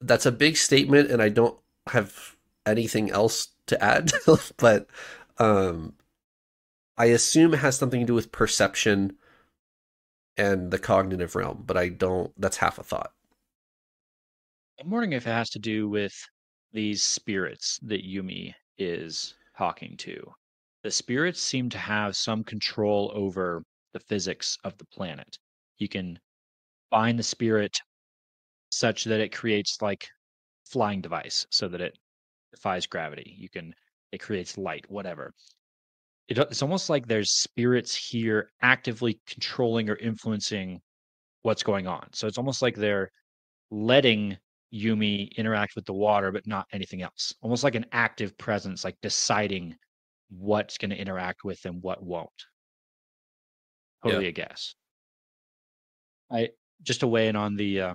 That's 0.00 0.26
a 0.26 0.32
big 0.32 0.56
statement 0.56 1.10
and 1.10 1.22
I 1.22 1.28
don't 1.28 1.58
have 1.88 2.36
anything 2.66 3.10
else 3.10 3.48
to 3.66 3.82
add, 3.82 4.12
but 4.56 4.86
um 5.38 5.94
I 6.98 7.06
assume 7.06 7.54
it 7.54 7.58
has 7.58 7.76
something 7.78 8.00
to 8.00 8.06
do 8.06 8.14
with 8.14 8.32
perception 8.32 9.16
and 10.36 10.70
the 10.70 10.78
cognitive 10.78 11.34
realm, 11.34 11.64
but 11.66 11.76
I 11.76 11.88
don't. 11.88 12.32
That's 12.40 12.56
half 12.58 12.78
a 12.78 12.82
thought. 12.82 13.12
I'm 14.80 14.90
wondering 14.90 15.12
if 15.12 15.26
it 15.26 15.30
has 15.30 15.50
to 15.50 15.58
do 15.58 15.88
with 15.88 16.14
these 16.72 17.02
spirits 17.02 17.78
that 17.82 18.04
Yumi 18.04 18.52
is 18.78 19.34
talking 19.56 19.96
to. 19.98 20.32
The 20.82 20.90
spirits 20.90 21.40
seem 21.40 21.70
to 21.70 21.78
have 21.78 22.16
some 22.16 22.44
control 22.44 23.10
over 23.14 23.62
the 23.92 24.00
physics 24.00 24.58
of 24.64 24.76
the 24.76 24.84
planet. 24.84 25.38
You 25.78 25.88
can 25.88 26.18
bind 26.90 27.18
the 27.18 27.22
spirit 27.22 27.76
such 28.70 29.04
that 29.04 29.20
it 29.20 29.34
creates 29.34 29.80
like 29.80 30.06
flying 30.66 31.00
device 31.00 31.46
so 31.50 31.68
that 31.68 31.80
it 31.80 31.98
defies 32.52 32.86
gravity. 32.86 33.34
You 33.38 33.48
can 33.48 33.74
it 34.12 34.18
creates 34.18 34.58
light, 34.58 34.84
whatever. 34.90 35.32
It, 36.28 36.38
it's 36.38 36.62
almost 36.62 36.90
like 36.90 37.06
there's 37.06 37.32
spirits 37.32 37.94
here 37.94 38.50
actively 38.62 39.20
controlling 39.26 39.88
or 39.90 39.96
influencing 39.96 40.80
what's 41.42 41.62
going 41.62 41.86
on. 41.86 42.08
So 42.12 42.26
it's 42.26 42.38
almost 42.38 42.62
like 42.62 42.76
they're 42.76 43.10
letting 43.70 44.38
Yumi 44.74 45.34
interact 45.36 45.76
with 45.76 45.86
the 45.86 45.94
water, 45.94 46.32
but 46.32 46.46
not 46.46 46.66
anything 46.72 47.02
else. 47.02 47.34
Almost 47.42 47.64
like 47.64 47.74
an 47.76 47.86
active 47.92 48.36
presence, 48.38 48.84
like 48.84 48.96
deciding 49.02 49.76
what's 50.30 50.78
going 50.78 50.90
to 50.90 50.98
interact 51.00 51.44
with 51.44 51.64
and 51.66 51.82
what 51.82 52.02
won't. 52.02 52.30
Totally 54.02 54.24
Yeah. 54.24 54.28
a 54.28 54.32
guess. 54.32 54.74
I 56.30 56.50
just 56.82 57.00
to 57.00 57.06
weigh 57.08 57.28
in 57.28 57.36
on 57.36 57.56
the 57.56 57.80
uh, 57.80 57.94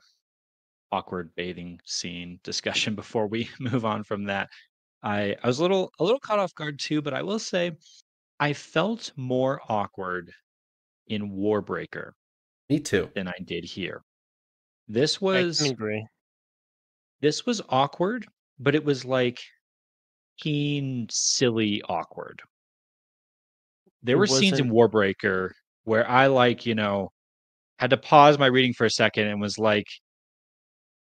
awkward 0.92 1.34
bathing 1.36 1.80
scene 1.86 2.40
discussion 2.44 2.96
before 2.98 3.28
we 3.28 3.50
move 3.60 3.86
on 3.86 4.04
from 4.04 4.26
that. 4.26 4.50
I 5.04 5.38
I 5.44 5.48
was 5.48 5.60
a 5.60 5.64
little 5.64 5.92
a 6.00 6.04
little 6.06 6.20
caught 6.20 6.40
off 6.40 6.56
guard 6.56 6.80
too, 6.80 7.02
but 7.02 7.14
I 7.14 7.24
will 7.24 7.40
say 7.40 7.74
I 8.42 8.54
felt 8.54 9.12
more 9.16 9.62
awkward 9.70 10.32
in 11.08 11.32
Warbreaker 11.32 12.12
Me 12.70 12.80
too. 12.80 13.10
than 13.16 13.28
I 13.28 13.34
did 13.46 13.64
here. 13.64 14.02
This 14.88 15.18
I 15.22 15.26
was 15.26 15.62
agree. 15.62 16.06
this 17.22 17.46
was 17.46 17.62
awkward, 17.70 18.26
but 18.60 18.74
it 18.76 18.84
was 18.84 19.06
like 19.06 19.40
keen, 20.40 21.08
silly 21.12 21.82
awkward. 21.88 22.42
There 24.02 24.16
It 24.16 24.20
were 24.20 24.28
scenes 24.28 24.60
in 24.60 24.70
wasn't- 24.70 24.94
Warbreaker 24.94 25.52
where 25.84 26.10
I 26.10 26.26
like, 26.28 26.66
you 26.66 26.74
know, 26.76 27.10
had 27.78 27.92
to 27.92 27.98
pause 27.98 28.40
my 28.40 28.48
reading 28.48 28.74
for 28.74 28.86
a 28.86 28.90
second 28.90 29.28
and 29.28 29.40
was 29.40 29.58
like, 29.60 29.88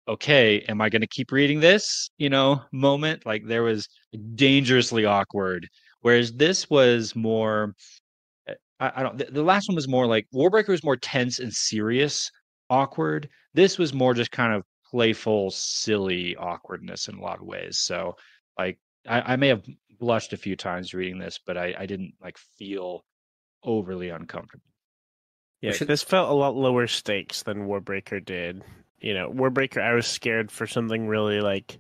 okay, 0.08 0.62
am 0.62 0.82
I 0.82 0.90
going 0.90 1.02
to 1.02 1.08
keep 1.08 1.32
reading 1.32 1.60
this? 1.60 2.10
You 2.18 2.30
know, 2.30 2.64
moment. 2.72 3.26
Like 3.28 3.46
there 3.46 3.64
was 3.64 3.88
dangerously 4.36 5.06
awkward. 5.06 5.68
Whereas 6.02 6.34
this 6.34 6.70
was 6.70 7.16
more, 7.16 7.76
uh, 8.50 8.54
I, 8.80 8.92
I 8.96 9.04
don't, 9.04 9.18
the, 9.18 9.26
the 9.26 9.44
last 9.44 9.70
one 9.70 9.76
was 9.76 9.88
more 9.88 10.08
like 10.08 10.28
Warbreaker 10.34 10.70
was 10.70 10.84
more 10.84 10.98
tense 10.98 11.40
and 11.40 11.54
serious, 11.54 12.32
awkward. 12.70 13.30
This 13.54 13.78
was 13.78 13.94
more 13.94 14.14
just 14.14 14.32
kind 14.32 14.54
of 14.54 14.64
playful, 14.90 15.52
silly 15.52 16.36
awkwardness 16.36 17.08
in 17.08 17.16
a 17.16 17.22
lot 17.22 17.40
of 17.40 17.46
ways. 17.48 17.78
So, 17.80 18.16
like, 18.58 18.80
I, 19.08 19.34
I 19.34 19.36
may 19.36 19.48
have 19.48 19.66
blushed 20.00 20.34
a 20.34 20.38
few 20.38 20.56
times 20.56 20.94
reading 20.94 21.20
this, 21.20 21.40
but 21.46 21.58
I, 21.58 21.76
I 21.78 21.86
didn't 21.86 22.14
like 22.22 22.38
feel 22.58 23.06
overly 23.64 24.10
uncomfortable. 24.10 24.66
Yeah, 25.62 25.72
should- 25.74 25.88
this 25.88 26.04
felt 26.04 26.30
a 26.30 26.34
lot 26.34 26.56
lower 26.56 26.88
stakes 26.88 27.44
than 27.44 27.68
Warbreaker 27.68 28.24
did. 28.24 28.64
You 29.00 29.14
know, 29.14 29.32
Warbreaker, 29.32 29.82
I 29.82 29.94
was 29.94 30.08
scared 30.08 30.52
for 30.52 30.68
something 30.68 31.08
really 31.08 31.42
like 31.42 31.80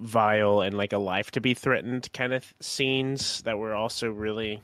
vile 0.00 0.62
and 0.62 0.76
like 0.76 0.92
a 0.92 0.98
life 0.98 1.30
to 1.32 1.40
be 1.40 1.54
threatened 1.54 2.12
kind 2.12 2.32
of 2.32 2.52
scenes 2.60 3.42
that 3.42 3.58
were 3.58 3.74
also 3.74 4.10
really 4.10 4.62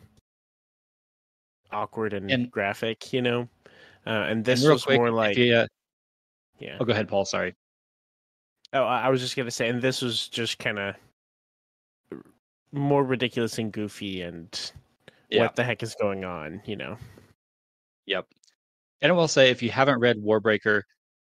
awkward 1.71 2.13
and, 2.13 2.31
And- 2.31 2.51
graphic. 2.51 3.13
You 3.13 3.23
know, 3.23 3.49
uh, 4.07 4.11
and 4.29 4.45
this 4.45 4.63
and 4.65 4.73
was 4.73 4.85
quick, 4.85 4.99
more 4.99 5.11
like 5.11 5.37
you, 5.37 5.55
uh, 5.55 5.67
yeah. 6.59 6.77
oh, 6.81 6.85
go 6.85 6.93
ahead, 6.93 7.09
Paul. 7.09 7.25
Sorry. 7.25 7.55
Oh, 8.73 8.83
I 8.83 9.09
was 9.09 9.21
just 9.21 9.37
gonna 9.37 9.51
say, 9.51 9.69
and 9.69 9.81
this 9.81 10.03
was 10.03 10.29
just 10.29 10.59
kind 10.59 10.79
of 10.79 10.95
more 12.73 13.05
ridiculous 13.05 13.59
and 13.59 13.73
goofy, 13.73 14.23
and 14.23 14.73
Yeah. 15.31 15.43
what 15.43 15.57
the 15.57 15.65
heck 15.65 15.83
is 15.83 15.95
going 16.01 16.25
on? 16.25 16.63
You 16.67 16.77
know. 16.77 16.99
Yep. 18.07 18.27
And 19.03 19.13
I 19.13 19.15
will 19.15 19.29
say, 19.29 19.51
if 19.51 19.63
you 19.63 19.71
haven't 19.71 20.01
read 20.01 20.17
Warbreaker, 20.17 20.83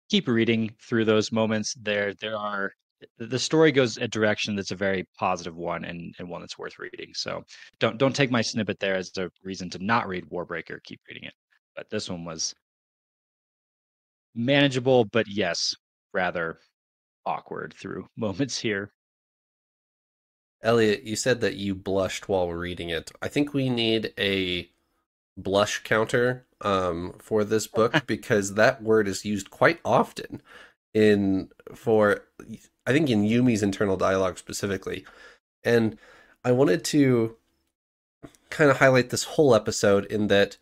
keep 0.10 0.28
reading 0.28 0.74
through 0.80 1.06
those 1.06 1.32
moments. 1.32 1.76
There, 1.80 2.14
there 2.16 2.36
are 2.36 2.74
the 3.18 3.40
story 3.40 3.72
goes 3.72 3.98
a 3.98 4.08
direction 4.08 4.56
that's 4.56 4.72
a 4.72 4.76
very 4.76 5.06
positive 5.18 5.56
one 5.56 5.86
and, 5.86 6.14
and 6.20 6.30
one 6.30 6.42
that's 6.42 6.58
worth 6.58 6.80
reading. 6.80 7.12
So 7.14 7.44
don't 7.80 7.98
don't 7.98 8.16
take 8.16 8.32
my 8.32 8.42
snippet 8.42 8.80
there 8.80 8.96
as 8.96 9.12
a 9.18 9.30
reason 9.44 9.70
to 9.72 9.84
not 9.84 10.08
read 10.08 10.30
Warbreaker. 10.30 10.84
Keep 10.84 11.02
reading 11.08 11.24
it. 11.24 11.34
But 11.76 11.90
this 11.90 12.10
one 12.10 12.26
was 12.26 12.54
manageable, 14.36 15.06
but 15.06 15.28
yes, 15.28 15.74
rather 16.14 16.60
awkward 17.26 17.74
through 17.74 18.08
moments 18.18 18.60
here. 18.60 18.92
Elliot, 20.64 21.04
you 21.04 21.16
said 21.16 21.42
that 21.42 21.56
you 21.56 21.74
blushed 21.74 22.30
while 22.30 22.52
reading 22.52 22.90
it. 22.90 23.12
I 23.22 23.28
think 23.28 23.54
we 23.54 23.68
need 23.70 24.14
a 24.20 24.70
blush 25.36 25.84
counter 25.84 26.46
um, 26.62 27.16
for 27.20 27.44
this 27.44 27.66
book 27.76 28.06
because 28.06 28.54
that 28.54 28.84
word 28.84 29.08
is 29.08 29.26
used 29.26 29.50
quite 29.50 29.80
often 29.84 30.42
in 30.94 31.50
for 31.74 32.26
I 32.86 32.92
think 32.92 33.10
in 33.10 33.24
Yumi's 33.24 33.64
internal 33.64 33.98
dialogue 33.98 34.38
specifically. 34.38 35.06
And 35.64 35.98
I 36.44 36.52
wanted 36.52 36.84
to 36.86 37.36
kind 38.50 38.70
of 38.72 38.78
highlight 38.78 39.10
this 39.10 39.24
whole 39.24 39.56
episode 39.56 40.06
in 40.06 40.28
that 40.28 40.58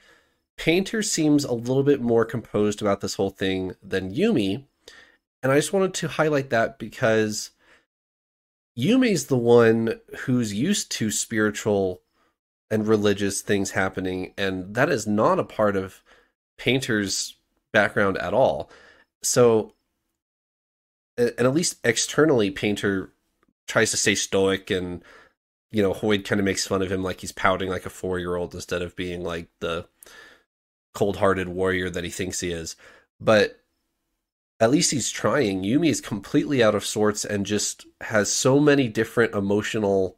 Painter 0.58 1.02
seems 1.02 1.46
a 1.46 1.54
little 1.54 1.84
bit 1.84 2.02
more 2.02 2.26
composed 2.26 2.82
about 2.82 3.02
this 3.02 3.16
whole 3.16 3.30
thing 3.30 3.76
than 3.82 4.14
Yumi. 4.14 4.66
And 5.42 5.52
I 5.52 5.56
just 5.56 5.72
wanted 5.72 5.94
to 5.96 6.10
highlight 6.10 6.50
that 6.50 6.78
because 6.78 7.52
Yumi's 8.78 9.28
the 9.28 9.38
one 9.38 10.00
who's 10.20 10.54
used 10.54 10.92
to 10.92 11.12
spiritual 11.12 12.02
and 12.70 12.88
religious 12.88 13.42
things 13.42 13.72
happening, 13.72 14.34
and 14.38 14.76
that 14.76 14.90
is 14.90 15.08
not 15.08 15.40
a 15.40 15.44
part 15.44 15.76
of 15.76 16.04
Painter's 16.58 17.36
background 17.72 18.18
at 18.18 18.34
all. 18.34 18.70
So, 19.24 19.74
and 21.20 21.48
at 21.48 21.54
least 21.54 21.78
externally, 21.84 22.50
Painter 22.50 23.12
tries 23.68 23.92
to 23.92 23.98
stay 23.98 24.16
stoic, 24.16 24.72
and 24.72 25.04
you 25.72 25.84
know, 25.84 25.94
Hoid 25.94 26.26
kind 26.26 26.40
of 26.40 26.46
makes 26.46 26.66
fun 26.66 26.82
of 26.82 26.92
him 26.92 27.04
like 27.04 27.22
he's 27.22 27.32
pouting 27.32 27.70
like 27.70 27.86
a 27.86 27.92
four 27.92 28.20
year 28.20 28.36
old 28.36 28.56
instead 28.56 28.82
of 28.82 28.96
being 28.96 29.24
like 29.24 29.48
the 29.60 29.88
cold 30.94 31.18
hearted 31.18 31.50
warrior 31.50 31.90
that 31.90 32.04
he 32.04 32.10
thinks 32.10 32.40
he 32.40 32.52
is. 32.52 32.76
But 33.20 33.60
at 34.60 34.72
least 34.72 34.92
he's 34.92 35.12
trying. 35.12 35.64
Yumi 35.64 35.90
is 35.90 36.02
completely 36.02 36.64
out 36.64 36.76
of 36.76 36.86
sorts 36.86 37.24
and 37.24 37.46
just 37.46 37.86
has 38.02 38.32
so 38.32 38.60
many 38.60 38.88
different 38.88 39.34
emotional 39.34 40.18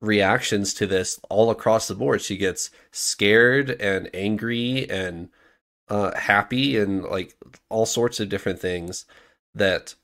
reactions 0.00 0.74
to 0.74 0.86
this 0.86 1.20
all 1.30 1.50
across 1.50 1.88
the 1.88 1.94
board. 1.94 2.22
She 2.22 2.36
gets 2.36 2.70
scared 2.90 3.70
and 3.70 4.10
angry 4.12 4.88
and 4.90 5.28
uh, 5.88 6.18
happy 6.18 6.76
and 6.76 7.04
like 7.04 7.36
all 7.68 7.86
sorts 7.86 8.20
of 8.20 8.28
different 8.28 8.60
things 8.60 9.06
that 9.54 9.94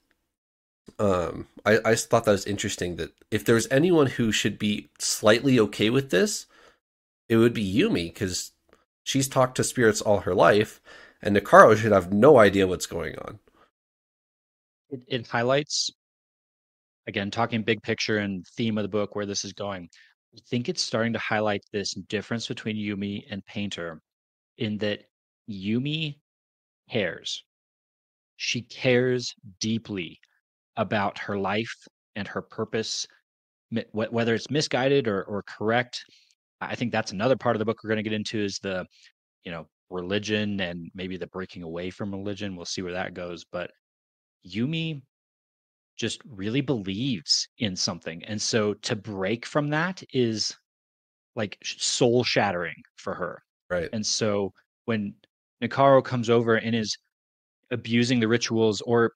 um 0.99 1.47
I, 1.65 1.79
I 1.85 1.95
thought 1.95 2.25
that 2.25 2.33
was 2.33 2.47
interesting 2.47 2.97
that 2.97 3.13
if 3.31 3.45
there's 3.45 3.67
anyone 3.71 4.07
who 4.07 4.33
should 4.33 4.59
be 4.59 4.89
slightly 4.99 5.59
okay 5.61 5.91
with 5.91 6.11
this, 6.11 6.47
it 7.29 7.37
would 7.37 7.55
be 7.55 7.65
Yumi 7.75 8.13
because 8.13 8.53
she's 9.05 9.29
talked 9.29 9.57
to 9.57 9.65
spirits 9.65 10.01
all 10.01 10.21
her 10.21 10.35
life 10.35 10.81
and 11.23 11.37
Nikaro 11.37 11.77
should 11.77 11.93
have 11.93 12.13
no 12.13 12.39
idea 12.39 12.67
what's 12.67 12.87
going 12.87 13.17
on. 13.19 13.39
it, 14.91 15.03
it 15.09 15.27
highlights 15.27 15.91
again 17.07 17.31
talking 17.31 17.63
big 17.63 17.83
picture 17.83 18.19
and 18.19 18.47
theme 18.57 18.79
of 18.79 18.83
the 18.85 18.89
book 18.89 19.15
where 19.15 19.27
this 19.27 19.45
is 19.45 19.53
going 19.53 19.89
i 20.37 20.39
think 20.49 20.69
it's 20.69 20.83
starting 20.83 21.13
to 21.13 21.19
highlight 21.19 21.63
this 21.73 21.95
difference 22.09 22.47
between 22.49 22.77
yumi 22.77 23.25
and 23.31 23.45
painter 23.47 24.01
in 24.59 24.79
that 24.79 25.05
yumi 25.51 26.17
cares 26.91 27.45
she 28.37 28.62
cares 28.62 29.35
deeply 29.61 30.18
about 30.76 31.18
her 31.18 31.39
life 31.39 31.74
and 32.16 32.26
her 32.28 32.43
purpose 32.43 33.07
whether 33.93 34.35
it's 34.35 34.51
misguided 34.51 35.09
or, 35.09 35.24
or 35.24 35.43
correct 35.43 36.05
i 36.61 36.74
think 36.74 36.93
that's 36.93 37.12
another 37.12 37.37
part 37.37 37.57
of 37.57 37.59
the 37.59 37.64
book 37.64 37.78
we're 37.82 37.89
going 37.89 37.97
to 37.97 38.09
get 38.09 38.12
into 38.12 38.39
is 38.43 38.59
the 38.62 38.87
you 39.45 39.51
know 39.51 39.66
religion 39.91 40.61
and 40.61 40.91
maybe 40.95 41.16
the 41.16 41.26
breaking 41.28 41.62
away 41.62 41.91
from 41.91 42.12
religion 42.12 42.57
we'll 42.57 42.64
see 42.64 42.82
where 42.82 42.93
that 42.93 43.14
goes 43.14 43.45
but 43.51 43.70
Yumi 44.47 45.03
just 45.97 46.20
really 46.28 46.61
believes 46.61 47.49
in 47.59 47.76
something. 47.76 48.24
And 48.24 48.41
so 48.41 48.74
to 48.74 48.97
break 48.97 49.47
from 49.47 49.70
that 49.70 50.03
is 50.12 50.57
like 51.37 51.59
soul 51.62 52.24
shattering 52.24 52.82
for 52.97 53.14
her. 53.14 53.43
Right. 53.70 53.89
And 53.93 54.05
so 54.05 54.53
when 54.85 55.14
Nikaro 55.62 56.05
comes 56.05 56.30
over 56.30 56.57
and 56.57 56.74
is 56.74 56.97
abusing 57.75 58.20
the 58.20 58.29
rituals, 58.29 58.81
or 58.83 59.12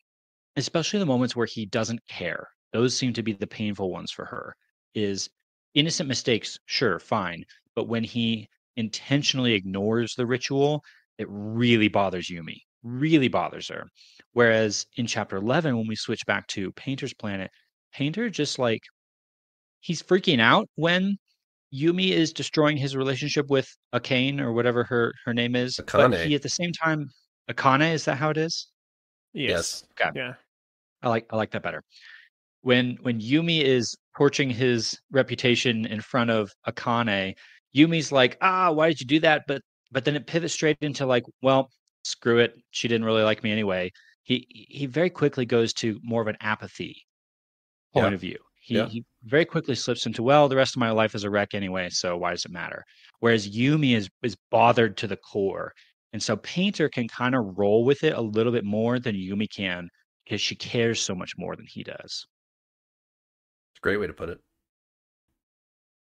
especially 0.56 0.98
the 0.98 1.06
moments 1.06 1.34
where 1.34 1.46
he 1.46 1.64
doesn't 1.64 2.00
care, 2.10 2.46
those 2.72 2.94
seem 2.94 3.12
to 3.14 3.22
be 3.22 3.32
the 3.32 3.46
painful 3.46 3.90
ones 3.90 4.10
for 4.10 4.26
her. 4.26 4.54
Is 4.94 5.30
innocent 5.74 6.08
mistakes, 6.08 6.58
sure, 6.66 6.98
fine. 6.98 7.44
but 7.74 7.88
when 7.88 8.02
he 8.02 8.48
intentionally 8.76 9.54
ignores 9.54 10.14
the 10.14 10.26
ritual, 10.26 10.82
it 11.18 11.26
really 11.30 11.88
bothers 11.88 12.28
Yumi, 12.28 12.58
really 12.82 13.28
bothers 13.28 13.68
her. 13.68 13.86
Whereas 14.32 14.86
in 14.96 15.06
chapter 15.06 15.36
11, 15.36 15.76
when 15.76 15.86
we 15.86 15.94
switch 15.96 16.26
back 16.26 16.46
to 16.48 16.72
Painter's 16.72 17.14
Planet, 17.14 17.50
Painter 17.92 18.28
just 18.28 18.58
like 18.58 18.80
he's 19.80 20.02
freaking 20.02 20.40
out 20.40 20.68
when 20.74 21.16
Yumi 21.72 22.10
is 22.10 22.32
destroying 22.32 22.76
his 22.76 22.96
relationship 22.96 23.46
with 23.48 23.68
Akane 23.94 24.40
or 24.40 24.52
whatever 24.52 24.84
her 24.84 25.12
her 25.24 25.34
name 25.34 25.54
is. 25.54 25.76
Akane. 25.76 26.10
But 26.10 26.26
he 26.26 26.34
at 26.34 26.42
the 26.42 26.48
same 26.48 26.72
time 26.72 27.08
Akane, 27.50 27.92
is 27.92 28.04
that 28.04 28.16
how 28.18 28.30
it 28.30 28.36
is? 28.36 28.68
Yes. 29.32 29.84
Okay. 30.00 30.10
Yeah. 30.14 30.34
I 31.02 31.08
like 31.08 31.26
I 31.30 31.36
like 31.36 31.50
that 31.52 31.62
better. 31.62 31.82
When 32.62 32.98
when 33.02 33.20
Yumi 33.20 33.62
is 33.62 33.96
torching 34.16 34.50
his 34.50 34.98
reputation 35.12 35.86
in 35.86 36.00
front 36.00 36.30
of 36.30 36.50
Akane, 36.66 37.34
Yumi's 37.76 38.10
like, 38.10 38.36
ah, 38.40 38.72
why 38.72 38.88
did 38.88 39.00
you 39.00 39.06
do 39.06 39.20
that? 39.20 39.44
But 39.46 39.62
but 39.92 40.04
then 40.04 40.16
it 40.16 40.26
pivots 40.26 40.54
straight 40.54 40.76
into 40.80 41.06
like, 41.06 41.24
well, 41.42 41.70
screw 42.04 42.38
it. 42.38 42.54
She 42.70 42.88
didn't 42.88 43.04
really 43.06 43.22
like 43.22 43.42
me 43.42 43.52
anyway. 43.52 43.92
He 44.24 44.46
he 44.50 44.86
very 44.86 45.10
quickly 45.10 45.46
goes 45.46 45.72
to 45.74 45.98
more 46.02 46.20
of 46.20 46.28
an 46.28 46.36
apathy 46.40 46.96
point 47.94 48.08
Yeah. 48.08 48.14
of 48.14 48.20
view. 48.20 48.38
He, 48.60 48.74
Yeah. 48.74 48.86
he 48.86 49.04
very 49.24 49.46
quickly 49.46 49.74
slips 49.74 50.04
into, 50.04 50.22
well, 50.22 50.46
the 50.48 50.56
rest 50.56 50.76
of 50.76 50.80
my 50.80 50.90
life 50.90 51.14
is 51.14 51.24
a 51.24 51.30
wreck 51.30 51.54
anyway, 51.54 51.88
so 51.88 52.18
why 52.18 52.32
does 52.32 52.44
it 52.44 52.50
matter? 52.50 52.84
Whereas 53.20 53.48
Yumi 53.48 53.94
is 53.96 54.10
is 54.22 54.36
bothered 54.50 54.96
to 54.98 55.06
the 55.06 55.16
core. 55.16 55.72
And 56.12 56.22
so 56.22 56.36
Painter 56.36 56.88
can 56.88 57.08
kind 57.08 57.34
of 57.34 57.58
roll 57.58 57.84
with 57.84 58.02
it 58.02 58.14
a 58.14 58.20
little 58.20 58.52
bit 58.52 58.64
more 58.64 58.98
than 58.98 59.14
Yumi 59.14 59.50
can 59.50 59.88
because 60.24 60.40
she 60.40 60.54
cares 60.54 61.00
so 61.00 61.14
much 61.14 61.34
more 61.36 61.54
than 61.56 61.66
he 61.66 61.82
does. 61.82 62.26
It's 63.72 63.78
a 63.78 63.82
great 63.82 63.98
way 63.98 64.06
to 64.06 64.12
put 64.12 64.30
it. 64.30 64.40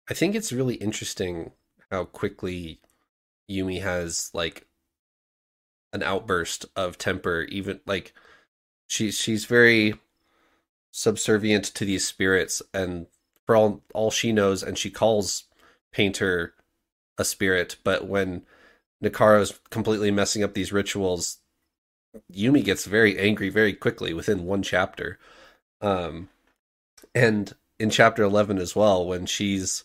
I 0.10 0.14
think 0.14 0.36
it's 0.36 0.52
really 0.52 0.76
interesting 0.76 1.52
how 1.90 2.06
quickly 2.06 2.82
Yumi 3.50 3.82
has 3.82 4.30
like 4.34 4.66
an 5.94 6.04
outburst 6.04 6.66
of 6.76 6.98
temper 6.98 7.42
even 7.50 7.80
like 7.86 8.14
she's 8.88 9.18
she's 9.18 9.46
very 9.46 9.94
subservient 10.92 11.66
to 11.66 11.86
these 11.86 12.08
spirits 12.08 12.62
and 12.74 13.08
for 13.46 13.56
all 13.56 13.82
all 13.94 14.12
she 14.12 14.32
knows 14.32 14.64
and 14.64 14.78
she 14.78 14.90
calls 14.90 15.46
painter 15.92 16.54
a 17.18 17.26
spirit 17.26 17.78
but 17.84 18.08
when 18.08 18.44
Nikaro's 19.02 19.60
completely 19.70 20.12
messing 20.12 20.44
up 20.44 20.54
these 20.54 20.72
rituals. 20.72 21.40
Yumi 22.32 22.64
gets 22.64 22.86
very 22.86 23.18
angry 23.18 23.50
very 23.50 23.74
quickly 23.74 24.14
within 24.14 24.46
one 24.46 24.62
chapter. 24.62 25.20
Um 25.82 26.30
and 27.16 27.54
in 27.80 27.90
chapter 27.90 28.24
11 28.24 28.58
as 28.60 28.76
well 28.76 29.06
when 29.06 29.26
she's 29.26 29.84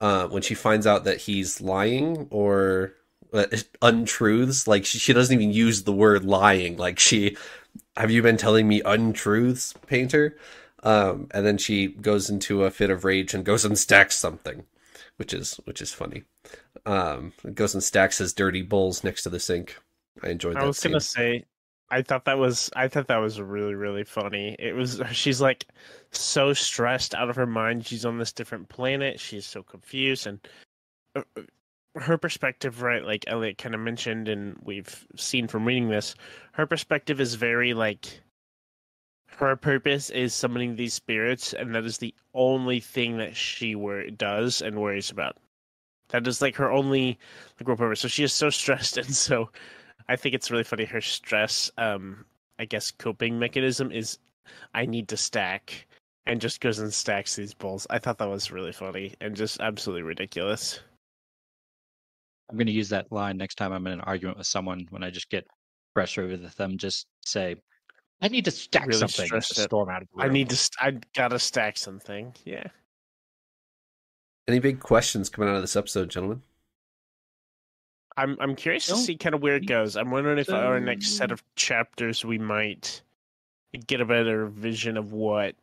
uh 0.00 0.26
when 0.26 0.42
she 0.42 0.54
finds 0.54 0.86
out 0.86 1.04
that 1.04 1.22
he's 1.22 1.60
lying 1.60 2.26
or 2.30 2.94
uh, 3.32 3.46
untruths 3.80 4.66
like 4.66 4.84
she, 4.84 4.98
she 4.98 5.12
doesn't 5.12 5.34
even 5.34 5.52
use 5.52 5.84
the 5.84 5.92
word 5.92 6.24
lying. 6.24 6.76
Like 6.76 6.98
she 6.98 7.36
have 7.96 8.10
you 8.10 8.22
been 8.22 8.36
telling 8.36 8.66
me 8.66 8.82
untruths 8.84 9.74
painter? 9.86 10.36
Um 10.82 11.28
and 11.30 11.46
then 11.46 11.58
she 11.58 11.88
goes 11.88 12.28
into 12.28 12.64
a 12.64 12.70
fit 12.70 12.90
of 12.90 13.04
rage 13.04 13.34
and 13.34 13.44
goes 13.44 13.64
and 13.64 13.78
stacks 13.78 14.16
something 14.16 14.64
which 15.16 15.32
is 15.32 15.56
which 15.64 15.80
is 15.80 15.92
funny 15.92 16.24
um 16.86 17.32
goes 17.54 17.74
and 17.74 17.82
stacks 17.82 18.18
his 18.18 18.32
dirty 18.32 18.62
bowls 18.62 19.04
next 19.04 19.22
to 19.22 19.30
the 19.30 19.38
sink 19.40 19.76
i 20.22 20.28
enjoyed 20.28 20.56
that 20.56 20.64
I 20.64 20.66
was 20.66 20.78
scene. 20.78 20.92
gonna 20.92 21.00
say, 21.00 21.44
I 21.92 22.00
thought 22.00 22.24
that 22.24 22.38
was, 22.38 22.70
I 22.74 22.88
thought 22.88 23.08
that 23.08 23.18
was 23.18 23.38
really, 23.38 23.74
really 23.74 24.04
funny. 24.04 24.56
It 24.58 24.74
was, 24.74 25.02
she's 25.12 25.42
like 25.42 25.66
so 26.10 26.54
stressed 26.54 27.14
out 27.14 27.28
of 27.28 27.36
her 27.36 27.46
mind. 27.46 27.86
She's 27.86 28.06
on 28.06 28.16
this 28.16 28.32
different 28.32 28.70
planet. 28.70 29.20
She's 29.20 29.44
so 29.44 29.62
confused, 29.62 30.26
and 30.26 30.40
uh, 31.14 31.20
uh, 31.36 31.42
her 31.96 32.16
perspective, 32.16 32.80
right? 32.80 33.04
Like 33.04 33.26
Elliot 33.26 33.58
kind 33.58 33.74
of 33.74 33.82
mentioned, 33.82 34.28
and 34.28 34.56
we've 34.62 35.06
seen 35.16 35.46
from 35.48 35.66
reading 35.66 35.90
this, 35.90 36.14
her 36.52 36.66
perspective 36.66 37.20
is 37.20 37.34
very 37.34 37.74
like. 37.74 38.20
Her 39.26 39.56
purpose 39.56 40.08
is 40.10 40.32
summoning 40.32 40.76
these 40.76 40.94
spirits, 40.94 41.52
and 41.52 41.74
that 41.74 41.84
is 41.84 41.98
the 41.98 42.14
only 42.32 42.80
thing 42.80 43.18
that 43.18 43.36
she 43.36 43.74
wor- 43.74 44.08
does 44.10 44.62
and 44.62 44.80
worries 44.80 45.10
about. 45.10 45.36
That 46.12 46.26
is 46.26 46.40
like 46.40 46.54
her 46.56 46.70
only 46.70 47.18
like 47.58 47.66
real 47.66 47.76
purpose. 47.76 48.00
So 48.00 48.08
she 48.08 48.22
is 48.24 48.32
so 48.32 48.50
stressed, 48.50 48.96
and 48.98 49.14
so 49.14 49.50
I 50.08 50.16
think 50.16 50.34
it's 50.34 50.50
really 50.50 50.64
funny. 50.64 50.84
Her 50.84 51.00
stress, 51.00 51.70
um, 51.78 52.24
I 52.58 52.64
guess, 52.66 52.90
coping 52.90 53.38
mechanism 53.38 53.90
is 53.90 54.18
I 54.74 54.86
need 54.86 55.08
to 55.08 55.16
stack, 55.16 55.86
and 56.26 56.40
just 56.40 56.60
goes 56.60 56.78
and 56.78 56.92
stacks 56.92 57.34
these 57.34 57.54
bowls. 57.54 57.86
I 57.90 57.98
thought 57.98 58.18
that 58.18 58.28
was 58.28 58.52
really 58.52 58.72
funny 58.72 59.14
and 59.20 59.34
just 59.34 59.60
absolutely 59.60 60.02
ridiculous. 60.02 60.80
I'm 62.50 62.56
going 62.58 62.66
to 62.66 62.72
use 62.72 62.90
that 62.90 63.10
line 63.10 63.38
next 63.38 63.54
time 63.54 63.72
I'm 63.72 63.86
in 63.86 63.94
an 63.94 64.00
argument 64.02 64.36
with 64.36 64.46
someone 64.46 64.86
when 64.90 65.02
I 65.02 65.10
just 65.10 65.30
get 65.30 65.46
frustrated 65.94 66.42
with 66.42 66.54
them. 66.56 66.76
Just 66.76 67.06
say, 67.24 67.56
I 68.20 68.28
need 68.28 68.44
to 68.44 68.50
stack 68.50 68.86
Really 68.86 68.98
something. 69.08 69.40
storm 69.40 69.88
out 69.88 70.02
of 70.02 70.08
the 70.14 70.22
I 70.22 70.28
need 70.28 70.50
to. 70.50 70.56
St- 70.56 70.76
I 70.80 71.00
gotta 71.14 71.38
stack 71.38 71.78
something. 71.78 72.34
Yeah. 72.44 72.64
Any 74.48 74.58
big 74.58 74.80
questions 74.80 75.28
coming 75.28 75.48
out 75.48 75.56
of 75.56 75.62
this 75.62 75.76
episode 75.76 76.08
gentlemen 76.08 76.42
I'm 78.16 78.36
I'm 78.40 78.56
curious 78.56 78.86
to 78.86 78.96
see 78.96 79.16
kind 79.16 79.34
of 79.34 79.42
where 79.42 79.56
it 79.56 79.66
goes. 79.66 79.96
I'm 79.96 80.10
wondering 80.10 80.38
if 80.38 80.50
our 80.50 80.78
next 80.80 81.16
set 81.16 81.30
of 81.30 81.42
chapters 81.56 82.24
we 82.24 82.38
might 82.38 83.00
get 83.86 84.00
a 84.00 84.04
better 84.04 84.46
vision 84.46 84.96
of 84.96 85.12
what 85.12 85.54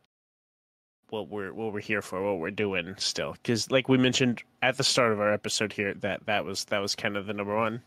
what 1.10 1.28
we're 1.28 1.52
what 1.52 1.72
we're 1.72 1.80
here 1.80 2.02
for, 2.02 2.22
what 2.22 2.40
we're 2.40 2.50
doing 2.50 2.94
still. 2.98 3.32
Because 3.34 3.70
like 3.70 3.88
we 3.88 3.98
mentioned 3.98 4.42
at 4.62 4.76
the 4.76 4.84
start 4.84 5.12
of 5.12 5.20
our 5.20 5.32
episode 5.32 5.72
here, 5.72 5.94
that 5.94 6.26
that 6.26 6.44
was 6.44 6.64
that 6.66 6.80
was 6.80 6.96
kind 6.96 7.16
of 7.16 7.26
the 7.26 7.32
number 7.32 7.54
one 7.54 7.82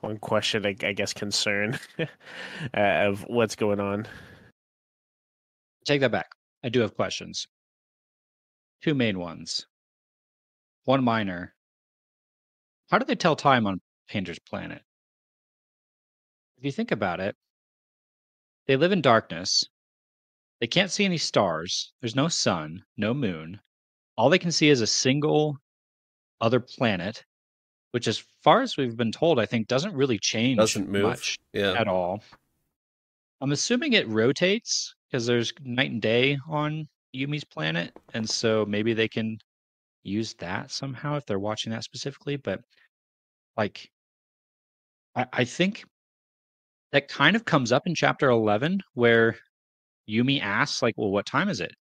one 0.00 0.18
question, 0.18 0.64
I, 0.64 0.76
I 0.82 0.92
guess, 0.92 1.12
concern 1.12 1.78
uh, 1.98 2.06
of 2.74 3.24
what's 3.28 3.56
going 3.56 3.80
on. 3.80 4.06
Take 5.84 6.00
that 6.00 6.12
back. 6.12 6.32
I 6.62 6.68
do 6.68 6.80
have 6.80 6.96
questions. 6.96 7.46
Two 8.82 8.94
main 8.94 9.18
ones. 9.18 9.66
One 10.88 11.04
minor. 11.04 11.54
How 12.90 12.96
do 12.96 13.04
they 13.04 13.14
tell 13.14 13.36
time 13.36 13.66
on 13.66 13.78
Painter's 14.08 14.38
Planet? 14.38 14.80
If 16.56 16.64
you 16.64 16.72
think 16.72 16.92
about 16.92 17.20
it, 17.20 17.36
they 18.66 18.74
live 18.74 18.92
in 18.92 19.02
darkness. 19.02 19.64
They 20.62 20.66
can't 20.66 20.90
see 20.90 21.04
any 21.04 21.18
stars. 21.18 21.92
There's 22.00 22.16
no 22.16 22.28
sun, 22.28 22.84
no 22.96 23.12
moon. 23.12 23.60
All 24.16 24.30
they 24.30 24.38
can 24.38 24.50
see 24.50 24.70
is 24.70 24.80
a 24.80 24.86
single 24.86 25.58
other 26.40 26.58
planet, 26.58 27.22
which, 27.90 28.08
as 28.08 28.24
far 28.42 28.62
as 28.62 28.78
we've 28.78 28.96
been 28.96 29.12
told, 29.12 29.38
I 29.38 29.44
think 29.44 29.68
doesn't 29.68 29.92
really 29.94 30.18
change 30.18 30.56
doesn't 30.56 30.88
move 30.88 31.02
much 31.02 31.36
yeah 31.52 31.74
at 31.74 31.86
all. 31.86 32.22
I'm 33.42 33.52
assuming 33.52 33.92
it 33.92 34.08
rotates 34.08 34.94
because 35.10 35.26
there's 35.26 35.52
night 35.62 35.90
and 35.90 36.00
day 36.00 36.38
on 36.48 36.88
Yumi's 37.12 37.44
planet, 37.44 37.94
and 38.14 38.26
so 38.26 38.64
maybe 38.66 38.94
they 38.94 39.08
can 39.08 39.36
use 40.08 40.34
that 40.34 40.70
somehow 40.70 41.16
if 41.16 41.26
they're 41.26 41.38
watching 41.38 41.72
that 41.72 41.84
specifically. 41.84 42.36
But 42.36 42.60
like, 43.56 43.90
I, 45.14 45.26
I 45.32 45.44
think 45.44 45.84
that 46.92 47.08
kind 47.08 47.36
of 47.36 47.44
comes 47.44 47.72
up 47.72 47.86
in 47.86 47.94
chapter 47.94 48.28
11 48.30 48.80
where 48.94 49.36
Yumi 50.08 50.40
asks, 50.42 50.80
like, 50.82 50.94
"Well, 50.96 51.10
what 51.10 51.26
time 51.26 51.48
is 51.48 51.60
it?" 51.60 51.72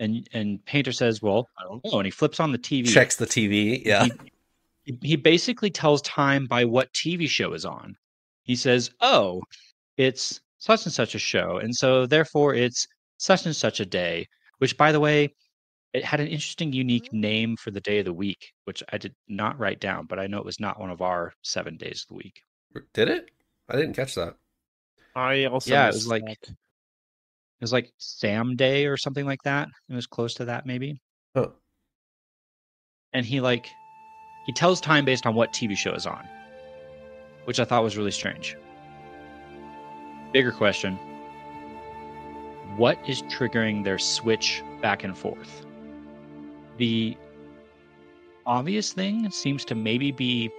And 0.00 0.28
and 0.32 0.64
Painter 0.64 0.92
says, 0.92 1.22
"Well, 1.22 1.46
I 1.58 1.62
don't 1.64 1.84
know," 1.84 1.98
and 1.98 2.06
he 2.06 2.10
flips 2.10 2.40
on 2.40 2.52
the 2.52 2.58
TV. 2.58 2.86
checks 2.86 3.16
the 3.16 3.26
tv 3.26 3.82
yeah 3.84 4.04
He, 4.04 4.10
he- 4.84 4.98
he 5.02 5.16
basically 5.16 5.70
tells 5.70 6.02
time 6.02 6.46
by 6.46 6.64
what 6.64 6.92
TV 6.94 7.28
show 7.28 7.52
is 7.52 7.64
on. 7.64 7.94
He 8.42 8.56
says, 8.56 8.90
"Oh, 9.00 9.42
it's 9.96 10.40
such 10.58 10.84
and 10.86 10.92
such 10.92 11.14
a 11.14 11.18
show, 11.18 11.58
and 11.58 11.74
so 11.76 12.06
therefore 12.06 12.54
it's 12.54 12.86
such 13.18 13.46
and 13.46 13.54
such 13.54 13.78
a 13.78 13.86
day." 13.86 14.26
Which, 14.58 14.76
by 14.76 14.90
the 14.90 15.00
way, 15.00 15.32
it 15.92 16.04
had 16.04 16.20
an 16.20 16.28
interesting, 16.28 16.72
unique 16.72 17.10
mm. 17.10 17.20
name 17.20 17.56
for 17.56 17.70
the 17.70 17.80
day 17.80 17.98
of 17.98 18.04
the 18.04 18.12
week, 18.12 18.52
which 18.64 18.82
I 18.92 18.98
did 18.98 19.14
not 19.28 19.58
write 19.58 19.80
down, 19.80 20.06
but 20.06 20.18
I 20.18 20.26
know 20.26 20.38
it 20.38 20.44
was 20.44 20.60
not 20.60 20.78
one 20.78 20.90
of 20.90 21.02
our 21.02 21.32
seven 21.42 21.76
days 21.76 22.04
of 22.04 22.08
the 22.08 22.14
week. 22.14 22.42
did 22.94 23.08
it 23.08 23.30
i 23.68 23.76
didn't 23.76 23.94
catch 23.94 24.14
that 24.14 24.36
I 25.14 25.46
also 25.46 25.72
Yeah, 25.72 25.88
it 25.88 25.94
was 25.94 26.06
like- 26.06 26.24
that. 26.24 26.50
It 26.50 27.64
was 27.64 27.72
like 27.72 27.92
Sam 27.98 28.56
Day 28.56 28.86
or 28.86 28.96
something 28.96 29.26
like 29.26 29.42
that. 29.42 29.68
It 29.90 29.94
was 29.94 30.06
close 30.06 30.32
to 30.34 30.46
that, 30.46 30.64
maybe. 30.64 30.98
huh 31.34 31.48
and 33.12 33.26
he 33.26 33.40
like 33.40 33.68
he 34.46 34.52
tells 34.52 34.80
time 34.80 35.04
based 35.04 35.26
on 35.26 35.34
what 35.34 35.52
TV 35.52 35.76
show 35.76 35.92
is 35.92 36.06
on, 36.06 36.26
which 37.44 37.60
I 37.60 37.64
thought 37.64 37.82
was 37.82 37.96
really 37.96 38.10
strange. 38.10 38.56
Bigger 40.32 40.52
question: 40.52 40.96
What 42.76 42.98
is 43.06 43.22
triggering 43.22 43.84
their 43.84 43.98
switch 43.98 44.62
back 44.80 45.04
and 45.04 45.16
forth? 45.16 45.66
The 46.80 47.14
obvious 48.46 48.94
thing 48.94 49.30
seems 49.30 49.66
to 49.66 49.74
maybe 49.74 50.12
be 50.12 50.50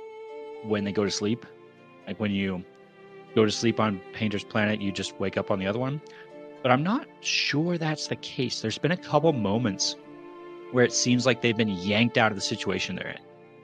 when 0.63 0.83
they 0.83 0.91
go 0.91 1.03
to 1.03 1.09
sleep, 1.09 1.47
like 2.05 2.19
when 2.19 2.29
you 2.31 2.63
go 3.33 3.43
to 3.43 3.51
sleep 3.51 3.79
on 3.79 3.99
Painter's 4.13 4.43
Planet, 4.43 4.79
you 4.79 4.91
just 4.91 5.19
wake 5.19 5.35
up 5.35 5.49
on 5.49 5.57
the 5.57 5.65
other 5.65 5.79
one. 5.79 5.99
But 6.61 6.71
I'm 6.71 6.83
not 6.83 7.07
sure 7.21 7.79
that's 7.79 8.05
the 8.05 8.17
case. 8.17 8.61
There's 8.61 8.77
been 8.77 8.91
a 8.91 8.97
couple 8.97 9.33
moments 9.33 9.95
where 10.71 10.85
it 10.85 10.93
seems 10.93 11.25
like 11.25 11.41
they've 11.41 11.57
been 11.57 11.69
yanked 11.69 12.19
out 12.19 12.31
of 12.31 12.37
the 12.37 12.41
situation 12.41 12.95
they're 12.95 13.09
in. 13.09 13.19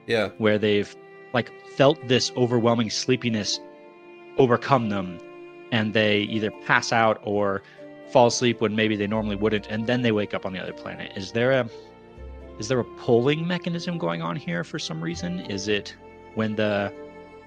Yeah. 0.08 0.30
where 0.38 0.58
they've 0.58 0.96
like 1.34 1.52
felt 1.76 2.08
this 2.08 2.32
overwhelming 2.34 2.88
sleepiness 2.90 3.60
overcome 4.38 4.88
them 4.88 5.18
and 5.70 5.92
they 5.92 6.20
either 6.22 6.50
pass 6.66 6.92
out 6.92 7.20
or 7.24 7.62
fall 8.10 8.28
asleep 8.28 8.62
when 8.62 8.74
maybe 8.74 8.96
they 8.96 9.06
normally 9.06 9.36
wouldn't 9.36 9.66
and 9.66 9.86
then 9.86 10.00
they 10.00 10.10
wake 10.10 10.32
up 10.32 10.46
on 10.46 10.54
the 10.54 10.58
other 10.58 10.72
planet 10.72 11.12
is 11.14 11.32
there 11.32 11.52
a 11.52 11.68
is 12.58 12.68
there 12.68 12.80
a 12.80 12.84
pulling 12.84 13.46
mechanism 13.46 13.98
going 13.98 14.20
on 14.20 14.36
here 14.36 14.64
for 14.64 14.78
some 14.78 15.02
reason? 15.02 15.40
Is 15.40 15.68
it 15.68 15.94
when 16.34 16.56
the 16.56 16.92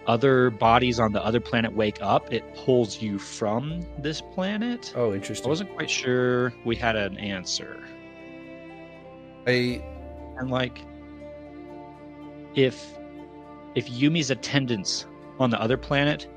other 0.08 0.50
bodies 0.50 1.00
on 1.00 1.12
the 1.12 1.24
other 1.24 1.40
planet 1.40 1.74
wake 1.74 1.98
up 2.02 2.34
it 2.34 2.56
pulls 2.56 3.02
you 3.02 3.20
from 3.20 3.82
this 4.00 4.22
planet? 4.22 4.94
Oh, 4.96 5.14
interesting. 5.14 5.46
i 5.46 5.50
wasn't 5.50 5.74
quite 5.76 5.90
sure 5.90 6.54
we 6.66 6.76
had 6.76 6.96
an 6.96 7.18
answer. 7.18 7.84
I 9.46 9.84
and 10.38 10.50
like 10.50 10.80
if 12.56 12.98
if 13.76 13.90
yumi's 13.90 14.32
attendants 14.32 15.06
on 15.40 15.50
the 15.50 15.62
other 15.62 15.78
planet 15.78 16.28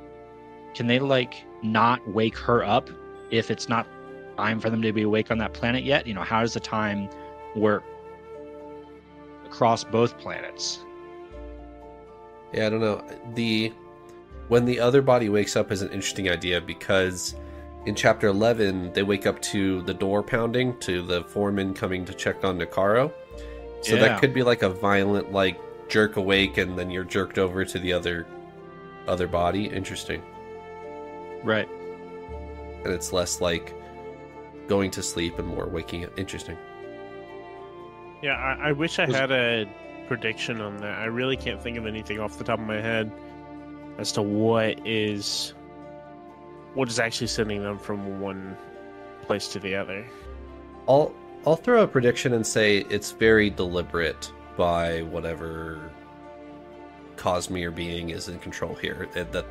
can 0.75 0.87
they 0.87 0.99
like 0.99 1.45
not 1.63 2.07
wake 2.09 2.37
her 2.39 2.65
up 2.65 2.91
if 3.31 3.51
it's 3.51 3.69
not 3.69 3.87
time 4.37 4.59
for 4.59 4.69
them 4.69 4.83
to 4.83 4.93
be 4.93 5.03
awake 5.03 5.31
on 5.31 5.39
that 5.39 5.55
planet 5.55 5.85
yet? 5.85 6.07
You 6.07 6.15
know 6.15 6.23
how 6.23 6.41
does 6.41 6.55
the 6.55 6.61
time 6.61 7.09
work 7.55 7.85
across 9.55 9.85
both 9.85 10.19
planets 10.19 10.81
Yeah, 12.53 12.67
I 12.67 12.71
don't 12.71 12.81
know. 12.81 13.05
The 13.35 13.73
when 14.49 14.65
the 14.65 14.79
other 14.79 15.01
body 15.01 15.29
wakes 15.29 15.57
up 15.57 15.73
is 15.73 15.81
an 15.81 15.89
interesting 15.91 16.29
idea 16.29 16.61
because 16.61 17.35
in 17.87 17.95
chapter 17.95 18.27
11 18.29 18.93
they 18.93 19.03
wake 19.03 19.27
up 19.27 19.41
to 19.43 19.81
the 19.83 19.95
door 19.95 20.23
pounding 20.23 20.77
to 20.81 21.03
the 21.03 21.23
foreman 21.25 21.73
coming 21.73 22.05
to 22.05 22.13
check 22.15 22.45
on 22.45 22.59
Nikaro. 22.59 23.13
So 23.81 23.95
Yeah. 23.95 24.01
that 24.03 24.21
could 24.21 24.35
be 24.35 24.43
like 24.43 24.63
a 24.63 24.69
violent 24.71 25.33
like 25.33 25.59
jerk 25.89 26.17
awake 26.17 26.59
and 26.59 26.77
then 26.79 26.91
you're 26.91 27.05
jerked 27.05 27.39
over 27.39 27.65
to 27.65 27.79
the 27.79 27.93
other 27.93 28.27
other 29.07 29.29
body. 29.29 29.67
Interesting. 29.67 30.21
right 31.45 31.69
And 32.85 32.93
it's 32.93 33.13
less 33.13 33.41
like 33.41 33.73
going 34.67 34.91
to 34.93 35.03
sleep 35.03 35.39
and 35.39 35.47
more 35.47 35.67
waking 35.69 36.05
up. 36.05 36.19
Interesting. 36.19 36.57
Yeah, 38.25 38.37
I, 38.37 38.71
I 38.71 38.73
wish 38.73 38.99
I 38.99 39.05
had 39.05 39.31
a 39.31 39.69
prediction 40.09 40.63
on 40.63 40.79
that. 40.79 40.99
I 40.99 41.05
really 41.05 41.37
can't 41.37 41.63
think 41.63 41.77
of 41.77 41.85
anything 41.85 42.21
off 42.21 42.39
the 42.39 42.45
top 42.45 42.59
of 42.59 42.65
my 42.65 42.81
head 42.81 43.13
as 43.99 44.13
to 44.13 44.23
what 44.23 44.79
is 44.87 45.53
what 46.73 46.89
is 46.89 46.99
actually 46.99 47.27
sending 47.27 47.63
them 47.63 47.79
from 47.79 48.21
one 48.21 48.57
place 49.27 49.49
to 49.49 49.59
the 49.59 49.75
other. 49.75 50.07
I'll 50.89 51.15
I'll 51.47 51.57
throw 51.57 51.83
a 51.83 51.87
prediction 51.87 52.33
and 52.33 52.47
say 52.47 52.79
it's 52.89 53.11
very 53.11 53.51
deliberate 53.51 54.33
by 54.57 55.03
whatever 55.03 55.91
Cosmere 57.17 57.75
being 57.75 58.09
is 58.09 58.31
in 58.31 58.39
control 58.39 58.75
here. 58.75 59.07
That 59.13 59.33
that 59.33 59.45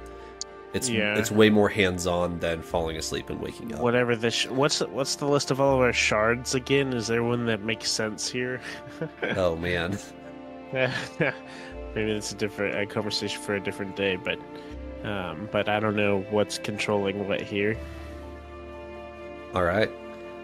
it's 0.74 0.90
Yeah. 0.90 1.18
it's 1.18 1.32
way 1.32 1.50
more 1.50 1.70
hands 1.70 2.08
on 2.08 2.40
than 2.40 2.62
falling 2.62 2.98
asleep 2.98 3.30
and 3.30 3.40
waking 3.40 3.74
up. 3.74 3.80
Whatever 3.82 4.16
this, 4.16 4.34
sh- 4.34 4.48
what's 4.48 4.80
what's 4.82 5.16
the 5.16 5.26
list 5.28 5.52
of 5.52 5.62
all 5.62 5.76
of 5.76 5.82
our 5.82 5.94
shards 5.94 6.56
again? 6.56 6.94
Is 6.94 7.08
there 7.08 7.24
one 7.24 7.46
that 7.46 7.62
makes 7.62 7.90
sense 7.92 8.30
here? 8.30 8.60
Oh 9.36 9.56
man. 9.56 9.98
Maybe 10.74 12.12
it's 12.12 12.32
a 12.32 12.36
different 12.36 12.76
a 12.76 12.86
conversation 12.86 13.40
for 13.42 13.56
a 13.56 13.60
different 13.60 13.96
day, 13.96 14.16
but 14.16 14.40
um, 15.04 15.48
but 15.52 15.70
I 15.70 15.80
don't 15.80 15.96
know 15.96 16.26
what's 16.32 16.58
controlling 16.58 17.28
what 17.28 17.42
here. 17.42 17.78
All 19.54 19.64
right. 19.64 19.92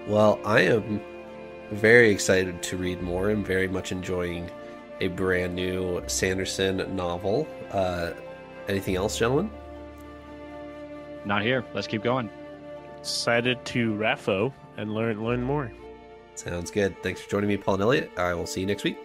Well, 0.08 0.40
I 0.46 0.62
am 0.62 1.02
very 1.72 2.10
excited 2.12 2.62
to 2.64 2.78
read 2.78 3.02
more. 3.02 3.30
I'm 3.30 3.44
very 3.44 3.68
much 3.68 3.92
enjoying 3.92 4.50
a 5.02 5.08
brand 5.08 5.56
new 5.56 6.04
Sanderson 6.08 6.96
novel. 6.96 7.48
Uh, 7.72 8.12
anything 8.68 8.96
else, 8.96 9.18
gentlemen? 9.18 9.50
Not 11.30 11.44
here 11.44 11.64
let's 11.76 11.86
keep 11.86 12.02
going 12.04 12.28
Excited 12.98 13.64
to 13.66 13.94
RAFO 13.96 14.52
and 14.78 14.94
learn 14.94 15.24
learn 15.24 15.42
more. 15.42 15.72
Sounds 16.36 16.72
good. 16.72 17.02
Thanks 17.04 17.22
for 17.22 17.30
joining 17.30 17.48
me, 17.48 17.56
Paul 17.56 17.76
and 17.76 17.84
Elliot. 17.84 18.12
I 18.18 18.34
will 18.34 18.48
see 18.48 18.62
you 18.62 18.66
next 18.66 18.84
week. 18.84 18.98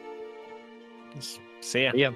See 1.60 1.84
ya. 1.84 1.92
yeah 1.94 2.10